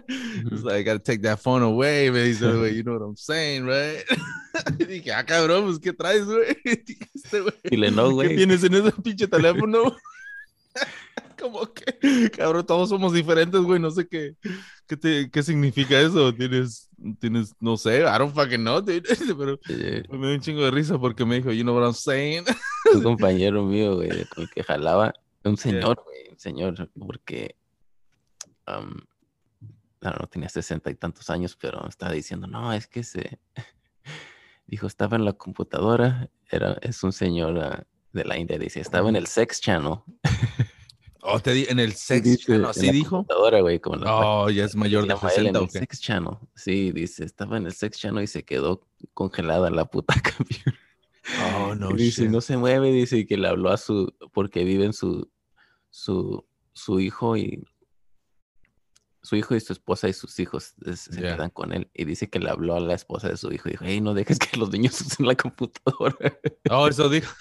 It's 0.08 0.64
like, 0.64 0.76
I 0.76 0.84
gotta 0.84 1.00
take 1.00 1.22
that 1.24 1.40
phone 1.40 1.64
away, 1.64 2.10
dice 2.12 2.44
el 2.44 2.58
güey, 2.60 2.76
you 2.76 2.84
know 2.84 2.94
what 2.94 3.02
I'm 3.06 3.16
saying, 3.18 3.66
right? 3.66 4.04
dije, 4.78 5.12
ah, 5.12 5.24
cabrón, 5.26 5.66
pues, 5.66 5.80
¿qué 5.80 5.92
traes, 5.92 6.26
güey? 6.26 6.56
Este 7.16 7.40
güey, 7.42 7.54
Dile 7.64 7.90
no, 7.92 8.10
¿Qué 8.10 8.14
güey. 8.14 8.36
tienes 8.36 8.64
en 8.64 8.76
ese 8.76 8.92
pinche 9.02 9.28
teléfono? 9.28 9.96
Como 11.40 11.66
que, 11.74 12.30
cabrón, 12.32 12.66
todos 12.66 12.90
somos 12.90 13.12
diferentes, 13.14 13.60
güey, 13.62 13.80
no 13.80 13.90
sé 13.92 14.08
qué, 14.08 14.36
qué, 14.88 14.98
te- 14.98 15.30
qué 15.32 15.44
significa 15.44 16.00
eso. 16.00 16.34
Tienes, 16.34 16.90
tienes, 17.20 17.54
no 17.60 17.76
sé, 17.78 18.02
I 18.02 18.18
don't 18.20 18.34
fucking 18.34 18.62
know, 18.62 18.82
dude. 18.82 19.02
Pero 19.38 19.60
Eh, 19.70 20.04
me 20.12 20.28
dio 20.28 20.36
un 20.36 20.42
chingo 20.42 20.64
de 20.64 20.72
risa 20.72 20.98
porque 21.00 21.26
me 21.26 21.36
dijo, 21.38 21.52
you 21.52 21.64
know 21.64 21.76
what 21.76 21.84
I'm 21.86 21.94
saying? 21.94 22.46
Un 22.94 23.04
compañero 23.04 23.64
mío, 23.64 23.96
güey, 23.96 24.26
con 24.26 24.44
el 24.44 24.50
que 24.50 24.64
jalaba, 24.64 25.14
un 25.44 25.58
señor, 25.58 26.02
güey, 26.04 26.30
un 26.32 26.40
señor, 26.40 26.90
porque 26.98 27.56
am, 28.66 29.06
claro, 30.00 30.20
no 30.22 30.28
tenía 30.28 30.50
sesenta 30.50 30.90
y 30.90 30.96
tantos 30.96 31.30
años, 31.30 31.58
pero 31.60 31.88
estaba 31.88 32.12
diciendo, 32.12 32.48
no, 32.48 32.74
es 32.74 32.88
que 32.88 33.04
se, 33.04 33.40
dijo, 34.68 34.88
estaba 34.88 35.18
en 35.18 35.26
la 35.26 35.34
computadora, 35.34 36.30
era, 36.50 36.78
es 36.82 37.04
un 37.04 37.14
señor 37.14 37.60
ah, 37.60 37.84
de 38.14 38.26
la 38.26 38.38
India, 38.38 38.58
dice, 38.58 38.80
estaba 38.80 39.10
en 39.10 39.16
el 39.16 39.28
sex 39.28 39.62
channel. 39.62 40.00
Oh, 41.28 41.40
te 41.40 41.54
di 41.54 41.66
en 41.70 41.80
el 41.80 41.94
sex 41.94 42.24
Dice, 42.24 42.44
channel, 42.46 42.62
en 42.62 42.70
¿así 42.70 42.86
la 42.86 42.92
dijo? 42.92 43.10
computadora, 43.16 43.60
güey, 43.62 43.80
como 43.80 43.96
en 43.96 44.04
la 44.04 44.16
Oh, 44.16 44.50
ya 44.52 44.64
es 44.64 44.76
mayor 44.76 45.08
de 45.08 45.16
llama 45.16 45.30
él, 45.30 45.48
en 45.48 45.56
60, 45.56 45.60
el 45.60 45.70
sex 45.72 46.00
channel. 46.00 46.38
Sí, 46.54 46.92
dice, 46.92 47.26
estaba 47.26 47.58
en 47.58 47.66
el 47.66 47.74
sex 47.74 47.98
channel 47.98 48.24
y 48.24 48.28
se 48.28 48.44
quedó 48.44 48.88
congelada 49.16 49.72
la 49.72 49.86
puta 49.86 50.14
computer. 50.38 50.76
Oh, 51.56 51.76
no 51.80 51.92
Y 51.92 51.96
dice, 51.96 52.24
shit. 52.24 52.32
no 52.32 52.42
se 52.42 52.58
mueve, 52.58 52.92
dice 52.92 53.26
que 53.26 53.38
le 53.38 53.48
habló 53.48 53.70
a 53.72 53.78
su, 53.78 54.14
porque 54.34 54.64
viven 54.64 54.94
su, 54.94 55.30
su, 55.90 56.46
su 56.74 57.00
hijo 57.00 57.36
y 57.38 57.64
su 59.24 59.36
hijo 59.36 59.56
y 59.56 59.60
su 59.60 59.74
esposa 59.74 60.08
y 60.08 60.14
sus 60.14 60.40
hijos 60.40 60.74
es- 60.86 61.00
se 61.02 61.20
quedan 61.20 61.50
con 61.50 61.74
él. 61.74 61.90
Y 61.94 62.06
dice 62.06 62.30
que 62.30 62.38
le 62.40 62.50
habló 62.50 62.76
a 62.76 62.80
la 62.80 62.94
esposa 62.94 63.28
de 63.28 63.38
su 63.38 63.52
hijo 63.52 63.70
y 63.70 63.72
dijo, 63.72 63.86
hey, 63.88 64.00
no 64.02 64.14
dejes 64.14 64.38
que 64.38 64.56
los 64.58 64.70
niños 64.72 65.02
usen 65.02 65.26
la 65.26 65.36
computadora. 65.36 66.16
Oh, 66.70 66.88
eso 66.88 67.10
dijo. 67.10 67.34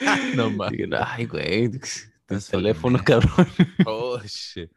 No. 0.36 0.48
Dije, 0.70 0.88
Ay, 0.96 1.26
güey. 1.26 1.70
Teléfono, 2.50 3.00
cabrón. 3.04 3.48
Oh, 3.84 4.20
shit. 4.22 4.70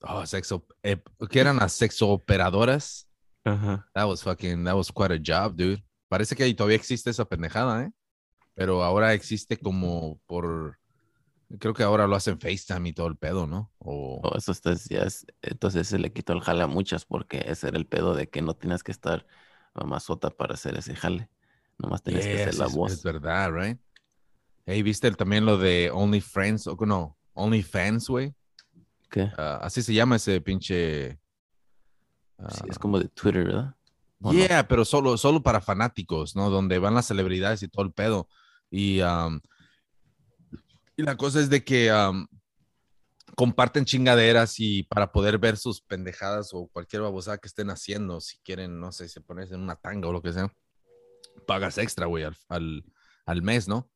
Oh, 0.00 0.26
sexo. 0.26 0.66
Eh, 0.82 1.00
¿Qué 1.30 1.38
eran 1.38 1.56
las 1.58 1.72
sexo 1.72 2.08
operadoras? 2.08 3.08
Ajá. 3.44 3.88
That 3.94 4.08
was 4.08 4.24
fucking, 4.24 4.64
that 4.64 4.74
was 4.74 4.90
quite 4.90 5.12
a 5.14 5.18
job, 5.24 5.54
dude. 5.56 5.80
Parece 6.08 6.36
que 6.36 6.44
ahí 6.44 6.54
todavía 6.54 6.76
existe 6.76 7.10
esa 7.10 7.24
pendejada, 7.24 7.84
¿eh? 7.84 7.92
Pero 8.54 8.82
ahora 8.84 9.14
existe 9.14 9.56
como 9.56 10.20
por. 10.26 10.78
Creo 11.60 11.74
que 11.74 11.82
ahora 11.84 12.06
lo 12.06 12.16
hacen 12.16 12.40
FaceTime 12.40 12.88
y 12.90 12.92
todo 12.92 13.06
el 13.08 13.16
pedo, 13.16 13.46
¿no? 13.46 13.72
O. 13.78 14.20
Oh, 14.22 14.36
eso 14.36 14.52
está, 14.52 14.74
ya 14.88 15.02
es- 15.02 15.26
entonces 15.42 15.86
se 15.88 15.98
le 15.98 16.12
quitó 16.12 16.32
el 16.32 16.40
jale 16.40 16.62
a 16.62 16.66
muchas 16.66 17.04
porque 17.04 17.44
ese 17.46 17.68
era 17.68 17.78
el 17.78 17.86
pedo 17.86 18.14
de 18.14 18.28
que 18.28 18.42
no 18.42 18.54
tienes 18.54 18.82
que 18.82 18.92
estar 18.92 19.26
mamazota 19.74 20.30
para 20.30 20.54
hacer 20.54 20.76
ese 20.76 20.94
jale. 20.96 21.30
Nomás 21.78 22.02
tenías 22.02 22.26
que 22.26 22.36
hacer 22.36 22.54
Yes, 22.54 22.60
la 22.60 22.66
es, 22.66 22.76
voz. 22.76 22.92
es 22.92 23.02
verdad, 23.02 23.50
right? 23.52 23.78
Hey, 24.66 24.82
¿viste 24.82 25.06
el- 25.08 25.16
también 25.16 25.44
lo 25.44 25.58
de 25.58 25.90
OnlyFriends? 25.92 26.66
O 26.66 26.76
no, 26.86 27.16
OnlyFans, 27.34 28.08
güey. 28.08 28.34
¿Qué? 29.10 29.30
Ah, 29.36 29.60
así 29.62 29.82
se 29.82 29.92
llama 29.94 30.16
ese 30.16 30.40
pinche. 30.40 31.18
Sí, 32.48 32.62
ah, 32.62 32.66
es 32.70 32.78
como 32.78 32.98
de 32.98 33.08
Twitter, 33.08 33.44
¿verdad? 33.44 33.74
¿O 34.20 34.32
no? 34.32 34.38
Yeah, 34.38 34.66
pero 34.68 34.84
solo, 34.84 35.16
solo 35.16 35.42
para 35.42 35.60
fanáticos, 35.60 36.36
¿no? 36.36 36.50
Donde 36.50 36.78
van 36.78 36.94
las 36.94 37.06
celebridades 37.06 37.62
y 37.62 37.68
todo 37.68 37.84
el 37.84 37.92
pedo. 37.92 38.28
Y, 38.70 39.00
um, 39.00 39.40
y 40.96 41.02
la 41.02 41.16
cosa 41.16 41.40
es 41.40 41.50
de 41.50 41.64
que 41.64 41.92
um, 41.92 42.26
comparten 43.36 43.84
chingaderas 43.84 44.58
y 44.58 44.84
para 44.84 45.12
poder 45.12 45.38
ver 45.38 45.56
sus 45.58 45.82
pendejadas 45.82 46.50
o 46.54 46.68
cualquier 46.68 47.02
babosada 47.02 47.38
que 47.38 47.48
estén 47.48 47.70
haciendo, 47.70 48.20
si 48.20 48.38
quieren, 48.38 48.80
no 48.80 48.92
sé, 48.92 49.08
se 49.08 49.20
pones 49.20 49.52
en 49.52 49.60
una 49.60 49.76
tanga 49.76 50.08
o 50.08 50.12
lo 50.12 50.22
que 50.22 50.32
sea, 50.32 50.50
pagas 51.46 51.76
extra, 51.78 52.06
güey, 52.06 52.24
al, 52.24 52.36
al, 52.48 52.84
al 53.26 53.42
mes, 53.42 53.68
¿no? 53.68 53.90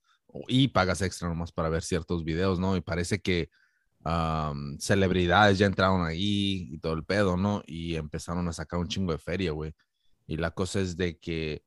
Y 0.47 0.69
pagas 0.69 1.01
extra 1.03 1.29
nomás 1.29 1.53
para 1.53 1.71
ver 1.71 1.83
ciertos 1.83 2.23
videos, 2.23 2.59
¿no? 2.59 2.77
Y 2.77 2.83
parece 2.83 3.21
que 3.21 3.51
um, 4.05 4.79
celebridades 4.79 5.59
ya 5.59 5.67
entraron 5.67 6.05
ahí 6.05 6.69
y 6.73 6.79
todo 6.79 6.93
el 6.93 7.05
pedo, 7.05 7.37
¿no? 7.37 7.63
Y 7.67 7.97
empezaron 7.97 8.47
a 8.47 8.53
sacar 8.53 8.79
un 8.79 8.89
chingo 8.89 9.13
de 9.13 9.19
feria, 9.19 9.53
güey. 9.53 9.75
Y 10.31 10.37
la 10.37 10.53
cosa 10.53 10.79
es 10.79 10.97
de 10.97 11.19
que 11.19 11.65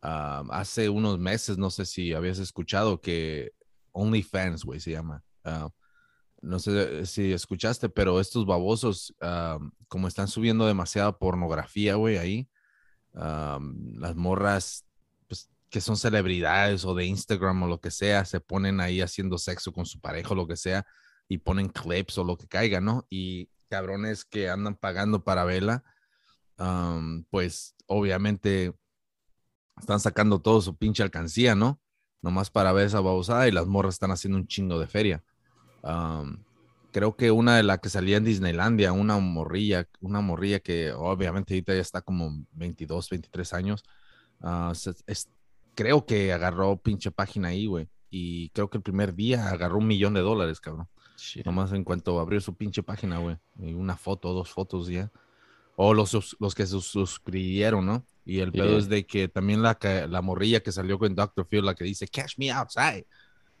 ah, 0.00 0.42
hace 0.48 0.88
unos 0.88 1.18
meses, 1.18 1.58
no 1.58 1.68
sé 1.68 1.84
si 1.84 2.14
habías 2.14 2.38
escuchado 2.38 3.02
que 3.02 3.52
OnlyFans, 3.92 4.64
güey, 4.64 4.80
se 4.80 4.92
llama. 4.92 5.22
Ah, 5.44 5.68
no 6.40 6.58
sé 6.58 7.04
si 7.04 7.34
escuchaste, 7.34 7.90
pero 7.90 8.18
estos 8.18 8.46
babosos, 8.46 9.14
ah, 9.20 9.58
como 9.88 10.08
están 10.08 10.28
subiendo 10.28 10.66
demasiada 10.66 11.18
pornografía, 11.18 11.96
güey, 11.96 12.16
ahí, 12.16 12.48
ah, 13.16 13.58
las 13.98 14.16
morras, 14.16 14.86
pues, 15.28 15.50
que 15.68 15.82
son 15.82 15.98
celebridades 15.98 16.86
o 16.86 16.94
de 16.94 17.04
Instagram 17.04 17.64
o 17.64 17.68
lo 17.68 17.82
que 17.82 17.90
sea, 17.90 18.24
se 18.24 18.40
ponen 18.40 18.80
ahí 18.80 19.02
haciendo 19.02 19.36
sexo 19.36 19.74
con 19.74 19.84
su 19.84 20.00
pareja 20.00 20.30
o 20.30 20.36
lo 20.36 20.46
que 20.46 20.56
sea, 20.56 20.86
y 21.28 21.36
ponen 21.36 21.68
clips 21.68 22.16
o 22.16 22.24
lo 22.24 22.38
que 22.38 22.48
caiga, 22.48 22.80
¿no? 22.80 23.06
Y 23.10 23.50
cabrones 23.68 24.24
que 24.24 24.48
andan 24.48 24.74
pagando 24.74 25.22
para 25.22 25.44
verla, 25.44 25.84
um, 26.58 27.22
pues 27.24 27.75
obviamente 27.86 28.74
están 29.78 30.00
sacando 30.00 30.40
todo 30.40 30.60
su 30.60 30.76
pinche 30.76 31.02
alcancía, 31.02 31.54
¿no? 31.54 31.80
Nomás 32.22 32.50
para 32.50 32.72
ver 32.72 32.86
esa 32.86 33.00
babosada 33.00 33.46
y 33.46 33.52
las 33.52 33.66
morras 33.66 33.94
están 33.94 34.10
haciendo 34.10 34.38
un 34.38 34.46
chingo 34.46 34.78
de 34.78 34.86
feria. 34.86 35.22
Um, 35.82 36.38
creo 36.92 37.14
que 37.14 37.30
una 37.30 37.56
de 37.56 37.62
las 37.62 37.78
que 37.80 37.88
salía 37.90 38.16
en 38.16 38.24
Disneylandia, 38.24 38.92
una 38.92 39.18
morrilla, 39.18 39.86
una 40.00 40.20
morrilla 40.20 40.60
que 40.60 40.92
obviamente 40.92 41.54
ahorita 41.54 41.74
ya 41.74 41.80
está 41.80 42.00
como 42.00 42.44
22, 42.52 43.10
23 43.10 43.52
años, 43.52 43.84
es- 45.06 45.28
creo 45.74 46.06
que 46.06 46.32
agarró 46.32 46.76
pinche 46.78 47.10
página 47.10 47.48
ahí, 47.48 47.66
güey. 47.66 47.88
Y 48.10 48.48
creo 48.50 48.70
que 48.70 48.78
el 48.78 48.82
primer 48.82 49.14
día 49.14 49.48
agarró 49.50 49.78
un 49.78 49.86
millón 49.86 50.14
de 50.14 50.20
dólares, 50.20 50.60
cabrón. 50.60 50.88
Shit. 51.18 51.44
Nomás 51.44 51.72
en 51.72 51.84
cuanto 51.84 52.18
abrió 52.18 52.40
su 52.40 52.54
pinche 52.54 52.82
página, 52.82 53.18
güey. 53.18 53.36
Y 53.58 53.74
una 53.74 53.96
foto, 53.96 54.32
dos 54.32 54.50
fotos 54.50 54.88
ya. 54.88 55.10
O 55.76 55.94
los, 55.94 56.36
los 56.40 56.54
que 56.54 56.66
se 56.66 56.80
suscribieron, 56.80 57.86
¿no? 57.86 58.04
Y 58.24 58.40
el 58.40 58.50
pedo 58.50 58.64
Yeah. 58.70 58.78
es 58.78 58.88
de 58.88 59.06
que 59.06 59.28
también 59.28 59.62
la, 59.62 59.78
la 60.08 60.22
morrilla 60.22 60.60
que 60.60 60.72
salió 60.72 60.98
con 60.98 61.14
Dr. 61.14 61.46
Phil, 61.46 61.64
la 61.64 61.74
que 61.74 61.84
dice, 61.84 62.08
Cash 62.08 62.34
me 62.38 62.50
outside. 62.50 63.06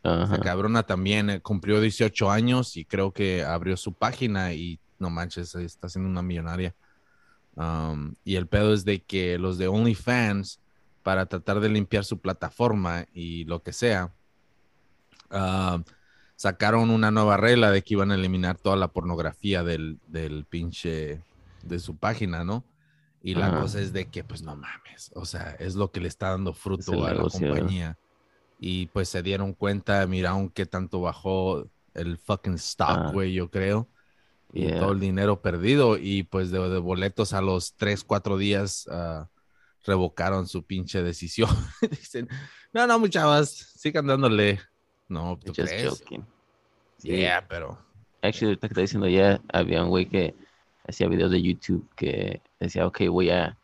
Esa 0.02 0.22
Ajá. 0.22 0.40
cabrona 0.40 0.82
también 0.84 1.30
eh, 1.30 1.40
cumplió 1.40 1.80
18 1.80 2.30
años 2.30 2.76
y 2.76 2.84
creo 2.84 3.12
que 3.12 3.44
abrió 3.44 3.76
su 3.76 3.92
página 3.92 4.52
y 4.54 4.80
no 4.98 5.10
manches, 5.10 5.54
está 5.54 5.88
siendo 5.88 6.08
una 6.08 6.22
millonaria. 6.22 6.74
Um, 7.54 8.14
y 8.24 8.36
el 8.36 8.46
pedo 8.48 8.72
es 8.74 8.84
de 8.84 9.02
que 9.02 9.38
los 9.38 9.58
de 9.58 9.68
OnlyFans, 9.68 10.60
para 11.02 11.26
tratar 11.26 11.60
de 11.60 11.68
limpiar 11.68 12.04
su 12.04 12.18
plataforma 12.20 13.06
y 13.12 13.44
lo 13.44 13.62
que 13.62 13.72
sea, 13.72 14.12
um, 15.30 15.82
sacaron 16.36 16.90
una 16.90 17.10
nueva 17.10 17.36
regla 17.36 17.70
de 17.70 17.82
que 17.82 17.94
iban 17.94 18.10
a 18.10 18.14
eliminar 18.14 18.58
toda 18.58 18.76
la 18.76 18.88
pornografía 18.88 19.62
del, 19.62 19.98
del 20.06 20.44
pinche, 20.44 21.22
de 21.68 21.78
su 21.78 21.96
página, 21.96 22.44
¿no? 22.44 22.64
Y 23.22 23.34
la 23.34 23.48
Ajá. 23.48 23.60
cosa 23.60 23.80
es 23.80 23.92
de 23.92 24.08
que, 24.08 24.22
pues 24.24 24.42
no 24.42 24.54
mames, 24.56 25.10
o 25.14 25.24
sea, 25.24 25.56
es 25.58 25.74
lo 25.74 25.90
que 25.90 26.00
le 26.00 26.08
está 26.08 26.30
dando 26.30 26.52
fruto 26.54 27.04
a 27.06 27.14
la 27.14 27.22
compañía. 27.22 27.98
Y 28.60 28.86
pues 28.86 29.08
se 29.08 29.22
dieron 29.22 29.52
cuenta, 29.52 30.06
miraron 30.06 30.48
qué 30.48 30.64
tanto 30.64 31.00
bajó 31.00 31.68
el 31.94 32.18
fucking 32.18 32.54
stock, 32.54 32.88
Ah. 32.90 33.10
güey, 33.12 33.32
yo 33.34 33.50
creo. 33.50 33.88
Y 34.52 34.66
Yeah. 34.68 34.78
todo 34.80 34.92
el 34.92 35.00
dinero 35.00 35.42
perdido. 35.42 35.98
Y 35.98 36.22
pues 36.22 36.50
de, 36.50 36.58
de 36.68 36.78
boletos 36.78 37.32
a 37.32 37.40
los 37.42 37.74
3, 37.74 38.04
4 38.04 38.38
días 38.38 38.86
ah, 38.90 39.28
revocaron 39.84 40.46
su 40.46 40.62
pinche 40.64 41.02
decisión. 41.02 41.50
Dicen, 41.90 42.28
no, 42.72 42.86
no, 42.86 42.98
muchachas, 42.98 43.50
sigan 43.76 44.06
dándole. 44.06 44.60
No, 45.08 45.38
¿tú 45.44 45.52
Just 45.54 45.68
crees? 45.68 45.88
joking. 45.90 46.24
Sí. 46.98 47.08
Yeah, 47.08 47.46
pero... 47.46 47.78
Actually, 48.22 48.50
ahorita 48.52 48.68
que 48.68 48.72
está 48.72 48.80
diciendo 48.80 49.08
ya, 49.08 49.40
había 49.52 49.82
un 49.82 49.90
güey 49.90 50.06
que 50.08 50.34
hacía 50.88 51.08
videos 51.08 51.30
de 51.30 51.42
YouTube 51.42 51.88
que 51.96 52.40
decía, 52.60 52.86
ok, 52.86 53.02
voy 53.10 53.30
a, 53.30 53.58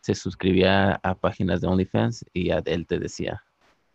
se 0.00 0.14
suscribía 0.14 1.00
a 1.02 1.14
páginas 1.14 1.60
de 1.60 1.68
OnlyFans 1.68 2.24
y 2.32 2.46
ya 2.46 2.62
él 2.64 2.86
te 2.86 2.98
decía, 2.98 3.44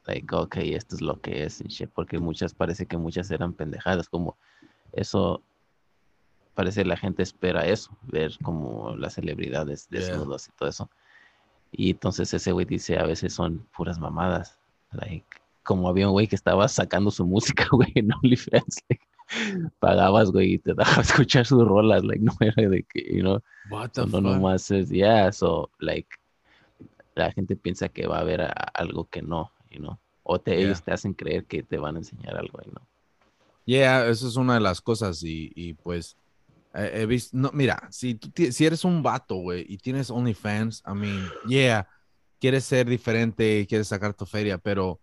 like, 0.05 0.33
ok, 0.35 0.57
esto 0.57 0.95
es 0.95 1.01
lo 1.01 1.19
que 1.21 1.43
es, 1.43 1.61
y 1.61 1.67
shit", 1.69 1.89
porque 1.93 2.19
muchas, 2.19 2.53
parece 2.53 2.85
que 2.85 2.97
muchas 2.97 3.31
eran 3.31 3.53
pendejadas, 3.53 4.09
como 4.09 4.37
eso, 4.91 5.41
parece 6.55 6.85
la 6.85 6.97
gente 6.97 7.23
espera 7.23 7.65
eso, 7.65 7.97
ver 8.03 8.37
como 8.41 8.95
las 8.95 9.13
celebridades 9.13 9.87
Yeah. 9.89 10.01
desnudos 10.01 10.47
y 10.47 10.51
todo 10.51 10.69
eso. 10.69 10.89
Y 11.71 11.91
entonces 11.91 12.33
ese 12.33 12.51
güey 12.51 12.65
dice, 12.65 12.99
a 12.99 13.05
veces 13.05 13.33
son 13.33 13.65
puras 13.75 13.97
mamadas, 13.97 14.59
like, 14.91 15.25
como 15.63 15.87
había 15.87 16.07
un 16.07 16.13
güey 16.13 16.27
que 16.27 16.35
estaba 16.35 16.67
sacando 16.67 17.09
su 17.09 17.25
música, 17.25 17.65
güey, 17.71 17.91
en 17.95 18.13
OnlyFans, 18.13 18.83
like, 18.89 19.05
pagabas, 19.79 20.31
güey, 20.31 20.53
y 20.55 20.59
te 20.59 20.73
dejaba 20.77 21.01
escuchar 21.03 21.45
sus 21.45 21.65
rolas, 21.67 22.03
like, 22.03 22.23
no 22.23 22.33
era 22.41 22.69
de 22.69 22.83
que, 22.83 23.01
you 23.15 23.21
know, 23.21 23.41
What 23.67 23.95
the 23.95 24.07
no 24.07 24.21
fuck? 24.21 24.21
nomás 24.21 24.71
es, 24.71 24.89
yeah, 24.89 25.31
so, 25.31 25.71
like, 25.79 26.09
la 27.15 27.31
gente 27.31 27.55
piensa 27.55 27.89
que 27.89 28.07
va 28.07 28.17
a 28.17 28.21
haber 28.21 28.41
a- 28.41 28.51
algo 28.73 29.09
que 29.09 29.21
no, 29.21 29.51
you 29.69 29.79
know, 29.79 29.99
o 30.23 30.39
te, 30.41 30.59
Yeah. 30.59 30.61
ellos 30.61 30.83
te 30.83 30.91
hacen 30.91 31.13
creer 31.13 31.45
que 31.45 31.63
te 31.63 31.77
van 31.77 31.95
a 31.95 31.99
enseñar 31.99 32.37
algo, 32.37 32.59
you 32.63 32.71
know. 32.71 32.87
Yeah, 33.65 34.07
eso 34.09 34.27
es 34.27 34.35
una 34.35 34.55
de 34.55 34.59
las 34.59 34.81
cosas 34.81 35.23
y, 35.23 35.51
y, 35.55 35.73
pues 35.75 36.17
eh, 36.75 36.91
he 36.95 37.07
visto, 37.07 37.37
no, 37.37 37.51
mira, 37.53 37.87
si, 37.91 38.15
tú 38.15 38.31
si 38.53 38.65
eres 38.65 38.85
un 38.85 39.03
vato, 39.03 39.35
güey, 39.37 39.65
y 39.69 39.77
tienes 39.79 40.11
OnlyFans, 40.11 40.83
I 40.87 40.95
mean, 40.95 41.37
yeah, 41.43 41.87
quieres 42.39 42.65
ser 42.65 42.87
diferente, 42.89 43.67
quieres 43.67 43.89
sacar 43.89 44.15
tu 44.15 44.25
feria, 44.27 44.57
pero, 44.59 45.01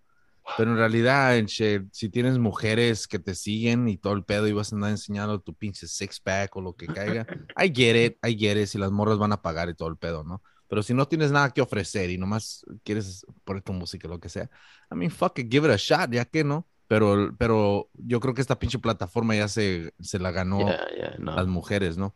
pero 0.56 0.72
en 0.72 0.76
realidad, 0.76 1.36
en 1.36 1.46
shit, 1.46 1.84
si 1.92 2.08
tienes 2.08 2.38
mujeres 2.38 3.06
que 3.06 3.18
te 3.18 3.34
siguen 3.34 3.88
y 3.88 3.96
todo 3.96 4.12
el 4.14 4.24
pedo 4.24 4.46
y 4.46 4.52
vas 4.52 4.72
a 4.72 4.76
andar 4.76 4.90
enseñando 4.90 5.40
tu 5.40 5.54
pinche 5.54 5.86
six 5.86 6.20
pack 6.20 6.54
o 6.56 6.60
lo 6.60 6.74
que 6.74 6.86
caiga, 6.86 7.26
I 7.56 7.72
get 7.74 8.06
it, 8.06 8.18
I 8.26 8.36
get 8.36 8.60
it, 8.60 8.66
si 8.66 8.78
las 8.78 8.90
morras 8.90 9.18
van 9.18 9.32
a 9.32 9.42
pagar 9.42 9.68
y 9.68 9.74
todo 9.74 9.88
el 9.88 9.96
pedo, 9.96 10.24
¿no? 10.24 10.42
Pero 10.68 10.82
si 10.82 10.94
no 10.94 11.08
tienes 11.08 11.32
nada 11.32 11.50
que 11.50 11.60
ofrecer 11.60 12.10
y 12.10 12.18
nomás 12.18 12.64
quieres 12.84 13.26
poner 13.44 13.62
tu 13.62 13.72
música, 13.72 14.06
lo 14.06 14.20
que 14.20 14.28
sea, 14.28 14.48
I 14.90 14.94
mean, 14.94 15.10
fuck 15.10 15.38
it, 15.38 15.50
give 15.50 15.66
it 15.66 15.74
a 15.74 15.76
shot, 15.76 16.10
ya 16.12 16.24
que 16.24 16.44
no. 16.44 16.66
Pero, 16.86 17.34
pero 17.38 17.88
yo 17.94 18.18
creo 18.18 18.34
que 18.34 18.40
esta 18.40 18.58
pinche 18.58 18.78
plataforma 18.78 19.36
ya 19.36 19.46
se, 19.46 19.94
se 20.00 20.18
la 20.18 20.32
ganó 20.32 20.58
Yeah, 20.60 20.86
yeah, 20.96 21.14
no. 21.18 21.36
las 21.36 21.46
mujeres, 21.46 21.96
¿no? 21.96 22.14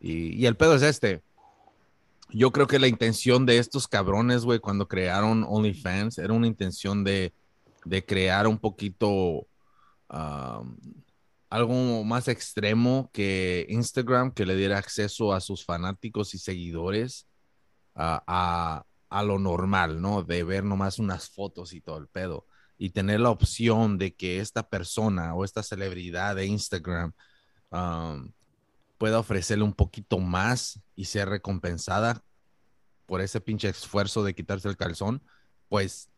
Y, 0.00 0.34
y 0.34 0.46
el 0.46 0.56
pedo 0.56 0.74
es 0.74 0.82
este. 0.82 1.22
Yo 2.30 2.50
creo 2.52 2.66
que 2.66 2.78
la 2.78 2.88
intención 2.88 3.46
de 3.46 3.58
estos 3.58 3.88
cabrones, 3.88 4.44
güey, 4.44 4.58
cuando 4.58 4.88
crearon 4.88 5.44
OnlyFans, 5.48 6.18
era 6.18 6.32
una 6.32 6.46
intención 6.46 7.02
de, 7.04 7.32
de 7.84 8.04
crear 8.04 8.46
un 8.46 8.58
poquito 8.58 9.46
um, 10.08 10.76
algo 11.48 12.04
más 12.04 12.28
extremo 12.28 13.10
que 13.12 13.66
Instagram, 13.68 14.32
que 14.32 14.46
le 14.46 14.56
diera 14.56 14.78
acceso 14.78 15.32
a 15.32 15.40
sus 15.40 15.64
fanáticos 15.64 16.34
y 16.34 16.38
seguidores 16.38 17.26
a, 17.94 18.22
a- 18.26 18.86
a 19.08 19.22
lo 19.24 19.40
normal, 19.40 20.00
¿no? 20.00 20.22
De 20.22 20.44
ver 20.44 20.62
nomás 20.62 21.00
unas 21.00 21.30
fotos 21.30 21.72
y 21.72 21.80
todo 21.80 21.98
el 21.98 22.06
pedo. 22.06 22.46
Y 22.78 22.90
tener 22.90 23.18
la 23.20 23.30
opción 23.30 23.98
de 23.98 24.14
que 24.14 24.38
esta 24.38 24.68
persona 24.68 25.34
o 25.34 25.44
esta 25.44 25.64
celebridad 25.64 26.36
de 26.36 26.46
Instagram 26.46 27.12
um, 27.70 28.32
pueda 28.98 29.18
ofrecerle 29.18 29.64
un 29.64 29.72
poquito 29.74 30.18
más 30.20 30.80
y 30.94 31.06
ser 31.06 31.28
recompensada 31.28 32.22
por 33.06 33.20
ese 33.20 33.40
pinche 33.40 33.68
esfuerzo 33.68 34.22
de 34.22 34.34
quitarse 34.34 34.68
el 34.68 34.76
calzón, 34.76 35.22
pues 35.68 36.09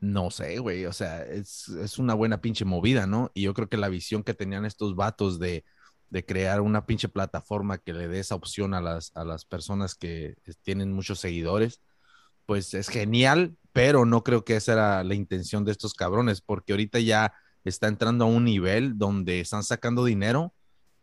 No 0.00 0.30
sé, 0.30 0.58
güey, 0.58 0.86
o 0.86 0.92
sea, 0.92 1.22
es, 1.24 1.68
es 1.68 1.98
una 1.98 2.14
buena 2.14 2.40
pinche 2.40 2.64
movida, 2.64 3.06
¿no? 3.06 3.32
Y 3.34 3.42
yo 3.42 3.54
creo 3.54 3.68
que 3.68 3.76
la 3.76 3.88
visión 3.88 4.22
que 4.22 4.32
tenían 4.34 4.64
estos 4.64 4.94
vatos 4.94 5.40
de, 5.40 5.64
de 6.10 6.24
crear 6.24 6.60
una 6.60 6.86
pinche 6.86 7.08
plataforma 7.08 7.78
que 7.78 7.92
le 7.92 8.06
dé 8.06 8.20
esa 8.20 8.36
opción 8.36 8.74
a 8.74 8.80
las, 8.80 9.10
a 9.16 9.24
las 9.24 9.44
personas 9.44 9.96
que 9.96 10.36
tienen 10.62 10.92
muchos 10.92 11.18
seguidores, 11.18 11.80
pues 12.46 12.74
es 12.74 12.88
genial, 12.88 13.56
pero 13.72 14.04
no 14.06 14.24
creo 14.24 14.44
que 14.44 14.56
esa 14.56 14.72
era 14.74 15.04
la 15.04 15.14
intención 15.14 15.64
de 15.64 15.72
estos 15.72 15.94
cabrones, 15.94 16.40
porque 16.42 16.72
ahorita 16.72 17.00
ya 17.00 17.34
está 17.64 17.88
entrando 17.88 18.24
a 18.24 18.28
un 18.28 18.44
nivel 18.44 18.98
donde 18.98 19.40
están 19.40 19.64
sacando 19.64 20.04
dinero, 20.04 20.54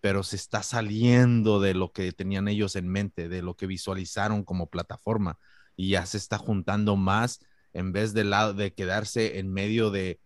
pero 0.02 0.24
se 0.24 0.38
está 0.38 0.64
saliendo 0.64 1.60
de 1.60 1.74
lo 1.74 1.92
que 1.92 2.12
tenían 2.14 2.48
ellos 2.48 2.76
en 2.76 2.88
mente, 2.88 3.30
de 3.30 3.42
lo 3.42 3.56
que 3.56 3.68
visualizaron 3.68 4.44
como 4.46 4.70
plataforma, 4.70 5.38
y 5.76 5.90
ya 5.90 6.06
se 6.06 6.18
está 6.18 6.38
juntando 6.38 6.96
más 6.96 7.40
en 7.76 7.92
vez 7.92 8.14
de, 8.14 8.24
lado, 8.24 8.54
de 8.54 8.72
quedarse 8.74 9.38
en 9.38 9.54
medio 9.54 9.92
de 9.92 10.18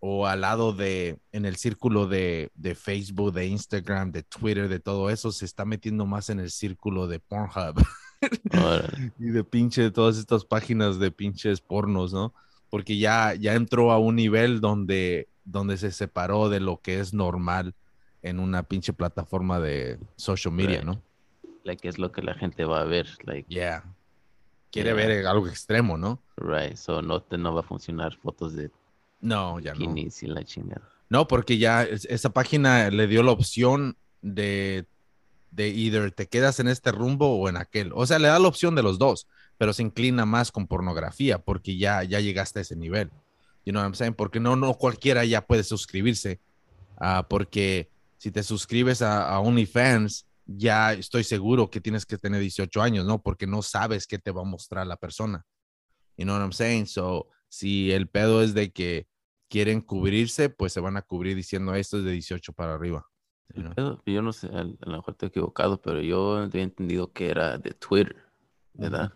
o 0.00 0.26
al 0.26 0.42
lado 0.42 0.72
de, 0.72 1.18
en 1.32 1.46
el 1.46 1.56
círculo 1.56 2.06
de, 2.06 2.50
de, 2.54 2.74
Facebook, 2.74 3.32
de 3.32 3.46
Instagram, 3.46 4.12
de 4.12 4.22
Twitter, 4.22 4.68
de 4.68 4.80
todo 4.80 5.10
eso, 5.10 5.32
se 5.32 5.44
está 5.44 5.64
metiendo 5.64 6.06
más 6.06 6.30
en 6.30 6.38
el 6.38 6.50
círculo 6.50 7.06
de 7.06 7.18
Pornhub 7.18 7.82
y 9.18 9.24
de 9.24 9.44
pinche, 9.44 9.82
de 9.82 9.90
todas 9.90 10.18
estas 10.18 10.44
páginas 10.44 10.98
de 10.98 11.10
pinches 11.10 11.60
pornos, 11.60 12.12
¿no? 12.12 12.34
Porque 12.70 12.98
ya, 12.98 13.34
ya 13.34 13.54
entró 13.54 13.90
a 13.90 13.98
un 13.98 14.16
nivel 14.16 14.60
donde, 14.60 15.28
donde 15.44 15.76
se 15.76 15.92
separó 15.92 16.48
de 16.48 16.60
lo 16.60 16.80
que 16.80 17.00
es 17.00 17.14
normal 17.14 17.74
en 18.22 18.38
una 18.38 18.62
pinche 18.62 18.92
plataforma 18.92 19.60
de 19.60 19.98
social 20.16 20.52
media, 20.52 20.78
Right. 20.78 20.84
¿no? 20.84 21.02
Like, 21.64 21.88
es 21.88 21.98
lo 21.98 22.12
que 22.12 22.22
la 22.22 22.34
gente 22.34 22.64
va 22.64 22.80
a 22.80 22.84
ver. 22.84 23.08
Like, 23.24 23.52
Yeah. 23.52 23.95
Quiere 24.82 24.94
Yeah. 24.96 25.06
ver 25.08 25.26
algo 25.26 25.48
extremo, 25.48 25.96
¿no? 25.96 26.20
right. 26.36 26.76
So, 26.76 27.02
no, 27.02 27.20
te, 27.22 27.38
no 27.38 27.54
va 27.54 27.60
a 27.60 27.64
funcionar 27.64 28.14
fotos 28.16 28.54
de 28.54 28.70
No, 29.20 29.58
ya 29.60 29.74
no. 29.74 29.94
y 29.96 30.26
la 30.26 30.44
chingada. 30.44 30.88
No, 31.08 31.26
porque 31.28 31.58
ya 31.58 31.82
es- 31.84 32.04
esa 32.06 32.30
página 32.30 32.90
le 32.90 33.06
dio 33.06 33.22
la 33.22 33.32
opción 33.32 33.96
de, 34.22 34.86
de 35.50 35.68
either 35.68 36.10
te 36.12 36.26
quedas 36.28 36.60
en 36.60 36.68
este 36.68 36.92
rumbo 36.92 37.38
o 37.38 37.48
en 37.48 37.56
aquel. 37.56 37.92
O 37.94 38.06
sea, 38.06 38.18
le 38.18 38.28
da 38.28 38.38
la 38.38 38.48
opción 38.48 38.74
de 38.74 38.82
los 38.82 38.98
dos, 38.98 39.26
pero 39.56 39.72
se 39.72 39.82
inclina 39.82 40.26
más 40.26 40.52
con 40.52 40.66
pornografía 40.66 41.38
porque 41.38 41.76
ya, 41.78 42.02
ya 42.04 42.20
llegaste 42.20 42.58
a 42.58 42.62
ese 42.62 42.76
nivel. 42.76 43.10
You 43.64 43.72
know 43.72 43.80
what 43.80 43.86
I'm 43.88 43.94
saying? 43.94 44.14
Porque 44.14 44.38
no, 44.40 44.54
no 44.56 44.74
cualquiera 44.74 45.24
ya 45.24 45.40
puede 45.46 45.62
suscribirse. 45.64 46.40
ah, 46.98 47.26
porque 47.28 47.88
si 48.18 48.30
te 48.30 48.42
suscribes 48.42 49.02
a, 49.02 49.28
a 49.28 49.40
OnlyFans, 49.40 50.26
ya 50.46 50.92
estoy 50.92 51.24
seguro 51.24 51.68
que 51.70 51.80
tienes 51.80 52.06
que 52.06 52.18
tener 52.18 52.40
18 52.40 52.80
años, 52.80 53.04
¿no? 53.04 53.22
Porque 53.22 53.46
no 53.46 53.62
sabes 53.62 54.06
qué 54.06 54.18
te 54.18 54.30
va 54.30 54.42
a 54.42 54.44
mostrar 54.44 54.86
la 54.86 54.96
persona. 54.96 55.44
You 56.16 56.24
know 56.24 56.34
what 56.36 56.42
I'm 56.42 56.52
saying? 56.52 56.86
So, 56.86 57.28
si 57.48 57.92
el 57.92 58.08
pedo 58.08 58.42
es 58.42 58.54
de 58.54 58.72
que 58.72 59.06
quieren 59.48 59.80
cubrirse, 59.80 60.48
pues 60.48 60.72
se 60.72 60.80
van 60.80 60.96
a 60.96 61.02
cubrir 61.02 61.36
diciendo 61.36 61.74
esto 61.74 61.98
es 61.98 62.04
de 62.04 62.12
18 62.12 62.52
para 62.52 62.74
arriba. 62.74 63.04
you 63.54 63.62
know? 63.62 63.72
Pero 63.74 64.02
yo 64.06 64.22
no 64.22 64.32
sé, 64.32 64.48
a 64.48 64.60
a 64.60 64.64
lo 64.64 64.96
mejor 64.96 65.12
estoy 65.12 65.28
equivocado, 65.28 65.80
pero 65.80 66.00
yo 66.00 66.36
había 66.36 66.62
entendido 66.62 67.12
que 67.12 67.28
era 67.28 67.58
de 67.58 67.72
Twitter, 67.72 68.16
¿verdad? 68.72 69.12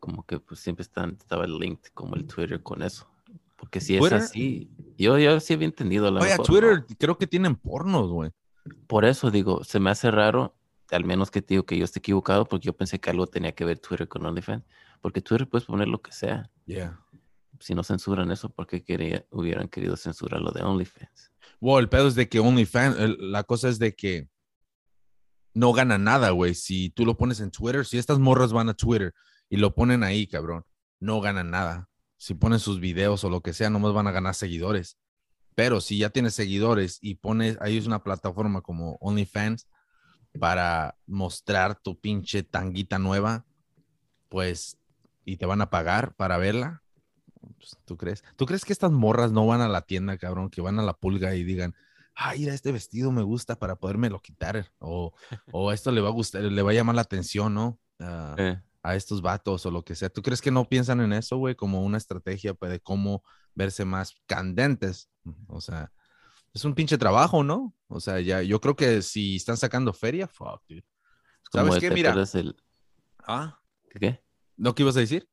Como 0.00 0.24
que 0.24 0.38
pues 0.40 0.60
siempre 0.60 0.82
están, 0.82 1.16
estaba 1.20 1.46
linked 1.46 1.90
como 1.94 2.16
el 2.16 2.26
Twitter 2.26 2.62
con 2.62 2.82
eso. 2.82 3.08
Porque 3.56 3.80
si 3.80 3.98
¿Twitter? 3.98 4.18
es 4.18 4.24
así, 4.24 4.70
yo, 4.98 5.18
yo 5.18 5.40
sí 5.40 5.54
había 5.54 5.66
entendido 5.66 6.08
a 6.08 6.10
lo 6.10 6.20
Oye, 6.20 6.30
mejor, 6.30 6.46
Twitter 6.46 6.84
¿no? 6.88 6.96
creo 6.98 7.18
que 7.18 7.26
tienen 7.26 7.56
pornos, 7.56 8.10
güey. 8.10 8.30
Por 8.86 9.04
eso 9.04 9.30
digo, 9.30 9.64
se 9.64 9.78
me 9.80 9.90
hace 9.90 10.10
raro, 10.10 10.55
al 10.90 11.04
menos 11.04 11.30
que 11.30 11.42
te 11.42 11.54
digo 11.54 11.66
que 11.66 11.76
yo 11.76 11.84
esté 11.84 11.98
equivocado, 11.98 12.46
porque 12.46 12.66
yo 12.66 12.76
pensé 12.76 13.00
que 13.00 13.10
algo 13.10 13.26
tenía 13.26 13.52
que 13.52 13.64
ver 13.64 13.78
Twitter 13.78 14.06
con 14.08 14.24
OnlyFans. 14.24 14.64
Porque 15.00 15.20
Twitter 15.20 15.48
puedes 15.48 15.66
poner 15.66 15.88
lo 15.88 16.00
que 16.00 16.12
sea. 16.12 16.50
Yeah. 16.66 17.00
Si 17.60 17.74
no 17.74 17.82
censuran 17.82 18.30
eso, 18.30 18.50
¿por 18.50 18.66
qué 18.66 18.84
quería, 18.84 19.24
hubieran 19.30 19.68
querido 19.68 19.96
censurar 19.96 20.40
lo 20.40 20.52
de 20.52 20.62
OnlyFans? 20.62 21.32
Wow, 21.60 21.78
el 21.78 21.88
pedo 21.88 22.08
es 22.08 22.14
de 22.14 22.28
que 22.28 22.40
OnlyFans, 22.40 23.18
la 23.18 23.44
cosa 23.44 23.68
es 23.68 23.78
de 23.78 23.94
que 23.94 24.28
no 25.54 25.72
gana 25.72 25.96
nada, 25.96 26.30
güey. 26.30 26.54
Si 26.54 26.90
tú 26.90 27.06
lo 27.06 27.16
pones 27.16 27.40
en 27.40 27.50
Twitter, 27.50 27.84
si 27.84 27.98
estas 27.98 28.18
morras 28.18 28.52
van 28.52 28.68
a 28.68 28.74
Twitter 28.74 29.14
y 29.48 29.56
lo 29.56 29.74
ponen 29.74 30.02
ahí, 30.02 30.26
cabrón, 30.26 30.64
no 31.00 31.20
ganan 31.20 31.50
nada. 31.50 31.88
Si 32.18 32.34
ponen 32.34 32.58
sus 32.58 32.78
videos 32.80 33.24
o 33.24 33.30
lo 33.30 33.40
que 33.40 33.52
sea, 33.52 33.70
nomás 33.70 33.92
van 33.92 34.06
a 34.06 34.12
ganar 34.12 34.34
seguidores. 34.34 34.98
Pero 35.54 35.80
si 35.80 35.98
ya 35.98 36.10
tienes 36.10 36.34
seguidores 36.34 36.98
y 37.00 37.14
pones, 37.16 37.56
ahí 37.60 37.78
es 37.78 37.86
una 37.86 38.02
plataforma 38.02 38.60
como 38.60 38.96
OnlyFans 39.00 39.66
para 40.38 40.96
mostrar 41.06 41.76
tu 41.80 41.98
pinche 41.98 42.42
tanguita 42.42 42.98
nueva, 42.98 43.44
pues, 44.28 44.78
y 45.24 45.36
te 45.36 45.46
van 45.46 45.60
a 45.60 45.70
pagar 45.70 46.14
para 46.14 46.36
verla. 46.38 46.82
Pues, 47.40 47.76
¿Tú 47.84 47.96
crees? 47.96 48.24
¿Tú 48.36 48.46
crees 48.46 48.64
que 48.64 48.72
estas 48.72 48.92
morras 48.92 49.32
no 49.32 49.46
van 49.46 49.60
a 49.60 49.68
la 49.68 49.82
tienda, 49.82 50.18
cabrón, 50.18 50.50
que 50.50 50.60
van 50.60 50.78
a 50.78 50.82
la 50.82 50.94
pulga 50.94 51.34
y 51.34 51.44
digan, 51.44 51.74
ay, 52.14 52.40
mira, 52.40 52.54
este 52.54 52.72
vestido 52.72 53.12
me 53.12 53.22
gusta 53.22 53.56
para 53.56 53.76
podérmelo 53.76 54.20
quitar? 54.20 54.70
O, 54.78 55.12
o 55.52 55.72
esto 55.72 55.90
le 55.92 56.00
va 56.00 56.08
a 56.08 56.12
gustar, 56.12 56.42
le 56.42 56.62
va 56.62 56.70
a 56.70 56.74
llamar 56.74 56.94
la 56.94 57.02
atención, 57.02 57.54
¿no? 57.54 57.78
Ah, 57.98 58.34
Eh, 58.38 58.60
a 58.82 58.94
estos 58.94 59.20
vatos 59.20 59.66
o 59.66 59.70
lo 59.72 59.84
que 59.84 59.96
sea. 59.96 60.10
¿Tú 60.10 60.22
crees 60.22 60.40
que 60.40 60.52
no 60.52 60.68
piensan 60.68 61.00
en 61.00 61.12
eso, 61.12 61.38
güey, 61.38 61.56
como 61.56 61.82
una 61.82 61.98
estrategia 61.98 62.54
pues, 62.54 62.70
de 62.70 62.78
cómo 62.78 63.24
verse 63.52 63.84
más 63.84 64.14
candentes? 64.26 65.10
O 65.48 65.60
sea, 65.60 65.90
es 66.56 66.64
un 66.64 66.74
pinche 66.74 66.96
trabajo, 66.96 67.44
¿no? 67.44 67.74
O 67.88 68.00
sea, 68.00 68.18
ya, 68.20 68.40
yo 68.42 68.60
creo 68.60 68.74
que 68.74 69.02
si 69.02 69.36
están 69.36 69.56
sacando 69.58 69.92
feria, 69.92 70.26
fuck, 70.26 70.62
dude. 70.68 70.84
como 71.52 71.66
¿Sabes 71.66 71.80
qué? 71.80 71.88
¿te 71.88 71.94
Mira. 71.94 72.14
el- 72.34 72.56
Ah, 73.18 73.60
¿qué? 74.00 74.22
¿no 74.56 74.74
qué 74.74 74.82
ibas 74.82 74.96
a 74.96 75.00
decir? 75.00 75.28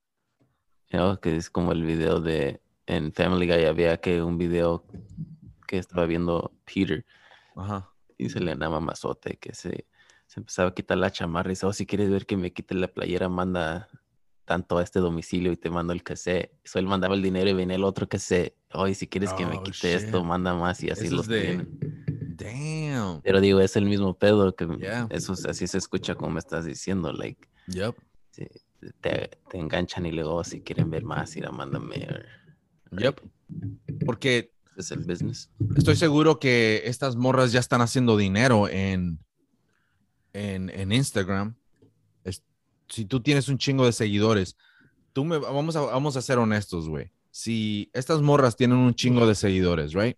Ya, 0.89 1.17
que 1.21 1.35
es 1.37 1.49
como 1.49 1.71
el 1.71 1.83
video 1.83 2.19
de 2.19 2.61
en 2.85 3.13
Family 3.13 3.47
Guy 3.47 3.65
había 3.65 4.01
que 4.01 4.21
un 4.21 4.37
video 4.37 4.85
que 5.65 5.77
estaba 5.77 6.05
viendo 6.05 6.53
Peter 6.65 7.05
Ajá. 7.55 7.89
y 8.17 8.29
se 8.29 8.41
le 8.41 8.55
llama 8.55 8.81
mazote 8.81 9.37
que 9.37 9.55
se, 9.55 9.87
se 10.27 10.39
empezaba 10.41 10.69
a 10.69 10.73
quitar 10.73 10.97
la 10.97 11.09
chamarra 11.11 11.49
y 11.49 11.53
dice, 11.53 11.65
oh, 11.65 11.73
si 11.73 11.85
quieres 11.85 12.09
ver 12.09 12.25
que 12.25 12.35
me 12.35 12.51
quite 12.51 12.75
la 12.75 12.89
playera, 12.89 13.29
manda 13.29 13.87
tanto 14.45 14.77
a 14.77 14.83
este 14.83 14.99
domicilio 14.99 15.51
y 15.51 15.57
te 15.57 15.69
mando 15.69 15.93
el 15.93 16.03
cassette. 16.03 16.51
So 16.63 16.79
él 16.79 16.85
mandaba 16.85 17.15
el 17.15 17.21
dinero 17.21 17.49
y 17.49 17.53
venía 17.53 17.75
el 17.75 17.83
otro 17.83 18.07
cassette. 18.07 18.55
Oh, 18.73 18.87
y 18.87 18.93
si 18.95 19.07
quieres 19.07 19.31
que 19.33 19.45
me 19.45 19.57
Oh, 19.57 19.63
quite 19.63 19.93
esto, 19.95 20.23
manda 20.23 20.53
más 20.53 20.83
y 20.83 20.89
así 20.89 21.05
Eso 21.07 21.15
los 21.15 21.27
de- 21.27 21.41
tienen. 21.41 21.79
Damn. 22.35 23.21
Pero 23.21 23.39
digo, 23.39 23.59
es 23.59 23.75
el 23.75 23.85
mismo 23.85 24.17
pedo 24.17 24.55
que 24.55 24.65
Yeah. 24.79 25.07
eso 25.11 25.33
es- 25.33 25.45
así 25.45 25.67
se 25.67 25.77
escucha 25.77 26.15
como 26.15 26.31
me 26.31 26.39
estás 26.39 26.65
diciendo, 26.65 27.13
like, 27.13 27.47
Yep. 27.67 27.95
te, 28.99 29.29
te 29.49 29.57
enganchan 29.57 30.05
y 30.05 30.11
luego 30.11 30.35
"Oh, 30.35 30.43
si 30.43 30.61
quieren 30.61 30.89
ver 30.89 31.03
más, 31.05 31.35
ir 31.37 31.45
a 31.45 31.51
mándame. 31.51 32.07
or- 32.09 32.99
Yep. 32.99 33.21
Porque 34.05 34.51
Es 34.75 34.91
el 34.91 34.99
business. 35.05 35.49
estoy 35.77 35.95
seguro 35.95 36.39
que 36.39 36.81
estas 36.85 37.15
morras 37.15 37.51
ya 37.51 37.59
están 37.59 37.81
haciendo 37.81 38.17
dinero 38.17 38.67
en, 38.67 39.19
en, 40.33 40.69
en 40.69 40.91
Instagram. 40.91 41.55
Si 42.93 43.05
tú 43.05 43.23
tienes 43.23 43.49
un 43.49 43.57
chingo 43.57 43.87
de 43.87 43.91
seguidores, 43.91 44.55
tú 45.13 45.25
me, 45.25 45.39
vamos, 45.39 45.75
a, 45.75 45.81
vamos 45.81 46.15
a 46.15 46.21
ser 46.21 46.37
honestos, 46.37 46.87
güey. 46.87 47.11
Si 47.31 47.89
estas 47.91 48.21
morras 48.21 48.55
tienen 48.55 48.77
un 48.77 48.93
chingo 48.93 49.25
de 49.25 49.33
seguidores, 49.33 49.93
right? 49.93 50.15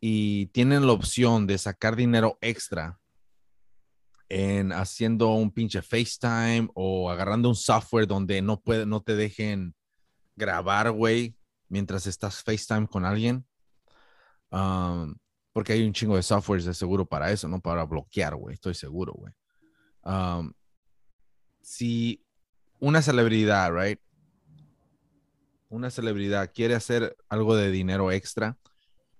Y 0.00 0.46
tienen 0.46 0.86
la 0.86 0.94
opción 0.94 1.46
de 1.46 1.58
sacar 1.58 1.94
dinero 1.94 2.38
extra 2.40 2.98
en 4.30 4.72
haciendo 4.72 5.34
un 5.34 5.50
pinche 5.50 5.82
FaceTime 5.82 6.70
o 6.72 7.10
agarrando 7.10 7.50
un 7.50 7.54
software 7.54 8.06
donde 8.06 8.40
no 8.40 8.58
puede, 8.58 8.86
no 8.86 9.02
te 9.02 9.14
dejen 9.14 9.74
grabar, 10.34 10.90
güey, 10.92 11.36
mientras 11.68 12.06
estás 12.06 12.42
FaceTime 12.42 12.86
con 12.86 13.04
alguien. 13.04 13.46
Um, 14.50 15.14
porque 15.52 15.74
hay 15.74 15.86
un 15.86 15.92
chingo 15.92 16.16
de 16.16 16.22
softwares 16.22 16.64
de 16.64 16.72
seguro 16.72 17.04
para 17.04 17.30
eso, 17.32 17.48
no 17.48 17.60
para 17.60 17.84
bloquear, 17.84 18.34
güey. 18.34 18.54
Estoy 18.54 18.72
seguro, 18.72 19.12
güey. 19.12 19.34
Um, 20.04 20.54
si 21.66 22.24
una 22.78 23.02
celebridad, 23.02 23.72
right? 23.74 23.98
Una 25.68 25.90
celebridad 25.90 26.52
quiere 26.54 26.76
hacer 26.76 27.16
algo 27.28 27.56
de 27.56 27.72
dinero 27.72 28.12
extra 28.12 28.56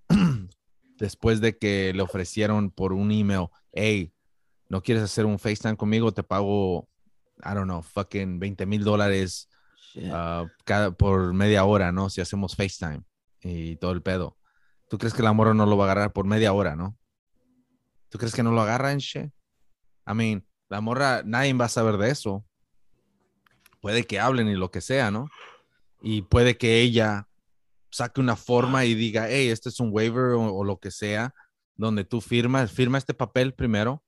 después 0.96 1.40
de 1.40 1.58
que 1.58 1.92
le 1.92 2.02
ofrecieron 2.02 2.70
por 2.70 2.92
un 2.92 3.10
email, 3.10 3.48
hey, 3.72 4.12
¿no 4.68 4.80
quieres 4.80 5.02
hacer 5.02 5.26
un 5.26 5.40
FaceTime 5.40 5.76
conmigo? 5.76 6.12
Te 6.12 6.22
pago, 6.22 6.88
I 7.38 7.52
don't 7.52 7.64
know, 7.64 7.82
fucking 7.82 8.38
20 8.38 8.64
mil 8.64 8.84
dólares 8.84 9.48
cada, 10.64 10.92
por 10.92 11.34
media 11.34 11.64
hora, 11.64 11.90
¿no? 11.90 12.10
Si 12.10 12.20
hacemos 12.20 12.54
FaceTime 12.54 13.02
y 13.40 13.74
todo 13.76 13.90
el 13.90 14.02
pedo. 14.02 14.38
¿Tú 14.88 14.98
crees 14.98 15.14
que 15.14 15.22
la 15.24 15.32
morra 15.32 15.52
no 15.52 15.66
lo 15.66 15.76
va 15.76 15.86
a 15.86 15.90
agarrar 15.90 16.12
por 16.12 16.26
media 16.26 16.52
hora, 16.52 16.76
no? 16.76 16.96
¿Tú 18.08 18.18
crees 18.18 18.34
que 18.34 18.44
no 18.44 18.52
lo 18.52 18.60
agarran, 18.60 18.98
shit? 18.98 19.32
I 20.06 20.14
mean, 20.14 20.46
la 20.68 20.80
morra, 20.80 21.22
nadie 21.24 21.52
va 21.54 21.66
a 21.66 21.68
saber 21.68 21.96
de 21.96 22.10
eso. 22.10 22.44
Puede 23.80 24.04
que 24.04 24.18
hablen 24.18 24.48
y 24.48 24.54
lo 24.54 24.70
que 24.70 24.80
sea, 24.80 25.10
¿no? 25.10 25.28
Y 26.02 26.22
puede 26.22 26.56
que 26.56 26.80
ella 26.80 27.28
saque 27.90 28.20
una 28.20 28.36
forma 28.36 28.84
y 28.84 28.94
diga, 28.94 29.26
hey, 29.28 29.48
este 29.48 29.68
es 29.68 29.80
un 29.80 29.90
waiver 29.92 30.32
o, 30.34 30.54
o 30.54 30.64
lo 30.64 30.78
que 30.78 30.90
sea, 30.90 31.34
donde 31.76 32.04
tú 32.04 32.20
firmas, 32.20 32.72
firma 32.72 32.98
este 32.98 33.14
papel 33.14 33.54
primero, 33.54 34.02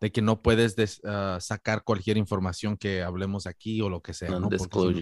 de 0.00 0.10
que 0.12 0.22
no 0.22 0.42
puedes 0.42 0.76
des- 0.76 1.00
ah, 1.04 1.38
sacar 1.40 1.82
cualquier 1.84 2.16
información 2.16 2.76
que 2.76 3.02
hablemos 3.02 3.46
aquí 3.46 3.80
o 3.80 3.88
lo 3.88 4.00
que 4.00 4.14
sea. 4.14 4.30
¿no? 4.40 4.48
Porque 4.58 4.78
si 4.78 4.78
no- 4.92 4.98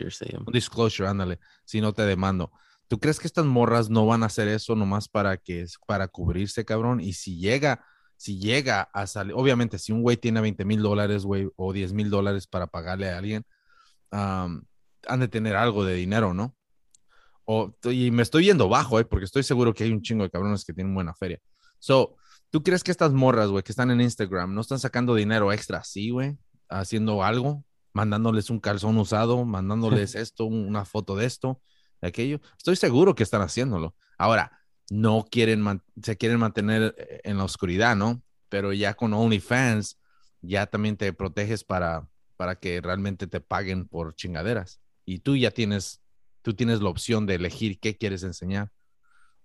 un 0.47 0.53
disclosure, 0.53 1.09
ándale, 1.09 1.39
si 1.65 1.81
no 1.81 1.93
te 1.93 2.03
demando. 2.03 2.51
¿Tú 2.89 2.99
crees 2.99 3.19
que 3.21 3.27
estas 3.27 3.45
morras 3.45 3.91
no 3.91 4.07
van 4.07 4.23
a 4.23 4.27
hacer 4.27 4.49
eso 4.49 4.75
nomás 4.75 5.09
para 5.09 5.37
que 5.37 5.67
para 5.87 6.09
cubrirse, 6.09 6.65
cabrón? 6.65 7.01
Y 7.01 7.13
si 7.15 7.37
llega, 7.39 7.85
si 8.17 8.39
llega 8.39 8.83
a 8.83 9.07
salir, 9.07 9.35
obviamente, 9.35 9.79
si 9.79 9.93
un 9.93 10.03
güey 10.03 10.17
tiene 10.17 10.41
20 10.41 10.65
mil 10.65 10.83
dólares, 10.83 11.25
güey, 11.25 11.49
o 11.57 11.73
10 11.73 11.93
mil 11.93 12.11
dólares 12.11 12.47
para 12.47 12.67
pagarle 12.67 13.11
a 13.11 13.19
alguien, 13.19 13.45
am, 14.11 14.65
han 15.07 15.21
de 15.21 15.29
tener 15.29 15.57
algo 15.57 15.85
de 15.85 15.95
dinero, 15.95 16.35
¿no? 16.35 16.57
O, 17.45 17.73
y 17.85 18.11
me 18.11 18.23
estoy 18.23 18.47
yendo 18.47 18.69
bajo, 18.69 18.99
¿eh? 18.99 19.05
Porque 19.05 19.25
estoy 19.25 19.43
seguro 19.43 19.73
que 19.73 19.85
hay 19.85 19.93
un 19.93 20.03
chingo 20.03 20.25
de 20.25 20.31
cabrones 20.31 20.65
que 20.65 20.73
tienen 20.73 20.95
buena 20.95 21.15
feria. 21.15 21.39
So, 21.79 22.17
¿tú 22.51 22.63
crees 22.63 22.83
que 22.83 22.91
estas 22.91 23.13
morras, 23.13 23.51
güey, 23.51 23.63
que 23.63 23.73
están 23.73 23.91
en 23.91 24.01
Instagram, 24.01 24.53
no 24.55 24.63
están 24.63 24.81
sacando 24.81 25.15
dinero 25.15 25.53
extra 25.53 25.79
así, 25.79 26.11
güey? 26.11 26.37
Haciendo 26.69 27.23
algo, 27.23 27.65
mandándoles 27.93 28.51
un 28.51 28.59
calzón 28.59 28.99
usado, 28.99 29.45
mandándoles 29.45 30.15
esto, 30.17 30.47
una 30.47 30.85
foto 30.85 31.15
de 31.15 31.27
esto, 31.27 31.61
de 32.01 32.09
aquello. 32.09 32.41
Estoy 32.57 32.77
seguro 32.77 33.15
que 33.15 33.23
están 33.23 33.43
haciéndolo. 33.43 33.95
Ahora, 34.19 34.51
no 34.91 35.27
quieren, 35.31 35.83
se 36.03 36.17
quieren 36.17 36.39
mantener 36.39 36.95
eh, 36.99 37.21
en 37.25 37.39
la 37.39 37.45
oscuridad, 37.45 37.97
¿no? 37.97 38.23
Pero 38.49 38.73
ya 38.73 38.95
con 38.95 39.13
OnlyFans, 39.13 39.99
ya 40.43 40.67
también 40.67 40.97
te 40.97 41.13
proteges 41.13 41.65
para, 41.65 42.09
para 42.37 42.57
que 42.57 42.81
realmente 42.81 43.27
te 43.27 43.41
paguen 43.41 43.89
por 43.89 44.15
chingaderas. 44.15 44.81
Y 45.05 45.21
tú 45.21 45.37
ya 45.37 45.51
tienes, 45.51 46.01
tú 46.43 46.55
tienes 46.55 46.81
la 46.81 46.89
opción 46.89 47.27
de 47.27 47.35
elegir 47.35 47.81
qué 47.81 47.97
quieres 47.97 48.23
enseñar. 48.23 48.71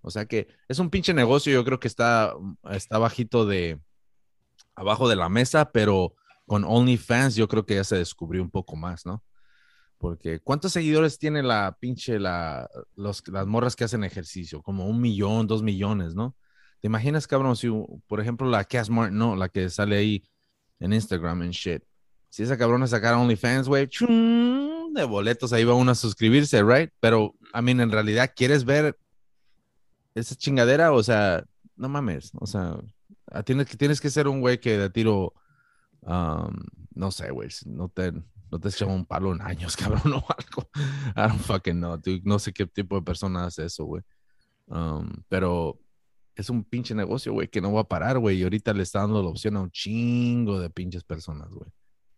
O 0.01 0.11
sea 0.11 0.25
que 0.25 0.47
es 0.67 0.79
un 0.79 0.89
pinche 0.89 1.13
negocio, 1.13 1.53
yo 1.53 1.63
creo 1.63 1.79
que 1.79 1.87
está, 1.87 2.33
está 2.71 2.97
bajito 2.97 3.45
de, 3.45 3.79
abajo 4.75 5.07
de 5.07 5.15
la 5.15 5.29
mesa, 5.29 5.71
pero 5.71 6.15
con 6.47 6.63
OnlyFans 6.63 7.35
yo 7.35 7.47
creo 7.47 7.65
que 7.65 7.75
ya 7.75 7.83
se 7.83 7.97
descubrió 7.97 8.41
un 8.41 8.49
poco 8.49 8.75
más, 8.75 9.05
¿no? 9.05 9.23
Porque 10.01 10.39
¿cuántos 10.39 10.73
seguidores 10.73 11.19
tiene 11.19 11.43
la 11.43 11.77
pinche, 11.79 12.19
la, 12.19 12.67
las 12.95 13.47
morras 13.47 13.75
que 13.75 13.83
hacen 13.83 14.03
ejercicio? 14.03 14.63
Como 14.63 14.87
un 14.87 14.99
millón, 14.99 15.45
dos 15.45 15.61
millones, 15.61 16.15
¿no? 16.15 16.35
¿Te 16.79 16.87
imaginas, 16.87 17.27
cabrón, 17.27 17.55
si, 17.55 17.69
por 18.07 18.19
ejemplo, 18.19 18.49
la 18.49 18.63
Cass 18.63 18.89
Martin, 18.89 19.19
no, 19.19 19.35
la 19.35 19.47
que 19.47 19.69
sale 19.69 19.95
ahí 19.95 20.23
en 20.79 20.93
Instagram 20.93 21.43
en 21.43 21.51
shit. 21.51 21.83
Si 22.29 22.41
esa 22.41 22.57
cabrona 22.57 22.87
sacara 22.87 23.19
OnlyFans, 23.19 23.67
güey, 23.67 23.87
de 23.87 25.03
boletos, 25.03 25.53
ahí 25.53 25.63
va 25.63 25.75
uno 25.75 25.91
a 25.91 25.95
suscribirse, 25.95 26.63
right? 26.63 26.89
Pero, 26.99 27.35
I 27.53 27.61
mean, 27.61 27.79
en 27.79 27.91
realidad, 27.91 28.31
¿quieres 28.35 28.65
ver 28.65 28.97
esa 30.15 30.33
chingadera? 30.35 30.93
O 30.93 31.03
sea, 31.03 31.45
no 31.75 31.89
mames, 31.89 32.31
o 32.39 32.47
sea, 32.47 32.75
tienes 33.45 33.67
que, 33.67 33.77
tienes 33.77 34.01
que 34.01 34.09
ser 34.09 34.27
un 34.27 34.41
güey 34.41 34.59
que 34.59 34.79
de 34.79 34.89
tiro, 34.89 35.33
um, 36.01 36.57
no 36.95 37.11
sé, 37.11 37.29
güey, 37.29 37.49
no 37.67 37.89
te, 37.89 38.11
no 38.51 38.59
te 38.59 38.67
echaba 38.67 38.93
un 38.93 39.05
palo 39.05 39.33
en 39.33 39.41
años, 39.41 39.77
cabrón, 39.77 40.13
o 40.13 40.25
algo. 40.27 40.69
I 41.15 41.29
don't 41.29 41.39
fucking 41.41 41.79
know. 41.79 41.99
No 42.23 42.37
sé 42.37 42.51
qué 42.51 42.67
tipo 42.67 42.95
de 42.95 43.01
persona 43.01 43.45
hace 43.45 43.65
eso, 43.65 43.85
güey. 43.85 44.03
Um, 44.67 45.09
pero 45.29 45.79
es 46.35 46.49
un 46.49 46.63
pinche 46.63 46.93
negocio, 46.93 47.33
güey, 47.33 47.47
que 47.47 47.61
no 47.61 47.73
va 47.73 47.81
a 47.81 47.87
parar, 47.87 48.19
güey. 48.19 48.39
Y 48.39 48.43
ahorita 48.43 48.73
le 48.73 48.83
está 48.83 48.99
dando 48.99 49.23
la 49.23 49.29
opción 49.29 49.55
a 49.55 49.61
un 49.61 49.71
chingo 49.71 50.59
de 50.59 50.69
pinches 50.69 51.03
personas, 51.03 51.49
güey. 51.49 51.69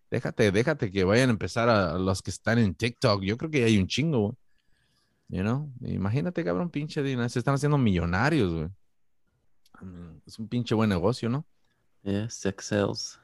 Déjate, 0.09 0.51
déjate 0.51 0.91
que 0.91 1.03
vayan 1.03 1.29
a 1.29 1.33
empezar 1.33 1.69
a, 1.69 1.97
los 1.97 2.21
que 2.21 2.31
están 2.31 2.59
en 2.59 2.75
TikTok. 2.75 3.23
Yo 3.23 3.37
creo 3.37 3.49
que 3.51 3.63
hay 3.63 3.77
un 3.77 3.87
chingo, 3.87 4.19
güey. 4.19 4.33
You 5.29 5.41
know? 5.41 5.71
Imagínate, 5.81 6.43
cabrón, 6.43 6.69
pinche 6.69 7.01
dinero. 7.01 7.27
Se 7.29 7.39
están 7.39 7.55
haciendo 7.55 7.77
millonarios, 7.77 8.53
güey. 8.53 8.69
Mean, 9.81 10.21
Es 10.25 10.37
un 10.39 10.47
pinche 10.47 10.75
buen 10.75 10.89
negocio, 10.89 11.29
¿no? 11.29 11.45
Yeah, 12.03 12.29
sex 12.29 12.65
sales. 12.65 13.19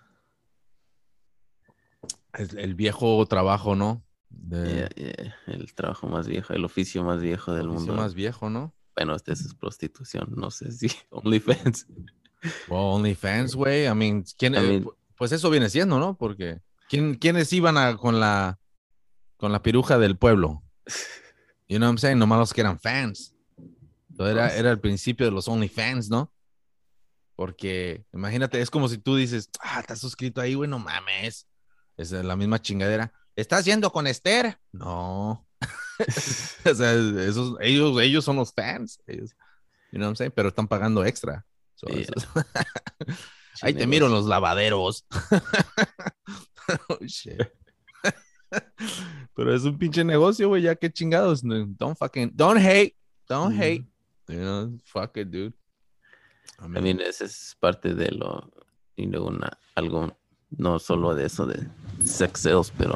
El 2.33 2.75
viejo 2.75 3.25
trabajo, 3.25 3.75
¿no? 3.75 4.03
De, 4.29 4.67
Yeah, 4.73 4.89
yeah. 4.89 5.35
El 5.47 5.73
trabajo 5.73 6.07
más 6.07 6.27
viejo, 6.27 6.53
el 6.53 6.63
oficio 6.65 7.03
más 7.03 7.21
viejo 7.21 7.53
del 7.53 7.67
oficio 7.69 7.87
mundo. 7.87 8.01
más 8.01 8.13
viejo, 8.13 8.49
¿no? 8.49 8.75
Bueno, 8.95 9.15
este 9.15 9.33
es 9.33 9.53
prostitución, 9.55 10.33
no 10.35 10.51
sé 10.51 10.71
si 10.71 10.87
OnlyFans. 11.09 11.87
Well, 12.67 12.81
OnlyFans, 12.95 13.55
güey. 13.55 13.85
I 13.87 13.93
mean, 13.95 14.23
¿quién, 14.37 14.53
I 14.53 14.57
eh, 14.57 14.61
mean- 14.61 14.83
pu- 14.83 14.95
pues 15.15 15.31
eso 15.31 15.49
viene 15.49 15.69
siendo, 15.69 15.99
¿no? 15.99 16.17
Porque 16.17 16.61
¿quién, 16.87 17.15
¿quiénes 17.15 17.51
iban 17.53 17.77
a, 17.77 17.97
con 17.97 18.19
la 18.19 18.59
con 19.37 19.51
la 19.51 19.61
piruja 19.61 19.97
del 19.97 20.17
pueblo? 20.17 20.63
You 21.67 21.77
know 21.77 21.87
what 21.87 21.93
I'm 21.93 21.97
saying? 21.97 22.19
Nomás 22.19 22.39
los 22.39 22.53
que 22.53 22.61
eran 22.61 22.79
fans. 22.79 23.35
Era, 24.17 24.49
sí. 24.49 24.59
era 24.59 24.69
el 24.71 24.79
principio 24.79 25.25
de 25.25 25.31
los 25.31 25.47
OnlyFans, 25.47 26.09
¿no? 26.09 26.31
Porque 27.35 28.03
imagínate, 28.13 28.59
es 28.61 28.69
como 28.69 28.89
si 28.89 28.97
tú 28.97 29.15
dices, 29.15 29.49
ah, 29.61 29.79
estás 29.79 29.99
suscrito 29.99 30.41
ahí, 30.41 30.55
güey, 30.55 30.69
no 30.69 30.77
mames. 30.79 31.47
Es 31.99 32.11
la 32.11 32.35
misma 32.37 32.61
chingadera. 32.61 33.11
¿Estás 33.35 33.65
yendo 33.65 33.91
con 33.91 34.07
Esther? 34.07 34.57
No. 34.71 35.45
o 36.65 36.73
sea, 36.73 36.93
esos, 36.93 37.57
ellos, 37.59 38.01
ellos 38.01 38.23
son 38.23 38.37
los 38.37 38.53
fans. 38.53 39.01
Ellos, 39.05 39.31
you 39.91 39.97
know 39.97 40.03
what 40.07 40.11
I'm 40.11 40.15
saying? 40.15 40.31
Pero 40.33 40.47
están 40.49 40.67
pagando 40.67 41.03
extra. 41.03 41.45
So, 41.75 41.87
Yeah. 41.89 42.07
Ahí 43.61 43.73
te 43.73 43.85
miro 43.85 44.05
en 44.05 44.13
los 44.13 44.25
lavaderos. 44.25 45.05
oh, 46.87 46.97
shit. 47.05 47.41
Pero 49.35 49.53
es 49.53 49.63
un 49.63 49.77
pinche 49.77 50.03
negocio, 50.05 50.47
güey, 50.47 50.61
ya 50.61 50.75
que 50.75 50.89
chingados. 50.89 51.41
Don't 51.43 51.97
fucking, 51.97 52.31
don't 52.33 52.59
hate, 52.59 52.95
don't 53.27 53.53
Mm. 53.55 53.61
hate. 53.61 53.85
You 54.29 54.39
know, 54.39 54.77
fuck 54.85 55.17
it, 55.17 55.27
dude. 55.29 55.53
I 56.59 56.65
I 56.65 56.67
mean, 56.69 56.83
mean, 56.83 57.01
ese 57.01 57.25
es 57.25 57.57
parte 57.59 57.93
de 57.93 58.11
lo, 58.11 58.49
y 58.95 59.07
de 59.07 59.19
una, 59.19 59.49
algo, 59.75 60.17
no 60.51 60.79
solo 60.79 61.15
de 61.15 61.25
eso 61.25 61.45
de 61.45 61.67
sex 62.03 62.41
sales, 62.41 62.73
pero 62.77 62.95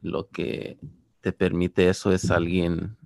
lo 0.00 0.28
que 0.28 0.78
te 1.20 1.32
permite 1.32 1.88
eso 1.88 2.12
es 2.12 2.30
alguien 2.30 2.96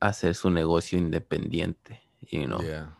hacer 0.00 0.34
su 0.34 0.50
negocio 0.50 0.98
independiente, 0.98 2.02
you 2.20 2.44
know, 2.44 2.60
yeah. 2.60 2.96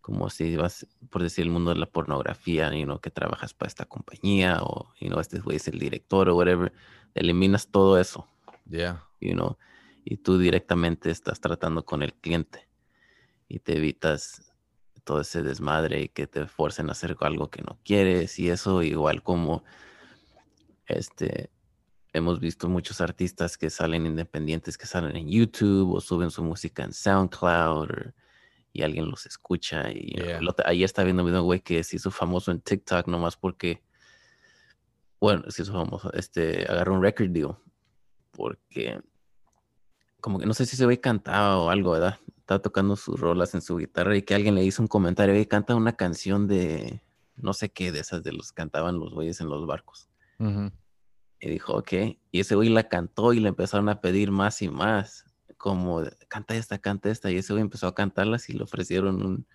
como 0.00 0.28
si 0.28 0.56
vas, 0.56 0.86
por 1.08 1.22
decir, 1.22 1.44
el 1.44 1.50
mundo 1.50 1.72
de 1.72 1.78
la 1.78 1.86
pornografía, 1.86 2.74
you 2.74 2.84
know, 2.84 3.00
que 3.00 3.10
trabajas 3.10 3.54
para 3.54 3.68
esta 3.68 3.86
compañía 3.86 4.58
o, 4.62 4.92
you 5.00 5.08
know, 5.08 5.20
este 5.20 5.38
güey 5.38 5.56
es 5.56 5.68
el 5.68 5.78
director 5.78 6.28
o 6.28 6.36
whatever, 6.36 6.72
eliminas 7.14 7.68
todo 7.68 7.98
eso, 7.98 8.26
Yeah. 8.68 9.04
you 9.20 9.32
know, 9.32 9.56
y 10.04 10.18
tú 10.18 10.38
directamente 10.38 11.10
estás 11.10 11.40
tratando 11.40 11.84
con 11.84 12.02
el 12.02 12.14
cliente 12.14 12.68
y 13.48 13.58
te 13.58 13.76
evitas 13.76 14.49
todo 15.00 15.20
ese 15.20 15.42
desmadre 15.42 16.02
y 16.02 16.08
que 16.08 16.26
te 16.26 16.46
forcen 16.46 16.88
a 16.88 16.92
hacer 16.92 17.16
algo 17.20 17.48
que 17.50 17.62
no 17.62 17.78
quieres 17.84 18.38
y 18.38 18.48
eso 18.50 18.82
igual 18.82 19.22
como 19.22 19.64
este 20.86 21.50
hemos 22.12 22.40
visto 22.40 22.68
muchos 22.68 23.00
artistas 23.00 23.56
que 23.56 23.70
salen 23.70 24.06
independientes 24.06 24.76
que 24.76 24.86
salen 24.86 25.16
en 25.16 25.28
YouTube 25.28 25.92
o 25.94 26.00
suben 26.00 26.30
su 26.30 26.42
música 26.42 26.82
en 26.82 26.92
SoundCloud 26.92 27.78
or- 27.82 28.14
y 28.72 28.82
alguien 28.82 29.10
los 29.10 29.26
escucha 29.26 29.90
y 29.90 30.14
Yeah. 30.16 30.38
el 30.38 30.48
otro- 30.48 30.66
ayer 30.66 30.84
estaba 30.84 31.04
viendo 31.04 31.24
un 31.24 31.42
güey 31.42 31.60
que 31.60 31.82
se 31.82 31.96
hizo 31.96 32.10
famoso 32.10 32.50
en 32.52 32.60
TikTok 32.60 33.06
nomás 33.08 33.36
porque 33.36 33.82
bueno, 35.20 35.44
se 35.50 35.62
hizo 35.62 35.72
famoso, 35.72 36.12
este 36.14 36.64
agarró 36.68 36.94
un 36.94 37.02
record 37.02 37.28
deal 37.30 37.56
porque 38.32 39.00
como 40.20 40.38
que 40.38 40.46
no 40.46 40.54
sé 40.54 40.66
si 40.66 40.76
ese 40.76 40.84
güey 40.84 40.98
cantaba 40.98 41.58
o 41.58 41.70
algo, 41.70 41.92
¿verdad? 41.92 42.18
Estaba 42.38 42.60
tocando 42.60 42.96
sus 42.96 43.18
rolas 43.18 43.54
en 43.54 43.62
su 43.62 43.76
guitarra 43.76 44.16
y 44.16 44.22
que 44.22 44.34
alguien 44.34 44.54
le 44.54 44.64
hizo 44.64 44.82
un 44.82 44.88
comentario, 44.88 45.38
y 45.38 45.46
canta 45.46 45.74
una 45.74 45.96
canción 45.96 46.46
de 46.46 47.02
no 47.42 47.52
sé 47.52 47.70
qué, 47.70 47.92
de 47.92 48.00
esas 48.00 48.22
de 48.22 48.32
los 48.32 48.52
cantaban 48.52 48.98
los 48.98 49.12
güeyes 49.12 49.40
en 49.40 49.48
los 49.48 49.66
barcos. 49.66 50.08
Y 50.38 51.48
dijo, 51.48 51.74
ok. 51.74 51.92
Y 52.30 52.40
ese 52.40 52.54
güey 52.54 52.68
la 52.68 52.88
cantó 52.88 53.32
y 53.32 53.40
le 53.40 53.48
empezaron 53.48 53.88
a 53.88 54.00
pedir 54.00 54.30
más 54.30 54.62
y 54.62 54.68
más. 54.68 55.24
Como, 55.56 56.02
canta 56.28 56.54
esta, 56.54 56.78
canta 56.78 57.10
esta. 57.10 57.30
Y 57.30 57.36
ese 57.36 57.52
güey 57.52 57.62
empezó 57.62 57.86
a 57.86 57.94
cantarlas 57.94 58.48
y 58.48 58.54
le 58.54 58.62
ofrecieron 58.62 59.22
un, 59.22 59.46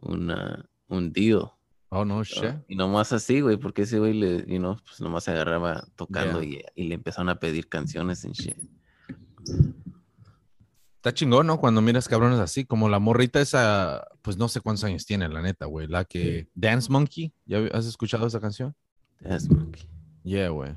una, 0.00 0.68
un 0.88 1.12
deal. 1.12 1.50
Oh, 1.88 2.04
no 2.04 2.16
¿no? 2.16 2.24
shit. 2.24 2.56
Y 2.68 2.76
nomás 2.76 3.12
así, 3.12 3.40
güey, 3.40 3.56
porque 3.56 3.82
ese 3.82 3.98
güey 3.98 4.14
le, 4.14 4.44
you 4.46 4.58
know, 4.58 4.76
pues 4.84 5.00
nomás 5.00 5.24
se 5.24 5.30
agarraba 5.30 5.86
tocando 5.94 6.42
y, 6.42 6.62
y 6.74 6.84
le 6.84 6.94
empezaron 6.94 7.28
a 7.28 7.38
pedir 7.38 7.68
canciones 7.68 8.24
en 8.24 8.32
shit. 8.32 8.56
Está 10.96 11.14
chingón, 11.14 11.46
¿no? 11.46 11.60
Cuando 11.60 11.80
miras 11.80 12.08
cabrones 12.08 12.40
así, 12.40 12.64
como 12.64 12.88
la 12.88 12.98
morrita 12.98 13.40
esa, 13.40 14.08
pues 14.22 14.36
no 14.36 14.48
sé 14.48 14.60
cuántos 14.60 14.84
años 14.84 15.06
tiene, 15.06 15.28
la 15.28 15.40
neta, 15.40 15.66
güey. 15.66 15.86
La 15.86 16.04
que 16.04 16.48
Dance 16.54 16.90
Monkey, 16.90 17.32
¿ya 17.44 17.58
has 17.72 17.86
escuchado 17.86 18.26
esa 18.26 18.40
canción? 18.40 18.74
That's 19.22 19.48
monkey. 19.48 19.88
Yeah, 20.24 20.48
güey. 20.48 20.76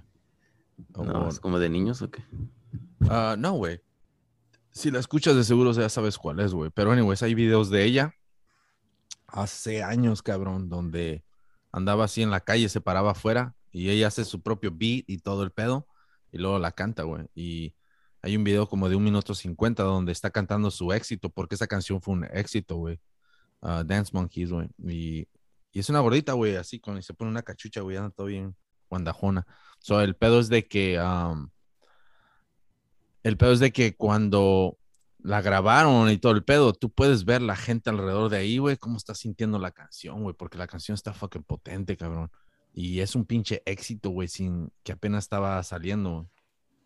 Oh, 0.94 1.04
No, 1.04 1.28
es 1.28 1.40
como 1.40 1.58
de 1.60 1.70
niños 1.70 2.02
o 2.02 2.12
qué? 2.12 2.24
Ah, 3.10 3.36
no, 3.38 3.54
güey. 3.54 3.82
Si 4.72 4.92
la 4.92 5.00
escuchas 5.00 5.36
de 5.36 5.44
seguro 5.44 5.72
ya 5.72 5.90
sabes 5.90 6.18
cuál 6.18 6.40
es, 6.40 6.54
güey. 6.54 6.70
Pero 6.70 6.92
anyways, 6.92 7.24
hay 7.24 7.34
videos 7.34 7.70
de 7.70 7.84
ella 7.84 8.14
hace 9.26 9.84
años, 9.84 10.22
cabrón, 10.22 10.70
donde 10.70 11.24
andaba 11.72 12.06
así 12.06 12.22
en 12.22 12.32
la 12.32 12.40
calle, 12.40 12.70
se 12.70 12.82
paraba 12.82 13.12
afuera 13.12 13.56
y 13.72 13.90
ella 13.90 14.08
hace 14.08 14.26
su 14.26 14.42
propio 14.42 14.72
beat 14.72 15.06
y 15.08 15.18
todo 15.20 15.44
el 15.44 15.52
pedo 15.52 15.88
y 16.32 16.38
luego 16.38 16.60
la 16.60 16.72
canta, 16.72 17.04
güey. 17.04 17.28
Y 17.36 17.76
hay 18.22 18.36
un 18.36 18.44
video 18.44 18.68
como 18.68 18.90
de 18.90 18.96
un 18.96 19.04
minuto 19.04 19.34
cincuenta 19.34 19.84
donde 19.84 20.12
está 20.12 20.30
cantando 20.30 20.72
su 20.72 20.92
éxito 20.92 21.30
porque 21.30 21.56
esa 21.56 21.68
canción 21.68 22.02
fue 22.02 22.14
un 22.16 22.26
éxito, 22.26 22.76
güey. 22.78 23.00
Ah, 23.62 23.84
Dance 23.86 24.12
Monkeys, 24.14 24.52
güey. 24.52 24.70
Y, 24.88 25.28
es 25.74 25.90
una 25.90 26.00
gordita, 26.00 26.34
güey, 26.34 26.56
así, 26.56 26.80
con, 26.80 26.98
y 26.98 27.04
se 27.04 27.14
pone 27.14 27.32
una 27.32 27.44
cachucha, 27.44 27.82
güey, 27.82 27.98
anda 27.98 28.10
todo 28.10 28.28
bien 28.28 28.56
guandajona. 28.90 29.46
So, 29.80 30.02
el 30.02 30.16
pedo 30.16 30.40
es 30.40 30.50
de 30.50 30.68
que... 30.68 31.00
um, 31.00 31.50
El 33.24 33.38
pedo 33.38 33.54
es 33.54 33.60
de 33.60 33.72
que 33.72 33.96
cuando 33.96 34.78
la 35.20 35.42
grabaron 35.42 36.10
y 36.10 36.18
todo 36.18 36.32
el 36.34 36.44
pedo, 36.44 36.74
tú 36.74 36.90
puedes 36.90 37.26
ver 37.26 37.42
la 37.42 37.56
gente 37.56 37.90
alrededor 37.90 38.30
de 38.30 38.38
ahí, 38.38 38.58
güey, 38.58 38.78
cómo 38.78 38.98
está 38.98 39.14
sintiendo 39.14 39.60
la 39.60 39.72
canción, 39.72 40.24
güey, 40.24 40.36
porque 40.36 40.58
la 40.58 40.68
canción 40.68 40.96
está 40.96 41.14
fucking 41.14 41.44
potente, 41.44 41.98
cabrón. 41.98 42.32
Y 42.74 43.00
es 43.02 43.16
un 43.16 43.26
pinche 43.26 43.62
éxito, 43.66 44.10
güey, 44.10 44.28
sin 44.28 44.72
que 44.84 44.94
apenas 44.94 45.26
estaba 45.26 45.62
saliendo. 45.64 46.12
güey. 46.14 46.28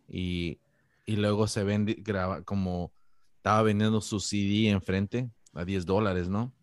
Y, 0.10 0.60
y 1.06 1.16
luego 1.18 1.48
se 1.48 1.64
vende, 1.64 1.96
graba, 2.00 2.44
como 2.44 2.94
estaba 3.38 3.62
vendiendo 3.64 4.02
su 4.02 4.20
CD 4.20 4.70
enfrente 4.70 5.30
a 5.54 5.66
10 5.66 5.86
dólares, 5.86 6.30
¿no? 6.30 6.54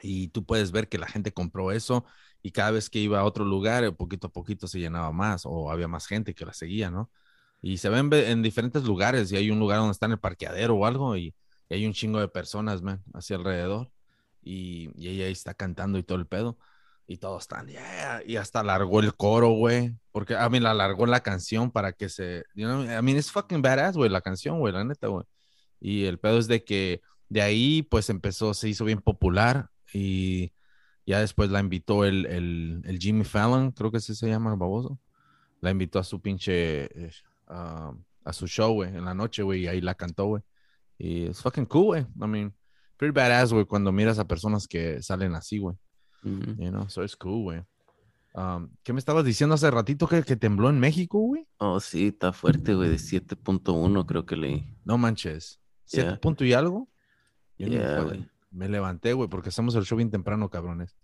Y 0.00 0.28
tú 0.28 0.44
puedes 0.44 0.70
ver 0.72 0.88
que 0.88 0.98
la 0.98 1.08
gente 1.08 1.32
compró 1.32 1.72
eso 1.72 2.04
y 2.42 2.52
cada 2.52 2.70
vez 2.70 2.88
que 2.90 3.00
iba 3.00 3.20
a 3.20 3.24
otro 3.24 3.44
lugar, 3.44 3.84
eh, 3.84 3.92
poquito 3.92 4.28
a 4.28 4.32
poquito 4.32 4.68
se 4.68 4.78
llenaba 4.78 5.12
más 5.12 5.42
o 5.44 5.70
había 5.70 5.88
más 5.88 6.06
gente 6.06 6.34
que 6.34 6.46
la 6.46 6.52
seguía, 6.54 6.90
¿no? 6.90 7.10
Y 7.62 7.78
se 7.78 7.88
ven 7.88 8.08
ve- 8.10 8.30
en 8.30 8.42
diferentes 8.42 8.84
lugares 8.84 9.32
y 9.32 9.36
hay 9.36 9.50
un 9.50 9.58
lugar 9.58 9.78
donde 9.78 9.92
está 9.92 10.06
en 10.06 10.12
el 10.12 10.20
parqueadero 10.20 10.76
o 10.76 10.86
algo 10.86 11.16
y, 11.16 11.34
hay 11.70 11.84
un 11.86 11.92
chingo 11.92 12.18
de 12.18 12.28
personas, 12.28 12.80
man, 12.82 13.02
hacia 13.12 13.36
alrededor. 13.36 13.90
Y, 14.42 14.90
y 14.96 15.08
ella 15.08 15.26
ahí 15.26 15.32
está 15.32 15.52
cantando 15.54 15.98
y 15.98 16.02
todo 16.02 16.16
el 16.18 16.26
pedo. 16.26 16.58
Y 17.06 17.18
todos 17.18 17.42
están, 17.42 17.68
yeah. 17.68 18.22
Y 18.26 18.36
hasta 18.36 18.60
alargó 18.60 19.00
el 19.00 19.14
coro, 19.14 19.50
güey. 19.50 19.94
Porque, 20.18 20.34
a 20.34 20.48
mí, 20.48 20.58
la 20.58 20.72
alargó 20.72 21.06
la 21.06 21.20
canción 21.20 21.70
para 21.70 21.92
que 21.92 22.08
se. 22.08 22.42
You 22.56 22.66
know, 22.66 22.82
I 22.82 23.00
mean, 23.02 23.16
it's 23.16 23.30
fucking 23.30 23.62
badass, 23.62 23.96
güey, 23.96 24.10
la 24.10 24.20
canción, 24.20 24.58
güey, 24.58 24.72
la 24.72 24.82
neta, 24.82 25.06
güey. 25.06 25.24
Y 25.80 26.06
el 26.06 26.18
pedo 26.18 26.38
es 26.38 26.48
de 26.48 26.64
que 26.64 27.02
de 27.28 27.40
ahí, 27.40 27.82
pues 27.82 28.10
empezó, 28.10 28.52
se 28.52 28.68
hizo 28.68 28.84
bien 28.84 29.00
popular. 29.00 29.70
Y 29.94 30.52
ya 31.06 31.20
después 31.20 31.50
la 31.50 31.60
invitó 31.60 32.04
el, 32.04 32.26
el, 32.26 32.82
el 32.84 32.98
Jimmy 32.98 33.22
Fallon, 33.22 33.70
creo 33.70 33.92
que 33.92 33.98
ese 33.98 34.16
se 34.16 34.28
llama 34.28 34.50
el 34.50 34.58
baboso. 34.58 34.98
La 35.60 35.70
invitó 35.70 36.00
a 36.00 36.04
su 36.04 36.20
pinche. 36.20 36.88
ah, 37.46 37.92
a 38.24 38.32
su 38.32 38.48
show, 38.48 38.74
güey, 38.74 38.90
en 38.90 39.04
la 39.04 39.14
noche, 39.14 39.44
güey, 39.44 39.62
y 39.62 39.66
ahí 39.68 39.80
la 39.80 39.94
cantó, 39.94 40.26
güey. 40.26 40.42
Y 40.98 41.26
es 41.26 41.40
fucking 41.40 41.66
cool, 41.66 41.84
güey. 41.84 42.02
I 42.02 42.26
mean, 42.26 42.54
pretty 42.96 43.12
badass, 43.12 43.52
güey, 43.52 43.64
cuando 43.66 43.92
miras 43.92 44.18
a 44.18 44.26
personas 44.26 44.66
que 44.66 45.00
salen 45.00 45.36
así, 45.36 45.58
güey. 45.58 45.76
Ujú. 46.24 46.60
You 46.60 46.70
know, 46.70 46.88
so 46.88 47.04
it's 47.04 47.16
cool, 47.16 47.44
güey. 47.44 47.62
Um, 48.38 48.68
¿Qué 48.84 48.92
me 48.92 49.00
estabas 49.00 49.24
diciendo 49.24 49.56
hace 49.56 49.68
ratito 49.68 50.06
que, 50.06 50.22
que 50.22 50.36
tembló 50.36 50.70
en 50.70 50.78
México, 50.78 51.18
güey? 51.18 51.44
Oh, 51.58 51.80
sí, 51.80 52.08
está 52.08 52.32
fuerte, 52.32 52.74
güey, 52.74 52.88
de 52.88 52.98
7.1 52.98 54.06
creo 54.06 54.26
que 54.26 54.36
leí. 54.36 54.64
No 54.84 54.96
manches. 54.96 55.60
¿Siete 55.84 56.10
Yeah. 56.10 56.20
punto 56.20 56.44
y 56.44 56.52
algo? 56.52 56.88
Yo 57.58 57.66
Yeah, 57.66 58.28
me 58.52 58.68
levanté, 58.68 59.12
güey, 59.12 59.28
porque 59.28 59.48
hacemos 59.48 59.74
el 59.74 59.84
show 59.84 59.96
bien 59.96 60.10
temprano, 60.10 60.48
cabrones. 60.50 60.94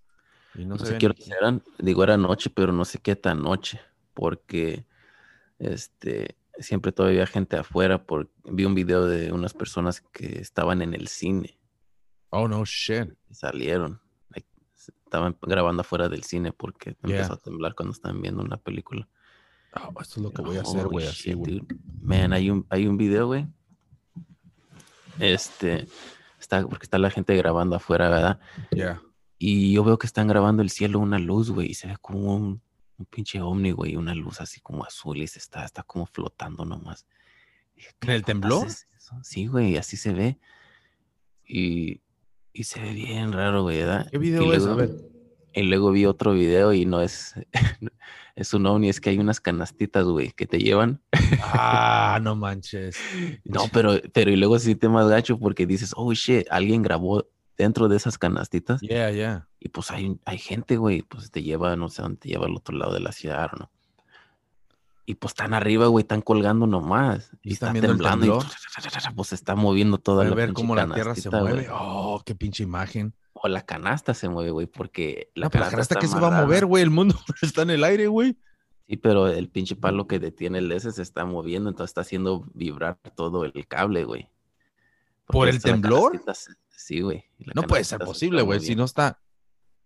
Y 0.54 0.64
no, 0.64 0.76
No 0.76 0.78
sé 0.78 0.96
qué 0.96 1.10
eran, 1.40 1.62
digo 1.80 2.04
era 2.04 2.16
noche, 2.16 2.50
pero 2.50 2.72
no 2.72 2.84
sé 2.84 2.98
qué 2.98 3.16
tan 3.16 3.42
noche, 3.42 3.80
porque 4.14 4.86
este 5.58 6.36
siempre 6.60 6.92
todavía 6.92 7.22
había 7.22 7.26
gente 7.32 7.56
afuera, 7.56 8.06
porque 8.06 8.30
vi 8.44 8.64
un 8.64 8.76
video 8.76 9.06
de 9.06 9.32
unas 9.32 9.54
personas 9.54 10.00
que 10.00 10.38
estaban 10.38 10.82
en 10.82 10.94
el 10.94 11.08
cine 11.08 11.58
Oh, 12.30 12.46
no 12.46 12.64
shit. 12.64 13.12
salieron, 13.30 14.00
estaban 15.14 15.36
grabando 15.42 15.82
afuera 15.82 16.08
del 16.08 16.24
cine 16.24 16.52
porque 16.52 16.96
Yeah. 17.04 17.16
empezó 17.18 17.34
a 17.34 17.36
temblar 17.36 17.74
cuando 17.74 17.92
estaban 17.92 18.20
viendo 18.20 18.42
una 18.42 18.56
película. 18.56 19.08
Oh, 19.76 20.00
esto 20.00 20.16
es 20.20 20.22
lo 20.24 20.32
que 20.32 20.42
voy 20.42 20.56
a 20.56 20.62
hacer, 20.62 20.86
güey, 20.88 21.06
así. 21.06 21.34
Man, 22.00 22.32
hay 22.32 22.50
un, 22.50 22.66
hay 22.68 22.86
un 22.86 22.96
video, 22.96 23.26
güey. 23.28 23.46
Este, 25.18 25.86
está, 26.40 26.66
porque 26.66 26.84
está 26.84 26.98
la 26.98 27.10
gente 27.10 27.36
grabando 27.36 27.76
afuera, 27.76 28.08
¿verdad? 28.08 28.40
Yeah. 28.70 29.00
Y 29.38 29.72
yo 29.72 29.84
veo 29.84 29.98
que 29.98 30.06
están 30.06 30.26
grabando 30.26 30.62
el 30.62 30.70
cielo 30.70 30.98
una 30.98 31.18
luz, 31.18 31.50
güey, 31.50 31.70
y 31.70 31.74
se 31.74 31.86
ve 31.88 31.96
como 32.00 32.34
un, 32.34 32.62
un 32.96 33.06
pinche 33.06 33.40
ovni, 33.40 33.70
güey, 33.72 33.96
una 33.96 34.14
luz 34.14 34.40
así 34.40 34.60
como 34.60 34.84
azul 34.84 35.18
y 35.18 35.26
se 35.26 35.38
está, 35.38 35.64
está 35.64 35.82
como 35.82 36.06
flotando 36.06 36.64
nomás. 36.64 37.06
¿En 37.76 38.10
el 38.10 38.20
"¿Qué 38.20 38.22
temblor? 38.26 38.66
es 38.66 38.88
eso?". 38.96 39.16
Sí, 39.22 39.46
güey, 39.46 39.76
así 39.76 39.96
se 39.96 40.12
ve. 40.12 40.38
Y, 41.46 42.00
y 42.54 42.64
se 42.64 42.80
ve 42.80 42.92
bien 42.94 43.32
raro, 43.32 43.62
güey, 43.64 43.78
¿verdad? 43.80 44.08
¿Qué 44.10 44.16
Y 44.16 44.20
video 44.20 44.52
es? 44.54 44.62
A 44.62 44.66
luego- 44.74 44.76
ver. 44.78 44.90
y 45.52 45.62
luego 45.64 45.90
vi 45.92 46.06
otro 46.06 46.32
video 46.32 46.72
y 46.72 46.86
no 46.86 47.02
es, 47.02 47.34
es 48.36 48.54
un 48.54 48.64
ovni, 48.66 48.88
es 48.88 49.00
que 49.00 49.10
hay 49.10 49.18
unas 49.18 49.40
canastitas, 49.40 50.04
güey, 50.06 50.32
que 50.32 50.46
te 50.46 50.58
llevan. 50.58 51.02
Ah, 51.42 52.18
no 52.22 52.34
manches. 52.36 52.96
No, 53.44 53.68
pero, 53.72 53.94
pero 54.12 54.30
y 54.30 54.36
luego 54.36 54.58
se 54.58 54.66
siente 54.66 54.88
más 54.88 55.08
gacho 55.08 55.38
porque 55.38 55.66
dices, 55.66 55.92
oh 55.96 56.12
shit, 56.14 56.46
alguien 56.50 56.82
grabó 56.82 57.26
dentro 57.56 57.88
de 57.88 57.96
esas 57.96 58.18
canastitas 58.18 58.80
Yeah, 58.80 59.10
yeah. 59.12 59.48
y 59.60 59.68
pues 59.68 59.90
hay, 59.92 60.16
hay 60.24 60.38
gente, 60.38 60.76
güey, 60.76 61.02
pues 61.02 61.30
te 61.30 61.42
lleva, 61.42 61.76
no 61.76 61.88
sé 61.88 62.02
dónde 62.02 62.18
te 62.18 62.28
lleva 62.28 62.46
al 62.46 62.56
otro 62.56 62.76
lado 62.76 62.92
de 62.94 63.00
la 63.00 63.12
ciudad 63.12 63.48
o 63.52 63.56
no. 63.56 63.70
Y 65.06 65.16
pues 65.16 65.32
están 65.32 65.52
arriba, 65.52 65.86
güey, 65.86 66.02
están 66.02 66.22
colgando 66.22 66.66
nomás. 66.66 67.30
¿Y 67.42 67.52
está 67.52 67.72
temblando 67.72 68.26
y 68.26 68.30
pues 69.16 69.28
se 69.28 69.34
está 69.34 69.54
moviendo 69.54 69.98
toda 69.98 70.24
la 70.24 70.34
ver 70.34 70.52
cómo 70.54 70.74
la 70.74 70.92
tierra 70.92 71.14
se 71.14 71.28
mueve. 71.28 71.68
Oh, 71.70 72.22
qué 72.24 72.34
pinche 72.34 72.62
imagen. 72.62 73.14
O 73.34 73.48
la 73.48 73.62
canasta 73.62 74.14
se 74.14 74.28
mueve, 74.28 74.50
güey, 74.50 74.66
porque 74.66 75.30
la 75.34 75.46
No, 75.46 75.50
pero 75.50 75.64
la 75.64 75.70
canasta 75.70 75.96
que 75.96 76.06
se 76.06 76.18
va 76.18 76.38
a 76.38 76.42
mover, 76.42 76.64
güey. 76.64 76.82
El 76.82 76.90
mundo 76.90 77.16
está 77.42 77.62
en 77.62 77.70
el 77.70 77.84
aire, 77.84 78.06
güey. 78.06 78.38
Sí, 78.86 78.96
pero 78.96 79.28
el 79.28 79.48
pinche 79.48 79.76
palo 79.76 80.06
que 80.06 80.18
detiene 80.18 80.58
el 80.58 80.70
ese 80.72 80.92
se 80.92 81.02
está 81.02 81.24
moviendo, 81.24 81.68
entonces 81.68 81.90
está 81.90 82.02
haciendo 82.02 82.46
vibrar 82.54 82.98
todo 83.14 83.44
el 83.44 83.66
cable, 83.66 84.04
güey. 84.04 84.30
¿Por 85.26 85.48
el 85.48 85.60
temblor? 85.60 86.20
Sí, 86.70 87.00
güey. 87.00 87.24
No 87.54 87.62
puede 87.62 87.84
ser 87.84 87.98
posible, 88.00 88.42
güey. 88.42 88.60
Si 88.60 88.74
no 88.74 88.84
está, 88.84 89.20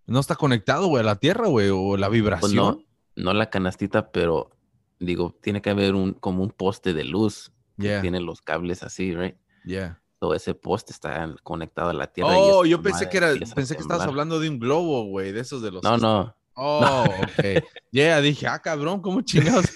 no 0.06 0.20
está 0.20 0.34
conectado, 0.34 0.86
güey, 0.88 1.02
a 1.02 1.06
la 1.06 1.16
tierra, 1.16 1.46
güey, 1.46 1.70
o 1.70 1.96
la 1.96 2.08
Pues 2.08 2.20
vibración. 2.20 2.54
no, 2.56 2.78
no 3.16 3.34
la 3.34 3.50
canastita, 3.50 4.10
pero 4.10 4.50
digo, 4.98 5.36
tiene 5.40 5.62
que 5.62 5.70
haber 5.70 5.94
un 5.94 6.12
como 6.14 6.42
un 6.42 6.50
poste 6.50 6.92
de 6.92 7.04
luz 7.04 7.52
que 7.78 8.00
tiene 8.00 8.20
los 8.20 8.42
cables 8.42 8.82
así, 8.82 9.14
right? 9.14 9.36
yeah. 9.64 10.00
Todo 10.18 10.34
ese 10.34 10.52
poste 10.52 10.92
está 10.92 11.32
conectado 11.44 11.90
a 11.90 11.92
la 11.92 12.08
tierra. 12.08 12.36
Oh, 12.36 12.64
yo 12.64 12.82
pensé 12.82 13.08
que 13.08 13.18
era, 13.18 13.34
pensé 13.54 13.76
que 13.76 13.82
estabas 13.82 14.04
hablando 14.04 14.40
de 14.40 14.48
un 14.48 14.58
globo, 14.58 15.04
güey, 15.04 15.30
de 15.30 15.40
esos 15.40 15.62
de 15.62 15.70
los. 15.70 15.82
No, 15.84 15.96
no. 15.96 16.34
Oh, 16.60 17.04
ok. 17.22 17.62
Yeah, 17.92 18.20
dije, 18.20 18.48
ah, 18.48 18.58
cabrón, 18.58 19.00
¿cómo 19.00 19.22
chingados? 19.22 19.66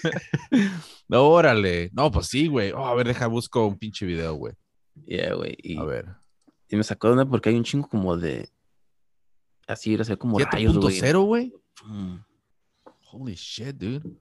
no, 1.07 1.23
órale. 1.29 1.89
No, 1.93 2.11
pues 2.11 2.27
sí, 2.27 2.47
güey. 2.47 2.73
Oh, 2.73 2.85
a 2.85 2.93
ver, 2.93 3.07
deja, 3.07 3.27
busco 3.27 3.65
un 3.65 3.77
pinche 3.77 4.05
video, 4.05 4.33
güey. 4.33 4.53
Yeah, 5.05 5.33
güey. 5.33 5.55
A 5.77 5.83
ver. 5.85 6.07
y 6.67 6.75
me 6.75 6.83
sacó 6.83 7.07
de 7.07 7.13
onda 7.13 7.25
porque 7.25 7.47
hay 7.49 7.55
un 7.55 7.63
chingo 7.63 7.87
como 7.87 8.17
de. 8.17 8.49
Así, 9.65 9.93
era 9.93 10.03
como 10.17 10.37
rayos, 10.39 10.77
güey. 10.77 10.99
7.0, 10.99 11.25
güey. 11.25 11.53
Mm. 11.85 12.17
Holy 13.13 13.35
shit, 13.35 13.77
dude. 13.77 14.17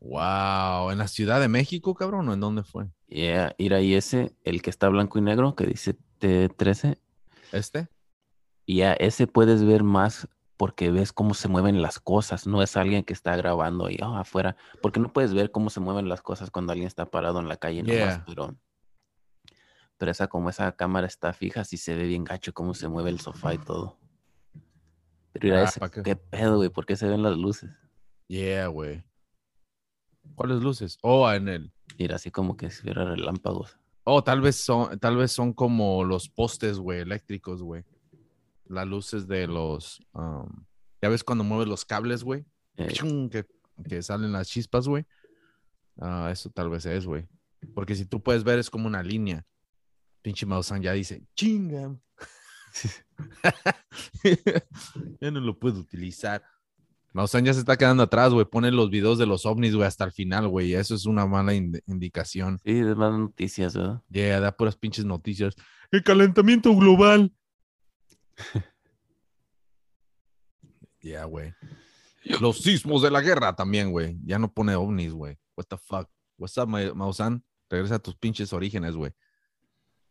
Wow. 0.00 0.90
¿En 0.90 0.98
la 0.98 1.08
Ciudad 1.08 1.40
de 1.40 1.48
México, 1.48 1.94
cabrón? 1.94 2.28
¿O 2.28 2.34
en 2.34 2.40
dónde 2.40 2.62
fue? 2.62 2.86
Yeah, 3.08 3.54
ir 3.58 3.74
ahí 3.74 3.94
ese, 3.94 4.34
el 4.44 4.62
que 4.62 4.70
está 4.70 4.88
blanco 4.88 5.18
y 5.18 5.22
negro, 5.22 5.54
que 5.54 5.66
dice 5.66 5.96
T13. 6.20 6.98
¿Este? 7.52 7.88
Y 8.64 8.78
ya 8.78 8.92
ese 8.94 9.26
puedes 9.26 9.64
ver 9.64 9.82
más 9.82 10.28
porque 10.56 10.90
ves 10.90 11.12
cómo 11.12 11.34
se 11.34 11.48
mueven 11.48 11.82
las 11.82 12.00
cosas. 12.00 12.46
No 12.46 12.62
es 12.62 12.76
alguien 12.76 13.04
que 13.04 13.12
está 13.12 13.36
grabando 13.36 13.86
ahí 13.86 13.98
oh, 14.02 14.16
afuera. 14.16 14.56
Porque 14.80 15.00
no 15.00 15.12
puedes 15.12 15.34
ver 15.34 15.50
cómo 15.50 15.70
se 15.70 15.80
mueven 15.80 16.08
las 16.08 16.22
cosas 16.22 16.50
cuando 16.50 16.72
alguien 16.72 16.86
está 16.86 17.06
parado 17.06 17.40
en 17.40 17.48
la 17.48 17.56
calle 17.56 17.82
nomás. 17.82 17.96
Yeah. 17.98 18.24
Pero, 18.26 18.56
pero 19.98 20.10
esa, 20.10 20.28
como 20.28 20.50
esa 20.50 20.72
cámara 20.72 21.06
está 21.06 21.32
fija, 21.32 21.64
sí 21.64 21.76
se 21.76 21.94
ve 21.94 22.06
bien 22.06 22.24
gacho 22.24 22.54
cómo 22.54 22.74
se 22.74 22.88
mueve 22.88 23.10
el 23.10 23.20
sofá 23.20 23.54
y 23.54 23.58
todo. 23.58 23.98
Pero 25.32 25.44
mira 25.44 25.60
Ah, 25.60 25.64
ese, 25.64 26.02
qué 26.02 26.16
pedo, 26.16 26.56
güey, 26.56 26.70
¿por 26.70 26.86
qué 26.86 26.96
se 26.96 27.08
ven 27.08 27.22
las 27.22 27.36
luces? 27.36 27.70
Yeah, 28.28 28.66
güey. 28.68 29.04
¿Cuáles 30.34 30.60
luces? 30.62 30.98
Oh, 31.02 31.30
en 31.30 31.48
el. 31.48 31.72
Mira, 31.98 32.16
así 32.16 32.30
como 32.30 32.56
que 32.56 32.70
si 32.70 32.82
fuera 32.82 33.04
relámpagos. 33.04 33.78
Oh, 34.04 34.22
tal 34.22 34.40
vez 34.40 34.56
son, 34.56 34.98
tal 34.98 35.16
vez 35.16 35.32
son 35.32 35.52
como 35.52 36.04
los 36.04 36.28
postes, 36.28 36.78
güey, 36.78 37.00
eléctricos, 37.00 37.62
güey. 37.62 37.84
Las 38.64 38.86
luces 38.86 39.26
de 39.26 39.46
los. 39.46 40.00
um, 40.12 40.64
ya 41.00 41.08
ves 41.08 41.24
cuando 41.24 41.44
mueves 41.44 41.68
los 41.68 41.84
cables, 41.84 42.24
güey. 42.24 42.44
Eh. 42.76 42.88
Que, 43.30 43.46
que 43.88 44.02
salen 44.02 44.32
las 44.32 44.48
chispas, 44.48 44.88
güey. 44.88 45.06
Ah, 45.98 46.28
eso 46.32 46.50
tal 46.50 46.68
vez 46.68 46.84
es, 46.86 47.06
güey. 47.06 47.28
Porque 47.74 47.94
si 47.94 48.06
tú 48.06 48.22
puedes 48.22 48.44
ver, 48.44 48.58
es 48.58 48.70
como 48.70 48.86
una 48.86 49.02
línea. 49.02 49.46
Pinche 50.22 50.46
Mausan 50.46 50.82
ya 50.82 50.92
dice, 50.92 51.24
chinga. 51.34 51.96
ya 55.20 55.30
no 55.30 55.40
lo 55.40 55.58
puedo 55.58 55.80
utilizar. 55.80 56.42
Mausan 57.16 57.46
ya 57.46 57.54
se 57.54 57.60
está 57.60 57.78
quedando 57.78 58.02
atrás, 58.02 58.30
güey. 58.34 58.44
Pone 58.44 58.70
los 58.70 58.90
videos 58.90 59.16
de 59.16 59.24
los 59.24 59.46
ovnis, 59.46 59.74
güey, 59.74 59.86
hasta 59.88 60.04
el 60.04 60.12
final, 60.12 60.48
güey. 60.48 60.74
Eso 60.74 60.94
es 60.94 61.06
una 61.06 61.24
mala 61.24 61.54
ind- 61.54 61.82
indicación. 61.86 62.58
sí, 62.62 62.72
es 62.72 62.94
más 62.94 63.18
noticias, 63.18 63.74
¿verdad? 63.74 64.02
Yeah, 64.10 64.38
da 64.38 64.54
puras 64.54 64.76
pinches 64.76 65.06
noticias. 65.06 65.54
El 65.90 66.02
calentamiento 66.04 66.76
global. 66.76 67.32
yeah, 71.00 71.24
güey. 71.24 71.54
Los 72.38 72.58
sismos 72.58 73.00
de 73.00 73.10
la 73.10 73.22
guerra 73.22 73.56
también, 73.56 73.92
güey. 73.92 74.18
Ya 74.22 74.38
no 74.38 74.52
pone 74.52 74.74
ovnis, 74.76 75.14
güey. 75.14 75.38
What 75.56 75.68
the 75.70 75.78
fuck? 75.78 76.10
What's 76.36 76.58
up, 76.58 76.68
Ma- 76.68 76.92
Mausan? 76.92 77.42
Regresa 77.70 77.94
a 77.94 77.98
tus 77.98 78.14
pinches 78.16 78.52
orígenes, 78.52 78.94
güey. 78.94 79.12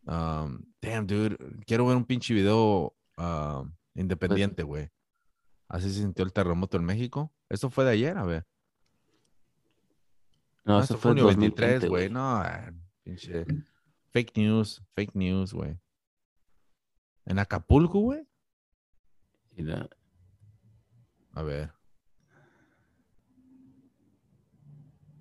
Um, 0.08 0.64
damn, 0.82 1.06
dude. 1.06 1.38
Quiero 1.68 1.86
ver 1.86 1.98
un 1.98 2.06
pinche 2.06 2.34
video 2.34 2.96
um, 3.18 3.72
independiente, 3.94 4.64
güey. 4.64 4.90
Así 5.68 5.90
se 5.92 6.02
sintió 6.02 6.24
el 6.24 6.34
terremoto 6.34 6.78
en 6.78 6.86
México. 6.86 7.34
Esto 7.50 7.70
fue 7.70 7.86
de 7.86 7.92
ayer, 7.92 8.18
a 8.18 8.24
ver. 8.24 8.46
No, 10.64 10.80
Ah, 10.80 10.84
eso 10.84 10.98
fue 10.98 11.12
en 11.12 11.18
2023, 11.18 11.82
2023, 11.82 11.90
güey. 11.90 12.10
No, 12.10 12.38
ah, 12.38 12.72
pinche. 13.04 13.46
Fake 14.12 14.36
news, 14.38 14.84
fake 14.94 15.16
news, 15.16 15.54
güey. 15.54 15.78
En 17.26 17.40
Acapulco, 17.40 18.00
güey. 18.00 18.28
A 21.34 21.44
ver. 21.44 21.72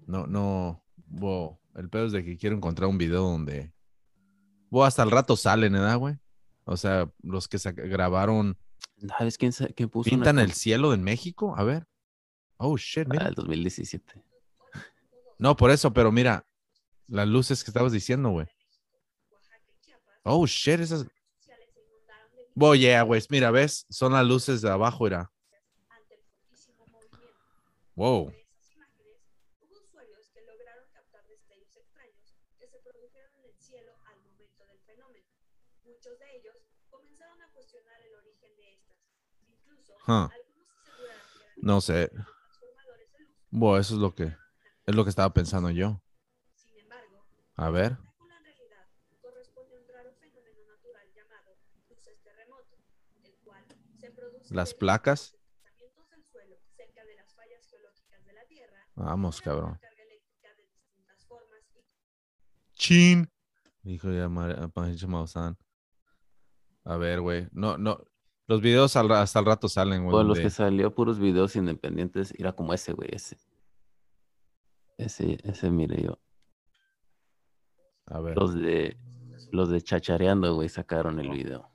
No, 0.06 0.26
no. 0.26 0.82
Wow. 1.06 1.58
El 1.74 1.88
pedo 1.88 2.06
es 2.06 2.12
de 2.12 2.24
que 2.24 2.36
quiero 2.36 2.56
encontrar 2.56 2.88
un 2.88 2.98
video 2.98 3.22
donde. 3.22 3.72
Wow, 4.70 4.84
hasta 4.84 5.02
el 5.02 5.10
rato 5.10 5.36
salen, 5.36 5.72
¿verdad, 5.72 5.98
güey? 5.98 6.18
O 6.64 6.76
sea, 6.76 7.10
los 7.22 7.48
que 7.48 7.58
se 7.58 7.72
grabaron. 7.72 8.56
¿Sabes 9.08 9.38
quién, 9.38 9.52
quién 9.52 9.88
puso 9.88 10.08
una 10.10 10.16
¿Pintan 10.18 10.38
el 10.38 10.46
com- 10.46 10.54
cielo 10.54 10.94
en 10.94 11.02
México? 11.02 11.54
A 11.56 11.64
ver. 11.64 11.86
Oh, 12.56 12.76
shit, 12.76 13.06
Ah, 13.06 13.10
mira. 13.12 13.28
el 13.28 13.34
2017. 13.34 14.22
No, 15.38 15.56
por 15.56 15.70
eso, 15.70 15.92
pero 15.92 16.10
mira. 16.12 16.46
Las 17.08 17.28
luces 17.28 17.62
que 17.62 17.70
estabas 17.70 17.92
diciendo, 17.92 18.30
güey. 18.30 18.46
Oh, 20.22 20.46
shit, 20.46 20.80
esas. 20.80 21.06
Oh, 22.58 22.74
yeah, 22.74 23.02
güey. 23.02 23.20
Mira, 23.28 23.50
¿ves? 23.50 23.84
Son 23.90 24.12
las 24.12 24.24
luces 24.24 24.62
de 24.62 24.70
abajo, 24.70 25.06
era. 25.06 25.30
Wow. 27.96 28.32
Hubo 28.32 29.78
usuarios 29.78 30.28
que 30.32 30.40
lograron 30.42 30.84
captar 30.92 31.24
destellos 31.28 31.76
extraños 31.76 32.26
que 32.58 32.66
se 32.66 32.78
produjeron 32.80 33.30
en 33.38 33.44
el 33.44 33.56
cielo 33.58 33.92
al 34.06 34.18
momento 34.22 34.64
del 34.66 34.78
fenómeno. 34.80 35.26
Muchos 35.84 36.18
de 36.18 36.36
ellos 36.36 36.56
comenzaron 36.90 37.40
a 37.42 37.48
cuestionar 37.52 38.00
el 38.02 38.14
origen 38.16 38.56
de 38.56 38.72
estas. 38.72 38.98
Incluso, 39.46 39.93
Huh. 40.06 40.28
No 41.56 41.80
sé. 41.80 42.10
Bueno, 43.50 43.78
eso 43.78 43.94
es 43.94 44.00
lo 44.00 44.14
que 44.14 44.36
es 44.86 44.94
lo 44.94 45.04
que 45.04 45.10
estaba 45.10 45.32
pensando 45.32 45.70
yo. 45.70 46.02
Sin 46.54 46.78
embargo, 46.78 47.24
A 47.56 47.70
ver. 47.70 47.96
Las 54.50 54.74
placas. 54.74 55.36
Vamos, 58.94 59.40
cabrón. 59.40 59.80
Chin. 62.74 63.30
Dijo 63.82 64.10
ya 64.12 64.28
Maussan. 64.28 65.56
A 66.84 66.96
ver, 66.96 67.20
güey. 67.20 67.48
No, 67.52 67.78
no. 67.78 68.04
Los 68.46 68.60
videos 68.60 68.94
al 68.96 69.10
hasta 69.12 69.38
el 69.38 69.46
rato 69.46 69.68
salen, 69.68 70.02
güey. 70.04 70.12
Bueno, 70.12 70.28
los 70.28 70.38
que 70.40 70.50
salió 70.50 70.94
puros 70.94 71.18
videos 71.18 71.56
independientes, 71.56 72.32
era 72.38 72.52
como 72.52 72.74
ese, 72.74 72.92
güey, 72.92 73.08
ese. 73.12 73.38
Ese, 74.98 75.38
ese, 75.42 75.70
mire 75.70 76.02
yo. 76.02 76.18
A 78.06 78.20
ver. 78.20 78.36
Los 78.36 78.54
de, 78.54 78.98
los 79.50 79.70
de 79.70 79.80
Chachareando, 79.80 80.54
güey, 80.54 80.68
sacaron 80.68 81.18
el 81.20 81.30
video. 81.30 81.70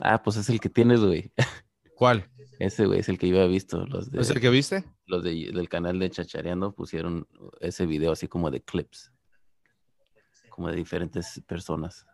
Ah, 0.00 0.22
pues 0.22 0.36
es 0.36 0.48
el 0.48 0.60
que 0.60 0.68
tienes, 0.68 1.00
güey. 1.00 1.32
¿Cuál? 1.96 2.28
Ese, 2.58 2.86
güey, 2.86 3.00
es 3.00 3.08
el 3.08 3.18
que 3.18 3.28
yo 3.28 3.36
había 3.36 3.48
visto. 3.48 3.84
Los 3.86 4.10
de, 4.10 4.20
¿Es 4.20 4.30
el 4.30 4.40
que 4.40 4.50
viste? 4.50 4.84
los 5.06 5.22
de- 5.24 5.50
del 5.52 5.68
canal 5.68 5.98
de 5.98 6.10
Chachareando 6.10 6.72
pusieron 6.74 7.26
ese 7.60 7.86
video 7.86 8.12
así 8.12 8.28
como 8.28 8.50
de 8.50 8.62
clips. 8.62 9.12
Como 10.48 10.68
de 10.68 10.76
diferentes 10.76 11.42
personas. 11.46 12.06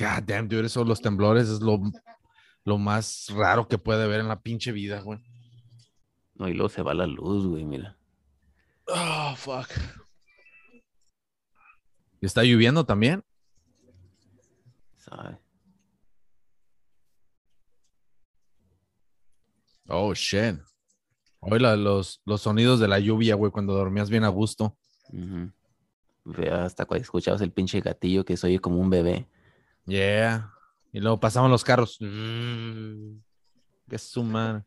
God 0.00 0.24
damn, 0.24 0.48
dude. 0.48 0.64
Eso, 0.64 0.82
los 0.82 1.02
temblores 1.02 1.48
es 1.50 1.60
lo, 1.60 1.78
lo 2.64 2.78
más 2.78 3.28
raro 3.28 3.68
que 3.68 3.76
puede 3.76 4.04
haber 4.04 4.20
en 4.20 4.28
la 4.28 4.40
pinche 4.40 4.72
vida, 4.72 5.02
güey. 5.02 5.20
No, 6.34 6.48
y 6.48 6.54
luego 6.54 6.70
se 6.70 6.80
va 6.80 6.94
la 6.94 7.06
luz, 7.06 7.46
güey, 7.46 7.64
mira. 7.64 7.98
Oh, 8.86 9.34
fuck. 9.36 9.68
¿Y 12.22 12.26
está 12.26 12.42
lloviendo 12.42 12.84
también? 12.84 13.22
¿Sabe? 14.96 15.38
Oh, 19.86 20.14
shit. 20.14 20.56
Oye, 21.40 21.76
los, 21.76 22.22
los 22.24 22.40
sonidos 22.40 22.80
de 22.80 22.88
la 22.88 23.00
lluvia, 23.00 23.34
güey, 23.34 23.52
cuando 23.52 23.74
dormías 23.74 24.08
bien 24.08 24.24
a 24.24 24.28
gusto. 24.28 24.76
Ujú. 25.08 25.50
Ve 26.24 26.50
Hasta 26.50 26.86
cuando 26.86 27.02
escuchabas 27.02 27.42
el 27.42 27.52
pinche 27.52 27.80
gatillo 27.80 28.24
que 28.24 28.36
se 28.36 28.46
oye 28.46 28.60
como 28.60 28.78
un 28.78 28.88
bebé. 28.88 29.26
Yeah. 29.86 30.52
Y 30.92 31.00
luego 31.00 31.18
pasaban 31.20 31.50
los 31.50 31.64
carros. 31.64 31.96
Que 31.98 33.98
su 33.98 34.22
madre. 34.22 34.64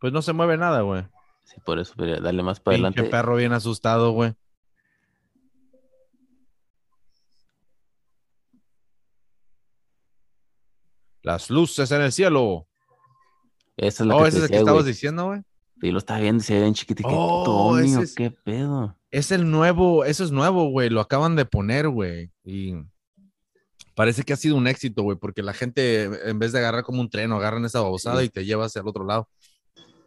Pues 0.00 0.12
no 0.12 0.22
se 0.22 0.32
mueve 0.32 0.56
nada, 0.56 0.80
güey. 0.82 1.06
Sí, 1.44 1.56
por 1.64 1.78
eso, 1.78 1.94
pero 1.96 2.20
dale 2.20 2.42
más 2.42 2.60
para 2.60 2.76
Pinche 2.76 2.88
adelante. 2.88 3.10
perro 3.10 3.36
bien 3.36 3.52
asustado, 3.52 4.12
güey. 4.12 4.34
Las 11.22 11.50
luces 11.50 11.90
en 11.90 12.02
el 12.02 12.12
cielo. 12.12 12.66
Esa 13.76 14.04
es 14.04 14.06
la 14.06 14.16
Oh, 14.16 14.22
que 14.22 14.28
ese 14.28 14.38
es 14.38 14.44
el 14.44 14.50
que 14.50 14.56
estabas 14.58 14.84
diciendo, 14.84 15.26
güey. 15.26 15.40
Y 15.82 15.90
lo 15.90 15.98
estaba 15.98 16.20
viendo 16.20 16.42
se 16.42 16.58
bien 16.60 16.74
que, 16.74 16.94
Oh, 17.04 17.78
es- 17.78 18.14
qué 18.14 18.30
pedo. 18.30 18.96
Es 19.10 19.30
el 19.32 19.50
nuevo, 19.50 20.04
eso 20.04 20.24
es 20.24 20.30
nuevo, 20.32 20.68
güey. 20.70 20.90
Lo 20.90 21.00
acaban 21.00 21.36
de 21.36 21.44
poner, 21.44 21.88
güey. 21.88 22.30
Y 22.44 22.74
parece 23.94 24.22
que 24.22 24.32
ha 24.32 24.36
sido 24.36 24.56
un 24.56 24.66
éxito, 24.66 25.02
güey, 25.02 25.16
porque 25.18 25.42
la 25.42 25.52
gente, 25.54 26.04
en 26.28 26.38
vez 26.38 26.52
de 26.52 26.58
agarrar 26.58 26.82
como 26.84 27.00
un 27.00 27.08
tren, 27.10 27.32
agarran 27.32 27.64
esa 27.64 27.80
babosada 27.80 28.20
Sí. 28.20 28.26
y 28.26 28.28
te 28.28 28.44
lleva 28.44 28.66
hacia 28.66 28.80
el 28.82 28.88
otro 28.88 29.04
lado. 29.04 29.28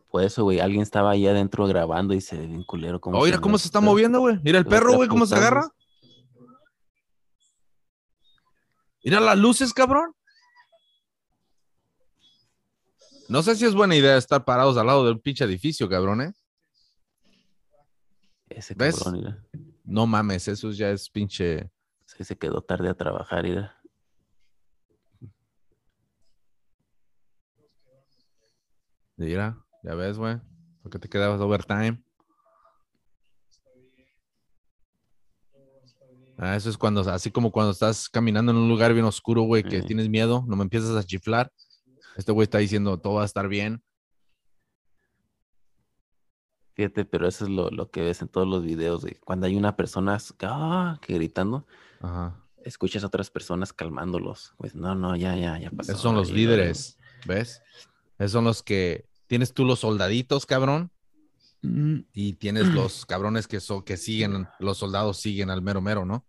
Por 0.10 0.24
eso, 0.24 0.44
güey, 0.44 0.60
alguien 0.60 0.82
estaba 0.82 1.12
ahí 1.12 1.28
adentro 1.28 1.68
grabando 1.68 2.14
y 2.14 2.22
se 2.22 2.38
ve 2.38 2.48
bien 2.48 2.64
culero. 2.64 3.00
Cómo 3.02 3.20
Oh, 3.20 3.26
mira 3.26 3.40
cómo 3.40 3.58
se 3.58 3.68
está 3.68 3.82
moviendo, 3.82 4.20
güey. 4.20 4.40
Mira 4.44 4.58
el 4.60 4.66
perro, 4.66 4.94
güey, 4.94 5.10
cómo 5.10 5.26
se 5.26 5.36
agarra. 5.36 5.70
Mira 9.04 9.20
las 9.20 9.38
luces, 9.38 9.74
cabrón. 9.74 10.14
No 13.30 13.44
sé 13.44 13.56
si 13.56 13.66
es 13.66 13.74
buena 13.74 13.96
idea 13.96 14.18
estar 14.18 14.46
parados 14.46 14.78
al 14.78 14.88
lado 14.88 15.06
del 15.06 15.20
pinche 15.20 15.44
edificio, 15.44 15.90
cabrón, 15.90 16.22
¿eh? 16.22 16.34
Ese 18.50 18.74
¿Ves? 18.76 18.96
cabrón, 18.98 19.16
mira. 19.22 19.44
No 19.84 20.08
mames, 20.08 20.48
eso 20.48 20.72
ya 20.72 20.90
es 20.92 21.10
pinche. 21.10 21.70
Se, 22.06 22.24
se 22.24 22.38
quedó 22.38 22.62
tarde 22.62 22.90
a 22.90 22.94
trabajar, 22.94 23.44
mira. 23.44 23.77
Mira, 29.18 29.58
ya 29.84 29.96
ves, 29.96 30.18
güey. 30.18 30.38
Porque 30.84 31.00
te 31.00 31.10
quedabas 31.10 31.42
overtime. 31.42 32.02
Ah, 36.38 36.56
eso 36.56 36.70
es 36.70 36.78
cuando, 36.78 37.02
así 37.02 37.32
como 37.32 37.52
cuando 37.52 37.72
estás 37.72 38.08
caminando 38.10 38.52
en 38.52 38.60
un 38.60 38.70
lugar 38.70 38.94
bien 38.94 39.06
oscuro, 39.06 39.42
güey, 39.42 39.64
que 39.64 39.82
Sí. 39.82 39.88
tienes 39.88 40.08
miedo, 40.08 40.46
no 40.48 40.56
me 40.56 40.64
empiezas 40.64 40.96
a 40.96 41.04
chiflar. 41.04 41.52
Este 42.16 42.32
güey 42.32 42.44
está 42.44 42.60
diciendo, 42.60 43.00
todo 43.00 43.16
va 43.16 43.24
a 43.24 43.26
estar 43.26 43.48
bien. 43.48 43.82
Fíjate, 46.76 47.06
pero 47.06 47.28
eso 47.28 47.46
es 47.46 47.50
lo, 47.50 47.72
lo 47.72 47.90
que 47.90 48.02
ves 48.02 48.22
en 48.22 48.28
todos 48.28 48.48
los 48.48 48.64
videos, 48.64 49.02
güey. 49.02 49.16
Cuando 49.26 49.48
hay 49.48 49.56
una 49.56 49.76
persona 49.76 50.20
ah, 50.44 51.00
que 51.02 51.16
gritando, 51.16 51.66
Ajá. 52.02 52.40
escuchas 52.64 53.04
a 53.04 53.08
otras 53.08 53.32
personas 53.32 53.74
calmándolos. 53.74 54.54
Pues 54.58 54.76
no, 54.76 54.94
no, 54.94 55.16
ya, 55.16 55.36
ya, 55.36 55.58
ya 55.58 55.72
pasó. 55.72 55.94
Esos 55.94 56.04
son 56.04 56.16
los 56.16 56.30
ahí, 56.30 56.36
líderes, 56.36 57.00
¿ves? 57.26 57.64
Esos 58.20 58.32
son 58.32 58.44
los 58.44 58.62
que 58.62 59.07
tienes 59.28 59.54
tú 59.54 59.66
los 59.66 59.80
soldaditos, 59.80 60.46
cabrón, 60.46 60.92
Mm, 61.64 62.02
y 62.14 62.34
tienes 62.34 62.68
los 62.68 63.08
cabrones 63.08 63.48
que 63.48 63.60
son 63.60 63.82
que 63.82 63.98
siguen, 63.98 64.48
los 64.60 64.78
soldados 64.78 65.18
siguen 65.18 65.50
al 65.50 65.64
mero 65.64 65.82
mero, 65.82 66.06
¿no? 66.06 66.24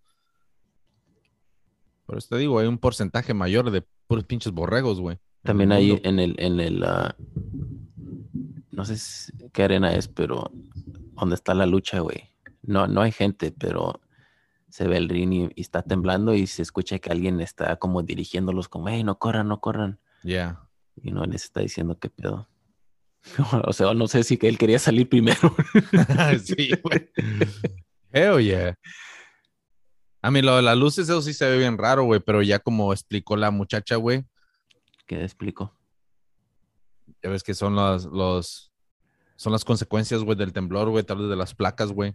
Por 2.06 2.16
eso 2.16 2.28
te 2.30 2.38
digo, 2.38 2.58
hay 2.58 2.66
un 2.66 2.78
porcentaje 2.78 3.34
mayor 3.34 3.70
de 3.70 3.86
puros 4.06 4.24
pinches 4.24 4.52
borregos, 4.52 5.00
güey. 5.00 5.18
También 5.42 5.70
hay 5.72 6.00
en 6.02 6.18
el, 6.18 6.34
en 6.38 6.60
el, 6.60 6.82
ah, 6.82 7.14
no 8.70 8.84
sé 8.86 8.96
si- 8.96 9.32
qué 9.52 9.64
arena 9.64 9.92
es, 9.94 10.08
pero 10.08 10.50
donde 11.12 11.34
está 11.34 11.52
la 11.54 11.66
lucha, 11.66 12.00
güey. 12.00 12.30
No, 12.62 12.86
no 12.86 13.02
hay 13.02 13.12
gente, 13.12 13.52
pero 13.52 14.00
se 14.70 14.86
ve 14.88 14.96
el 14.96 15.08
ring 15.10 15.32
y, 15.32 15.48
y 15.54 15.60
está 15.60 15.82
temblando 15.82 16.34
y 16.34 16.46
se 16.46 16.62
escucha 16.62 16.98
que 16.98 17.10
alguien 17.10 17.40
está 17.40 17.76
como 17.76 18.02
dirigiéndolos 18.02 18.68
como, 18.68 18.88
hey, 18.88 19.04
no 19.04 19.18
corran, 19.18 19.48
no 19.48 19.60
corran. 19.60 20.00
Yeah. 20.22 20.62
Y 21.02 21.10
no 21.12 21.24
les 21.26 21.44
está 21.44 21.60
diciendo 21.60 21.98
qué 21.98 22.08
pedo. 22.08 22.48
o 23.64 23.72
sea, 23.72 23.94
no 23.94 24.08
sé 24.08 24.24
si 24.24 24.36
que 24.36 24.48
él 24.48 24.58
quería 24.58 24.78
salir 24.78 25.08
primero. 25.08 25.54
sí, 26.44 26.70
güey. 26.82 27.10
Hell 28.12 28.42
yeah. 28.42 28.74
A 30.22 30.30
mí 30.30 30.42
lo 30.42 30.56
de 30.56 30.62
las 30.62 30.76
luces, 30.76 31.08
eso 31.08 31.22
sí 31.22 31.32
se 31.32 31.48
ve 31.48 31.58
bien 31.58 31.78
raro, 31.78 32.04
güey, 32.04 32.20
pero 32.20 32.42
ya 32.42 32.58
como 32.58 32.92
explicó 32.92 33.36
la 33.36 33.50
muchacha, 33.50 33.96
güey, 33.96 34.24
¿Qué 35.06 35.22
explico? 35.22 35.74
ya 37.22 37.30
ves 37.30 37.42
que 37.42 37.54
son 37.54 37.74
los, 37.74 38.04
los, 38.04 38.72
son 39.36 39.52
las 39.52 39.64
consecuencias, 39.64 40.22
güey, 40.22 40.36
del 40.36 40.52
temblor, 40.52 40.90
güey, 40.90 41.04
tal 41.04 41.18
vez 41.18 41.28
de 41.28 41.36
las 41.36 41.54
placas, 41.54 41.90
güey. 41.90 42.14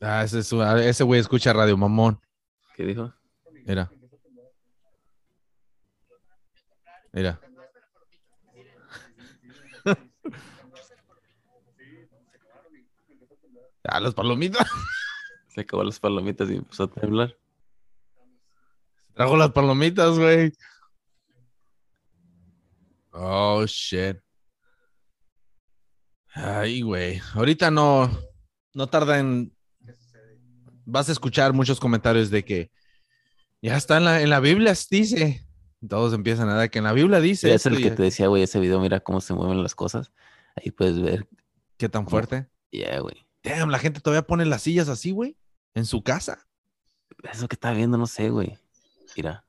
Ah, 0.00 0.24
ese, 0.24 0.38
es 0.38 0.52
ese 0.52 1.04
güey 1.04 1.20
escucha 1.20 1.52
Radio 1.52 1.76
Mamón. 1.76 2.20
¿Qué 2.74 2.84
dijo? 2.84 3.12
Mira. 3.66 3.90
Mira. 7.12 7.40
Ah, 13.82 13.98
las 13.98 14.14
palomitas. 14.14 14.68
Se 15.48 15.62
acabó 15.62 15.82
las 15.82 15.98
palomitas 15.98 16.48
y 16.48 16.56
empezó 16.56 16.84
a 16.84 16.90
temblar. 16.90 17.36
Trajo 19.14 19.36
las 19.36 19.50
palomitas, 19.50 20.16
güey. 20.16 20.52
Oh, 23.10 23.64
shit. 23.66 24.18
Ay, 26.34 26.82
güey. 26.82 27.20
Ahorita 27.34 27.70
no, 27.72 28.08
no 28.74 28.86
tarda 28.86 29.18
en... 29.18 29.52
Vas 30.90 31.08
a 31.08 31.12
escuchar 31.12 31.52
muchos 31.52 31.78
comentarios 31.78 32.30
de 32.30 32.44
que 32.44 32.70
ya 33.62 33.76
está 33.76 33.98
en 33.98 34.04
la, 34.04 34.20
en 34.22 34.30
la 34.30 34.40
Biblia, 34.40 34.74
dice. 34.90 35.46
Todos 35.88 36.12
empiezan 36.12 36.48
a 36.48 36.54
dar 36.54 36.70
que 36.70 36.78
en 36.78 36.84
la 36.84 36.92
Biblia 36.92 37.20
dice. 37.20 37.54
Es 37.54 37.64
el 37.66 37.80
que 37.82 37.90
te 37.90 38.02
decía, 38.02 38.26
güey, 38.26 38.42
ese 38.42 38.58
video, 38.60 38.80
mira 38.80 39.00
cómo 39.00 39.20
se 39.20 39.32
mueven 39.34 39.62
las 39.62 39.74
cosas. 39.74 40.12
Ahí 40.56 40.70
puedes 40.70 41.00
ver. 41.00 41.26
¿Qué 41.76 41.88
tan 41.88 42.02
¿Cómo? 42.04 42.10
fuerte? 42.10 42.48
Ya, 42.72 42.98
güey. 43.00 43.26
Damn, 43.42 43.70
la 43.70 43.78
gente 43.78 44.00
todavía 44.00 44.26
pone 44.26 44.44
las 44.44 44.62
sillas 44.62 44.88
así, 44.88 45.12
güey. 45.12 45.36
En 45.74 45.86
su 45.86 46.02
casa. 46.02 46.46
Eso 47.30 47.48
que 47.48 47.54
está 47.54 47.72
viendo, 47.72 47.96
no 47.96 48.06
sé, 48.06 48.30
güey. 48.30 48.58
Mira, 49.16 49.44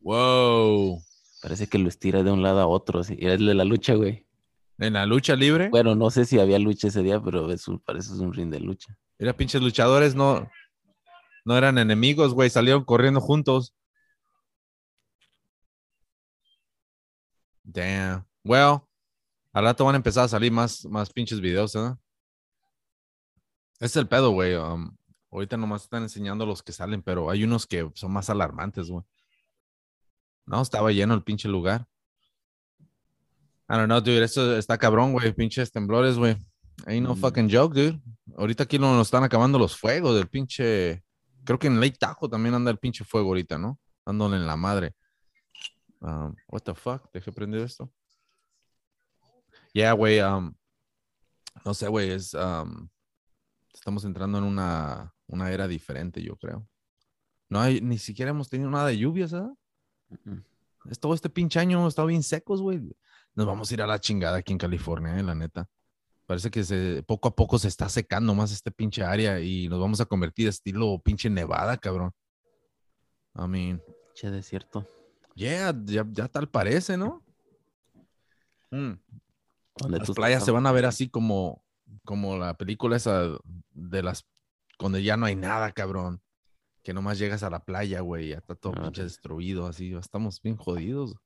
Wow. 0.00 1.02
parece 1.42 1.66
que 1.66 1.78
lo 1.78 1.88
estira 1.88 2.22
de 2.22 2.30
un 2.30 2.42
lado 2.42 2.60
a 2.60 2.66
otro. 2.66 3.02
Sí. 3.04 3.16
Era 3.20 3.34
el 3.34 3.46
de 3.46 3.54
la 3.54 3.64
lucha, 3.64 3.94
güey. 3.94 4.26
En 4.80 4.94
la 4.94 5.06
lucha 5.06 5.36
libre. 5.36 5.68
Bueno, 5.68 5.94
no 5.94 6.10
sé 6.10 6.24
si 6.24 6.40
había 6.40 6.58
lucha 6.58 6.88
ese 6.88 7.02
día, 7.02 7.20
pero 7.22 7.50
es 7.52 7.68
un- 7.68 7.78
parece 7.80 8.12
un 8.14 8.32
ring 8.32 8.50
de 8.50 8.60
lucha. 8.60 8.96
Mira, 9.18 9.36
pinches 9.36 9.60
luchadores 9.62 10.14
no, 10.14 10.48
no 11.44 11.56
eran 11.56 11.78
enemigos, 11.78 12.32
güey. 12.34 12.50
Salieron 12.50 12.84
corriendo 12.84 13.20
juntos. 13.20 13.74
Damn. 17.62 18.26
Well, 18.44 18.80
al 19.52 19.64
rato 19.64 19.84
van 19.84 19.94
a 19.94 19.98
empezar 19.98 20.24
a 20.24 20.28
salir 20.28 20.50
más, 20.52 20.84
más 20.86 21.12
pinches 21.12 21.40
videos, 21.40 21.74
¿eh? 21.76 21.94
Es 23.80 23.96
el 23.96 24.08
pedo, 24.08 24.30
güey. 24.30 24.54
um, 24.56 24.96
ahorita 25.30 25.56
nomás 25.56 25.82
están 25.84 26.02
enseñando 26.02 26.46
los 26.46 26.62
que 26.62 26.72
salen, 26.72 27.02
pero 27.02 27.30
hay 27.30 27.44
unos 27.44 27.66
que 27.66 27.90
son 27.94 28.12
más 28.12 28.30
alarmantes, 28.30 28.88
güey. 28.90 29.04
No, 30.46 30.60
estaba 30.62 30.90
lleno 30.90 31.14
el 31.14 31.22
pinche 31.22 31.48
lugar. 31.48 31.86
I 33.70 33.76
don't 33.76 33.86
know, 33.86 34.00
dude. 34.00 34.24
Esto 34.24 34.56
está 34.56 34.76
cabrón, 34.76 35.12
güey. 35.12 35.32
Pinches 35.32 35.70
temblores, 35.70 36.16
güey. 36.16 36.36
Ain't 36.86 37.06
no 37.06 37.14
Mm. 37.14 37.20
fucking 37.20 37.48
joke, 37.50 37.74
dude. 37.74 38.00
Ahorita 38.36 38.64
aquí 38.64 38.78
no 38.78 38.94
nos 38.96 39.06
están 39.06 39.22
acabando 39.22 39.58
los 39.58 39.76
fuegos 39.76 40.16
del 40.16 40.26
pinche. 40.28 41.04
Creo 41.44 41.58
que 41.58 41.68
en 41.68 41.78
Lake 41.80 41.96
Tahoe 41.98 42.28
también 42.28 42.54
anda 42.54 42.70
el 42.70 42.78
pinche 42.78 43.04
fuego 43.04 43.28
ahorita, 43.28 43.58
¿no? 43.58 43.78
Dándole 44.04 44.36
en 44.36 44.46
la 44.46 44.56
madre. 44.56 44.94
Um, 46.00 46.34
what 46.48 46.62
the 46.62 46.74
fuck? 46.74 47.10
Dejé 47.12 47.30
prendido 47.32 47.62
esto. 47.64 47.92
Yeah, 49.72 49.92
güey. 49.92 50.20
um, 50.20 50.52
no 51.64 51.74
sé, 51.74 51.86
güey. 51.88 52.10
Es. 52.10 52.34
um, 52.34 52.88
estamos 53.72 54.04
entrando 54.04 54.38
en 54.38 54.44
una, 54.44 55.12
una 55.26 55.50
era 55.52 55.68
diferente, 55.68 56.22
yo 56.22 56.36
creo. 56.36 56.66
No 57.48 57.60
hay, 57.60 57.80
ni 57.80 57.98
siquiera 57.98 58.30
hemos 58.30 58.48
tenido 58.48 58.70
nada 58.70 58.88
de 58.88 58.98
lluvias. 58.98 59.32
Es 60.90 60.98
todo 60.98 61.14
este 61.14 61.28
pinche 61.30 61.58
año 61.60 61.78
hemos 61.78 61.90
estado 61.92 62.08
bien 62.08 62.22
secos, 62.22 62.60
güey. 62.62 62.80
Nos 63.40 63.46
vamos 63.46 63.70
a 63.70 63.72
ir 63.74 63.80
a 63.80 63.86
la 63.86 63.98
chingada 63.98 64.36
aquí 64.36 64.52
en 64.52 64.58
California, 64.58 65.18
eh, 65.18 65.22
la 65.22 65.34
neta. 65.34 65.66
Parece 66.26 66.50
que 66.50 66.62
se, 66.62 67.02
poco 67.04 67.26
a 67.26 67.34
poco 67.34 67.58
se 67.58 67.68
está 67.68 67.88
secando 67.88 68.34
más 68.34 68.52
este 68.52 68.70
pinche 68.70 69.02
área 69.02 69.40
y 69.40 69.66
nos 69.66 69.80
vamos 69.80 69.98
a 70.02 70.04
convertir 70.04 70.46
estilo 70.46 70.98
pinche 70.98 71.30
Nevada, 71.30 71.78
cabrón. 71.78 72.12
I 73.34 73.48
mean, 73.48 73.82
Che, 74.12 74.30
desierto. 74.30 74.86
yeah, 75.34 75.74
ya, 75.86 76.04
ya 76.10 76.28
tal 76.28 76.50
parece, 76.50 76.98
¿no? 76.98 77.24
Mm. 78.72 78.92
Las 79.88 80.10
playas 80.10 80.44
se 80.44 80.50
van 80.50 80.66
a 80.66 80.72
ver 80.72 80.84
así 80.84 81.08
como, 81.08 81.64
como 82.04 82.36
la 82.36 82.52
película 82.58 82.98
esa 82.98 83.22
de 83.70 84.02
las, 84.02 84.26
donde 84.78 85.02
ya 85.02 85.16
no 85.16 85.24
hay 85.24 85.34
nada, 85.34 85.72
cabrón. 85.72 86.20
Que 86.82 86.92
nomás 86.92 87.18
llegas 87.18 87.42
a 87.42 87.48
la 87.48 87.64
playa, 87.64 88.00
güey, 88.00 88.28
ya 88.28 88.36
está 88.36 88.54
todo 88.54 88.74
Ah, 88.76 88.82
pinche 88.82 89.02
destruido, 89.02 89.66
así, 89.66 89.94
estamos 89.94 90.42
bien 90.42 90.58
jodidos. 90.58 91.16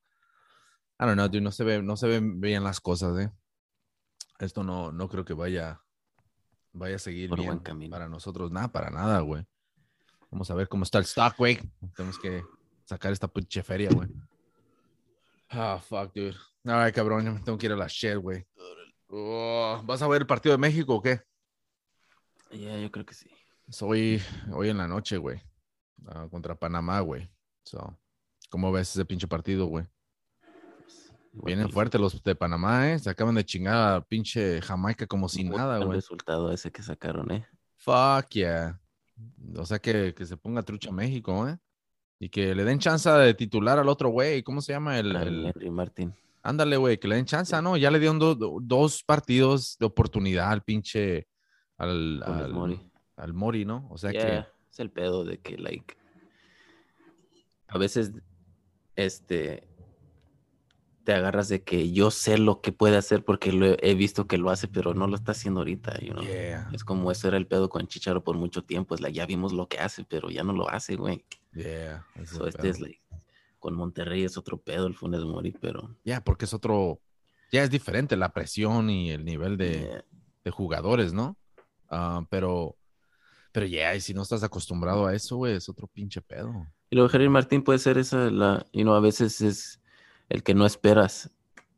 I 0.99 1.05
don't 1.07 1.15
know, 1.15 1.29
dude, 1.29 1.41
no 1.41 1.51
se 1.51 1.65
ve, 1.65 1.83
no 1.83 1.97
se 1.97 2.07
ven 2.07 2.41
bien 2.41 2.63
las 2.63 2.81
cosas, 2.81 3.19
eh. 3.19 3.31
Esto 4.39 4.63
no, 4.63 4.93
no 4.93 5.09
creo 5.09 5.25
que 5.25 5.35
vaya, 5.35 5.81
vaya 6.73 6.97
a 6.97 6.99
seguir 6.99 7.31
Por 7.31 7.41
bien 7.41 7.59
camino. 7.59 7.91
para 7.91 8.09
nosotros, 8.09 8.51
nada, 8.53 8.69
para 8.69 8.91
nada, 8.91 9.21
güey. 9.21 9.45
Vamos 10.31 10.51
a 10.51 10.55
ver 10.55 10.69
cómo 10.69 10.85
está 10.85 10.99
el 10.99 11.05
stock, 11.05 11.37
güey. 11.37 11.59
Tenemos 11.95 12.19
que 12.19 12.43
sacar 12.85 13.13
esta 13.13 13.29
pinche 13.29 13.63
feria, 13.63 13.91
güey. 13.91 14.09
Ah, 15.49 15.79
fuck, 15.81 16.13
dude. 16.13 16.37
Ay, 16.65 16.93
cabrón, 16.93 17.25
ya 17.25 17.31
me 17.31 17.41
tengo 17.41 17.59
que 17.59 17.67
ir 17.67 17.73
a 17.73 17.77
la 17.77 17.87
shit, 17.87 18.17
güey. 18.17 18.45
Oh, 19.09 19.81
¿Vas 19.85 20.03
a 20.03 20.09
ver 20.09 20.23
el 20.23 20.27
partido 20.27 20.53
de 20.55 20.59
México 20.59 20.97
o 20.97 21.03
qué? 21.03 21.21
Ya, 22.51 22.79
yo 22.79 22.91
creo 22.91 23.07
que 23.07 23.15
sí. 23.15 23.31
Es 23.69 23.81
hoy, 23.83 24.21
hoy 24.53 24.69
en 24.69 24.79
la 24.79 24.89
noche, 24.89 25.17
güey. 25.17 25.41
Ah, 26.07 26.27
contra 26.31 26.59
Panamá, 26.59 27.01
güey. 27.01 27.31
So, 27.65 27.99
¿Cómo 28.51 28.73
ves 28.73 28.91
ese 28.91 29.05
pinche 29.05 29.27
partido, 29.29 29.67
güey? 29.67 29.87
Vienen 31.43 31.69
fuertes 31.71 32.01
los 32.01 32.23
de 32.23 32.35
Panamá, 32.37 32.93
¿eh? 32.93 32.99
Se 32.99 33.11
acaban 33.11 33.35
de 33.35 33.45
chingar 33.45 33.95
a 33.95 34.01
pinche 34.01 34.61
Jamaica 34.63 35.07
como 35.07 35.29
si 35.29 35.43
nada, 35.45 35.79
el 35.79 35.87
güey. 35.87 35.97
resultado 35.99 36.53
ese 36.53 36.71
que 36.71 36.83
sacaron, 36.83 37.31
¿eh? 37.33 37.47
Fuck 37.77 38.29
yeah. 38.31 38.81
O 39.57 39.67
sea 39.67 39.79
que, 39.79 40.15
que 40.15 40.25
se 40.25 40.37
ponga 40.37 40.63
trucha 40.63 40.91
México, 40.93 41.49
¿eh? 41.49 41.59
Y 42.21 42.29
que 42.29 42.55
le 42.55 42.65
den 42.65 42.79
chance 42.79 43.11
de 43.11 43.35
titular 43.35 43.79
al 43.79 43.89
otro 43.89 44.09
güey. 44.11 44.43
¿Cómo 44.43 44.61
se 44.61 44.73
llama? 44.73 44.99
El, 44.99 45.15
el- 45.17 45.47
Henry 45.47 45.71
Martín. 45.71 46.15
Ándale, 46.43 46.77
güey, 46.77 46.99
que 46.99 47.09
le 47.09 47.17
den 47.17 47.25
chance, 47.25 47.61
¿no? 47.63 47.77
Ya 47.77 47.91
le 47.91 47.99
dieron 47.99 48.19
do- 48.19 48.35
do- 48.35 48.59
dos 48.61 49.03
partidos 49.03 49.77
de 49.79 49.87
oportunidad 49.87 50.51
al 50.51 50.63
pinche. 50.63 51.27
Al, 51.77 52.23
al, 52.23 52.53
Mori. 52.53 52.81
al 53.17 53.33
Mori, 53.35 53.65
¿no? 53.65 53.89
O 53.91 53.99
sea 53.99 54.13
que. 54.13 54.45
Es 54.71 54.79
el 54.81 54.91
pedo 54.91 55.25
de 55.25 55.39
que, 55.39 55.57
like, 55.59 55.97
a 57.69 57.79
veces, 57.79 58.13
este, 58.97 59.67
te 61.05 61.13
agarras 61.13 61.49
de 61.49 61.63
que 61.63 61.93
yo 61.93 62.11
sé 62.11 62.39
lo 62.39 62.61
que 62.61 62.73
puede 62.73 62.97
hacer 62.97 63.25
porque 63.25 63.53
lo 63.53 63.77
he, 63.79 63.95
visto 63.95 64.27
que 64.27 64.39
lo 64.39 64.51
hace, 64.51 64.69
pero 64.69 64.95
no 64.95 65.07
lo 65.07 65.15
está 65.15 65.33
haciendo 65.33 65.61
ahorita, 65.61 66.01
you 66.01 66.13
know? 66.13 66.25
Yeah, 66.25 66.69
Es 66.73 66.83
como 66.83 67.11
ese 67.11 67.29
era 67.29 67.37
el 67.37 67.47
pedo 67.47 67.69
con 67.69 67.87
Chicharo 67.87 68.25
por 68.25 68.37
mucho 68.37 68.65
tiempo, 68.65 68.95
es 68.95 69.01
like, 69.01 69.17
ya 69.17 69.27
vimos 69.27 69.53
lo 69.53 69.69
que 69.69 69.79
hace, 69.79 70.05
pero 70.05 70.31
ya 70.31 70.43
no 70.43 70.53
lo 70.53 70.69
hace, 70.69 70.97
güey. 70.97 71.25
yeah. 71.53 72.07
So, 72.25 72.47
este 72.47 72.63
pedo. 72.63 72.71
es, 72.73 72.81
like, 72.81 73.01
con 73.59 73.75
Monterrey 73.75 74.25
es 74.25 74.37
otro 74.37 74.59
pedo 74.59 74.87
el 74.87 74.95
Funes 74.95 75.25
Mori, 75.25 75.53
pero... 75.53 75.95
Ya, 76.05 76.23
porque 76.23 76.47
es 76.47 76.55
otro. 76.55 77.01
Ya 77.53 77.63
es 77.63 77.71
diferente 77.71 78.17
la 78.17 78.33
presión 78.33 78.91
y 78.91 79.11
el 79.11 79.25
nivel 79.25 79.57
de, 79.57 79.81
yeah, 79.81 80.05
de 80.43 80.51
jugadores, 80.51 81.13
¿no? 81.13 81.37
Ah, 81.89 82.25
pero. 82.31 82.77
Pero 83.53 83.67
ya, 83.67 83.95
y 83.95 84.01
si 84.01 84.15
no 84.15 84.23
estás 84.23 84.43
acostumbrado 84.43 85.07
a 85.07 85.15
eso, 85.15 85.37
güey, 85.37 85.55
es 85.55 85.69
otro 85.69 85.87
pinche 85.87 86.21
pedo. 86.21 86.67
Y 86.91 86.97
luego 86.97 87.09
Henry 87.13 87.29
Martín 87.29 87.63
puede 87.63 87.79
ser 87.79 87.99
esa, 87.99 88.31
la, 88.31 88.67
y 88.73 88.83
no, 88.83 88.95
a 88.95 89.01
veces 89.01 89.41
es 89.41 89.81
el 90.29 90.43
que 90.43 90.55
no 90.55 90.67
esperas, 90.67 91.31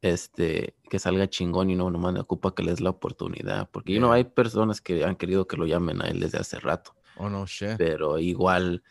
este, 0.03 0.75
que 0.89 0.99
salga 0.99 1.29
chingón 1.29 1.71
y 1.71 1.75
no, 1.75 1.91
nomás 1.91 2.15
le 2.15 2.21
ocupa 2.21 2.55
que 2.55 2.63
le 2.63 2.71
des 2.71 2.81
la 2.81 2.91
oportunidad, 2.91 3.69
porque 3.71 3.93
you 3.93 3.99
know, 3.99 4.11
Yeah. 4.11 4.17
hay 4.17 4.25
personas 4.25 4.81
que 4.81 5.05
han 5.05 5.17
querido 5.17 5.47
que 5.47 5.57
lo 5.57 5.67
llamen 5.67 6.03
a 6.03 6.07
él 6.09 6.21
desde 6.21 6.39
hace 6.39 6.59
rato, 6.61 6.95
Oh, 7.17 7.29
no, 7.29 7.47
shit. 7.47 7.77
pero 7.79 8.19
igual 8.19 8.83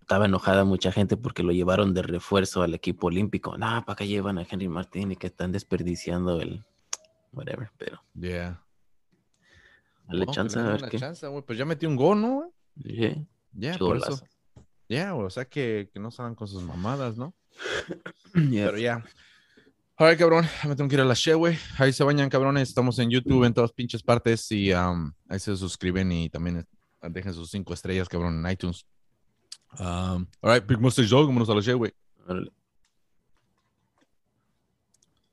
estaba 0.00 0.24
enojada 0.26 0.64
mucha 0.64 0.92
gente 0.92 1.16
porque 1.16 1.42
lo 1.42 1.52
llevaron 1.52 1.94
de 1.94 2.02
refuerzo 2.02 2.62
al 2.62 2.74
equipo 2.74 3.08
olímpico. 3.08 3.56
No, 3.58 3.84
¿para 3.86 3.96
qué 3.96 4.06
llevan 4.08 4.38
a 4.38 4.46
Henry 4.48 4.68
Martín 4.68 5.12
y 5.12 5.16
que 5.16 5.26
están 5.28 5.52
desperdiciando 5.52 6.40
el 6.40 6.64
whatever? 7.32 7.70
Pero 7.76 8.02
Yeah. 8.14 8.64
dale 10.08 10.26
No, 10.26 10.32
chance 10.32 10.58
le 10.58 10.64
a 10.64 10.68
ver 10.72 10.88
qué. 10.88 10.98
chance. 10.98 11.26
Pues 11.46 11.58
ya 11.58 11.64
metió 11.64 11.88
un 11.88 11.96
gol, 11.96 12.20
¿no? 12.20 12.52
Yeah, 12.76 13.16
Ya, 13.52 13.78
por 13.78 13.96
eso. 13.98 14.20
Ya, 14.88 15.12
güey, 15.12 15.26
o 15.26 15.30
sea 15.30 15.44
que, 15.44 15.90
que 15.92 16.00
no 16.00 16.10
salgan 16.10 16.34
con 16.34 16.48
sus 16.48 16.62
mamadas, 16.64 17.16
¿no? 17.16 17.32
Yeah. 18.34 18.66
Pero 18.66 18.78
ya. 18.78 19.04
Ay, 19.96 20.16
cabrón, 20.16 20.46
me 20.66 20.74
tengo 20.76 20.88
que 20.88 20.94
ir 20.94 21.00
a 21.00 21.04
la 21.04 21.14
shit, 21.14 21.34
güey. 21.34 21.58
Ahí 21.76 21.92
se 21.92 22.02
bañan, 22.04 22.30
cabrones. 22.30 22.68
Estamos 22.68 22.98
en 22.98 23.10
YouTube 23.10 23.44
en 23.44 23.52
todas 23.52 23.72
pinches 23.72 24.02
partes 24.02 24.50
y 24.50 24.72
um, 24.72 25.12
ahí 25.28 25.38
se 25.38 25.54
suscriben 25.56 26.10
y 26.10 26.30
también 26.30 26.58
eh, 26.58 26.64
dejen 27.10 27.34
sus 27.34 27.50
cinco 27.50 27.74
estrellas, 27.74 28.08
cabrón, 28.08 28.44
en 28.44 28.50
iTunes. 28.50 28.86
Um, 29.78 30.26
all 30.40 30.54
right, 30.54 30.66
Big 30.66 30.80
Mustache 30.80 31.08
Dog, 31.08 31.26
vámonos 31.26 31.50
a 31.50 31.54
la 31.54 31.60
shit, 31.60 31.74
güey. 31.74 31.92